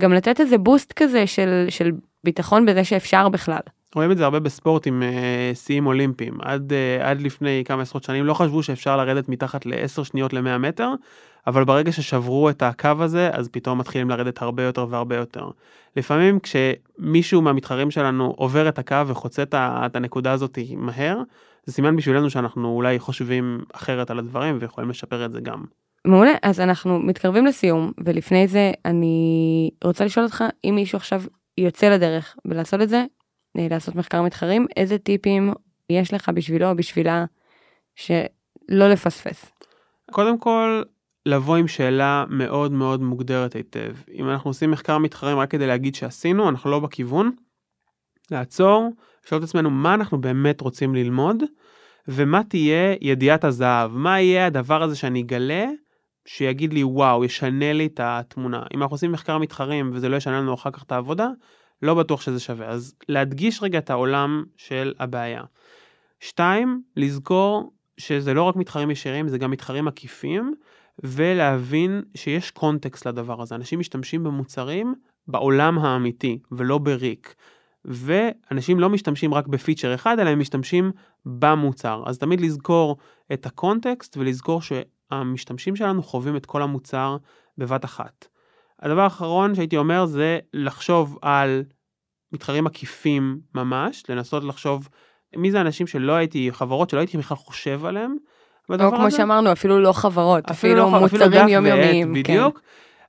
גם 0.00 0.12
לתת 0.12 0.40
איזה 0.40 0.58
בוסט 0.58 0.92
כזה 0.92 1.26
של, 1.26 1.66
של 1.68 1.90
ביטחון 2.24 2.66
בזה 2.66 2.84
שאפשר 2.84 3.28
בכלל. 3.28 3.60
רואים 3.94 4.10
את 4.10 4.16
זה 4.16 4.24
הרבה 4.24 4.40
בספורט 4.40 4.86
עם 4.86 5.02
uh, 5.02 5.56
שיאים 5.56 5.86
אולימפיים. 5.86 6.38
עד, 6.42 6.72
uh, 6.72 7.04
עד 7.04 7.20
לפני 7.20 7.62
כמה 7.66 7.82
עשרות 7.82 8.04
שנים 8.04 8.24
לא 8.24 8.34
חשבו 8.34 8.62
שאפשר 8.62 8.96
לרדת 8.96 9.28
מתחת 9.28 9.66
ל-10 9.66 10.04
שניות 10.04 10.32
ל-100 10.32 10.58
מטר, 10.58 10.88
אבל 11.46 11.64
ברגע 11.64 11.92
ששברו 11.92 12.50
את 12.50 12.62
הקו 12.62 12.90
הזה, 13.00 13.30
אז 13.32 13.48
פתאום 13.48 13.78
מתחילים 13.78 14.10
לרדת 14.10 14.42
הרבה 14.42 14.62
יותר 14.62 14.86
והרבה 14.90 15.16
יותר. 15.16 15.50
לפעמים 15.96 16.38
כשמישהו 16.40 17.42
מהמתחרים 17.42 17.90
שלנו 17.90 18.34
עובר 18.36 18.68
את 18.68 18.78
הקו 18.78 19.06
וחוצה 19.06 19.42
את 19.54 19.96
הנקודה 19.96 20.32
הזאת 20.32 20.58
מהר, 20.76 21.18
זה 21.66 21.72
סימן 21.72 21.96
בשבילנו 21.96 22.30
שאנחנו 22.30 22.68
אולי 22.68 22.98
חושבים 22.98 23.60
אחרת 23.72 24.10
על 24.10 24.18
הדברים 24.18 24.58
ויכולים 24.60 24.90
לשפר 24.90 25.24
את 25.24 25.32
זה 25.32 25.40
גם. 25.40 25.64
מעולה, 26.04 26.32
אז 26.42 26.60
אנחנו 26.60 26.98
מתקרבים 26.98 27.46
לסיום, 27.46 27.92
ולפני 28.04 28.48
זה 28.48 28.72
אני 28.84 29.70
רוצה 29.84 30.04
לשאול 30.04 30.26
אותך, 30.26 30.44
אם 30.64 30.72
מישהו 30.74 30.96
עכשיו 30.96 31.22
יוצא 31.58 31.88
לדרך 31.88 32.36
ולעשות 32.44 32.80
את 32.80 32.88
זה, 32.88 33.04
אה, 33.58 33.66
לעשות 33.70 33.94
מחקר 33.94 34.22
מתחרים, 34.22 34.66
איזה 34.76 34.98
טיפים 34.98 35.52
יש 35.90 36.14
לך 36.14 36.28
בשבילו 36.28 36.70
או 36.70 36.76
בשבילה 36.76 37.24
שלא 37.94 38.88
לפספס? 38.88 39.52
קודם 40.10 40.38
כל, 40.38 40.82
לבוא 41.26 41.56
עם 41.56 41.68
שאלה 41.68 42.24
מאוד 42.28 42.72
מאוד 42.72 43.02
מוגדרת 43.02 43.54
היטב. 43.54 43.94
אם 44.14 44.28
אנחנו 44.28 44.50
עושים 44.50 44.70
מחקר 44.70 44.98
מתחרים 44.98 45.38
רק 45.38 45.50
כדי 45.50 45.66
להגיד 45.66 45.94
שעשינו, 45.94 46.48
אנחנו 46.48 46.70
לא 46.70 46.80
בכיוון. 46.80 47.30
לעצור, 48.30 48.90
לשאול 49.26 49.38
את 49.38 49.44
עצמנו 49.44 49.70
מה 49.70 49.94
אנחנו 49.94 50.20
באמת 50.20 50.60
רוצים 50.60 50.94
ללמוד, 50.94 51.42
ומה 52.08 52.44
תהיה 52.44 52.94
ידיעת 53.00 53.44
הזהב, 53.44 53.90
מה 53.90 54.20
יהיה 54.20 54.46
הדבר 54.46 54.82
הזה 54.82 54.96
שאני 54.96 55.20
אגלה 55.20 55.66
שיגיד 56.26 56.72
לי 56.72 56.84
וואו 56.84 57.24
ישנה 57.24 57.72
לי 57.72 57.86
את 57.86 58.00
התמונה 58.02 58.62
אם 58.74 58.82
אנחנו 58.82 58.94
עושים 58.94 59.12
מחקר 59.12 59.38
מתחרים 59.38 59.90
וזה 59.94 60.08
לא 60.08 60.16
ישנה 60.16 60.40
לנו 60.40 60.54
אחר 60.54 60.70
כך 60.70 60.82
את 60.82 60.92
העבודה 60.92 61.28
לא 61.82 61.94
בטוח 61.94 62.20
שזה 62.20 62.40
שווה 62.40 62.68
אז 62.68 62.94
להדגיש 63.08 63.62
רגע 63.62 63.78
את 63.78 63.90
העולם 63.90 64.44
של 64.56 64.94
הבעיה. 64.98 65.42
שתיים 66.20 66.82
לזכור 66.96 67.72
שזה 67.98 68.34
לא 68.34 68.42
רק 68.42 68.56
מתחרים 68.56 68.90
ישירים 68.90 69.28
זה 69.28 69.38
גם 69.38 69.50
מתחרים 69.50 69.88
עקיפים 69.88 70.54
ולהבין 71.04 72.02
שיש 72.14 72.50
קונטקסט 72.50 73.06
לדבר 73.06 73.42
הזה 73.42 73.54
אנשים 73.54 73.80
משתמשים 73.80 74.24
במוצרים 74.24 74.94
בעולם 75.28 75.78
האמיתי 75.78 76.38
ולא 76.52 76.78
בריק. 76.78 77.34
ואנשים 77.84 78.80
לא 78.80 78.90
משתמשים 78.90 79.34
רק 79.34 79.46
בפיצ'ר 79.46 79.94
אחד 79.94 80.18
אלא 80.18 80.30
הם 80.30 80.38
משתמשים 80.38 80.92
במוצר 81.26 82.02
אז 82.06 82.18
תמיד 82.18 82.40
לזכור 82.40 82.96
את 83.32 83.46
הקונטקסט 83.46 84.16
ולזכור 84.16 84.62
ש... 84.62 84.72
המשתמשים 85.12 85.76
שלנו 85.76 86.02
חווים 86.02 86.36
את 86.36 86.46
כל 86.46 86.62
המוצר 86.62 87.16
בבת 87.58 87.84
אחת. 87.84 88.26
הדבר 88.82 89.00
האחרון 89.00 89.54
שהייתי 89.54 89.76
אומר 89.76 90.06
זה 90.06 90.38
לחשוב 90.54 91.18
על 91.22 91.64
מתחרים 92.32 92.66
עקיפים 92.66 93.40
ממש, 93.54 94.02
לנסות 94.08 94.44
לחשוב 94.44 94.88
מי 95.36 95.50
זה 95.50 95.60
אנשים 95.60 95.86
שלא 95.86 96.12
הייתי, 96.12 96.52
חברות 96.52 96.90
שלא 96.90 96.98
הייתי 97.00 97.18
בכלל 97.18 97.36
חושב 97.36 97.84
עליהם. 97.84 98.16
או 98.70 98.76
כמו 98.78 99.06
הזה- 99.06 99.16
שאמרנו, 99.16 99.52
אפילו 99.52 99.80
לא 99.80 99.92
חברות, 99.92 100.50
אפילו 100.50 100.74
לא 100.74 101.06
אפילו 101.06 101.26
דף 101.26 101.32
מוצרים 101.32 101.48
יומיומיים. 101.48 102.06
כן. 102.06 102.12
בדיוק. 102.22 102.60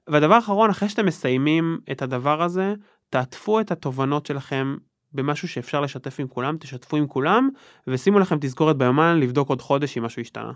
והדבר 0.08 0.34
האחרון, 0.34 0.70
אחרי 0.70 0.90
שאתם 0.90 1.06
מסיימים 1.06 1.80
את 1.92 2.02
הדבר 2.02 2.42
הזה, 2.44 2.74
תעטפו 3.10 3.60
את 3.60 3.72
התובנות 3.72 4.26
שלכם 4.26 4.76
במשהו 5.14 5.48
שאפשר 5.48 5.82
לשתף 5.82 6.20
עם 6.20 6.28
כולם, 6.28 6.58
תשתפו 6.60 6.98
עם 6.98 7.08
כולם, 7.08 7.50
ושימו 7.88 8.20
לכם 8.20 8.38
תזכורת 8.42 8.78
ביומן 8.78 9.20
לבדוק 9.20 9.50
עוד 9.50 9.62
חודש 9.62 9.98
אם 9.98 10.04
משהו 10.04 10.22
השתנה. 10.22 10.52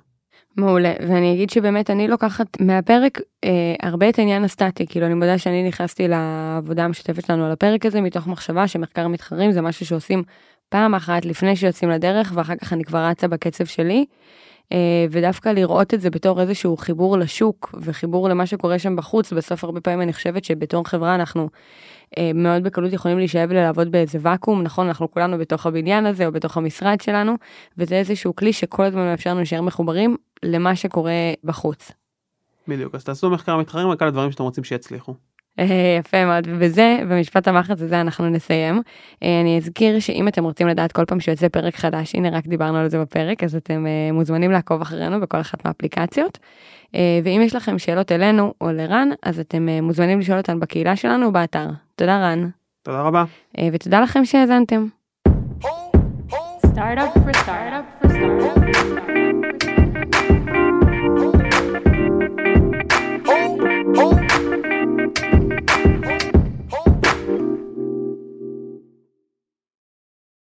מעולה, 0.58 0.94
ואני 1.00 1.34
אגיד 1.34 1.50
שבאמת 1.50 1.90
אני 1.90 2.08
לוקחת 2.08 2.62
מהפרק 2.62 3.22
אה, 3.44 3.50
הרבה 3.82 4.10
את 4.10 4.20
העניין 4.20 4.44
הסטטי, 4.44 4.88
כאילו 4.88 5.06
אני 5.06 5.14
מודה 5.14 5.38
שאני 5.38 5.68
נכנסתי 5.68 6.08
לעבודה 6.08 6.86
המשותפת 6.86 7.26
שלנו 7.26 7.46
על 7.46 7.52
הפרק 7.52 7.86
הזה 7.86 8.02
מתוך 8.02 8.28
מחשבה 8.28 8.68
שמחקר 8.68 9.08
מתחרים 9.08 9.52
זה 9.52 9.62
משהו 9.62 9.86
שעושים 9.86 10.24
פעם 10.70 10.96
אחת 10.96 11.26
לפני 11.26 11.56
שיוצאים 11.56 11.90
לדרך 11.90 12.32
ואחר 12.36 12.56
כך 12.56 12.74
אני 12.74 12.84
כבר 12.84 13.06
רצה 13.06 13.28
בקצב 13.28 13.66
שלי. 13.66 14.06
אה, 14.72 15.06
ודווקא 15.12 15.50
לראות 15.50 15.94
את 15.94 16.02
זה 16.02 16.10
בתור 16.10 16.42
איזשהו 16.42 16.78
חיבור 16.78 17.18
לשוק 17.18 17.76
וחיבור 17.82 18.30
למה 18.30 18.46
שקורה 18.46 18.80
שם 18.80 18.96
בחוץ, 18.96 19.34
בסוף 19.34 19.64
הרבה 19.64 19.82
פעמים 19.82 20.02
אני 20.02 20.14
חושבת 20.14 20.44
שבתור 20.44 20.88
חברה 20.88 21.16
אנחנו 21.16 21.50
מאוד 22.36 22.64
בקלות 22.64 22.94
יכולים 22.94 23.18
להישאב 23.18 23.50
ולעבוד 23.50 23.92
באיזה 23.92 24.20
ואקום, 24.22 24.64
נכון, 24.64 24.88
אנחנו 24.88 25.12
כולנו 25.12 25.38
בתוך 25.38 25.66
הבניין 25.66 26.06
הזה 26.06 26.26
או 26.26 26.32
בתוך 26.32 26.58
המשרד 26.58 27.02
שלנו, 27.02 27.36
וזה 27.78 27.96
איזשהו 27.96 28.36
כלי 28.36 28.54
שכל 28.54 28.84
הזמן 28.84 29.02
מאפשר 29.02 29.30
לנו 29.30 29.40
להישאר 29.40 29.62
מחוברים 29.62 30.18
למה 30.44 30.76
שקורה 30.76 31.12
בחוץ. 31.44 31.92
בדיוק, 32.68 32.96
אז 32.96 33.04
תעשו 33.04 33.30
מחקר 33.30 33.58
מתחרים 33.58 33.88
רק 33.88 34.02
על 34.02 34.08
הדברים 34.08 34.32
שאתם 34.32 34.44
רוצים 34.44 34.64
שיצליחו. 34.64 35.14
אה, 35.60 35.98
יפה 36.00 36.26
מאוד, 36.26 36.48
ובזה, 36.48 37.00
במשפט 37.10 37.48
המחץ 37.48 37.82
הזה 37.82 38.02
אנחנו 38.02 38.30
נסיים. 38.30 38.82
אה, 39.24 39.42
אני 39.42 39.58
אזכיר 39.58 40.00
שאם 40.00 40.28
אתם 40.28 40.44
רוצים 40.44 40.68
לדעת 40.68 40.92
כל 40.92 41.06
פעם 41.06 41.20
שיוצא 41.20 41.48
פרק 41.48 41.76
חדש, 41.76 42.16
הנה 42.16 42.30
רק 42.30 42.48
דיברנו 42.48 42.78
על 42.78 42.90
זה 42.90 43.00
בפרק, 43.00 43.44
אז 43.44 43.56
אתם 43.56 43.86
אה, 43.88 44.12
מוזמנים 44.14 44.52
לעקוב 44.52 44.82
אחרינו 44.82 45.22
בכל 45.22 45.42
אחת 45.42 45.66
מהאפליקציות. 45.66 46.38
ואם 47.24 47.42
יש 47.44 47.56
לכם 47.56 47.80
שאלות 47.80 48.12
אלינו 48.12 48.54
או 48.62 48.72
לרן, 48.72 49.10
אז 49.24 49.40
אתם 49.40 49.68
מוזמנים 49.82 50.20
לשאול 50.20 50.38
אותן 50.38 50.60
בקהילה 50.60 50.96
שלנו 50.96 51.32
באתר. 51.32 51.68
תודה 51.96 52.18
רן. 52.18 52.50
תודה 52.84 53.02
רבה. 53.02 53.24
ותודה 53.74 54.02
לכם 54.02 54.26
שהאזנתם. 54.26 54.88
Oh, 63.30 64.14
oh. 64.14 64.27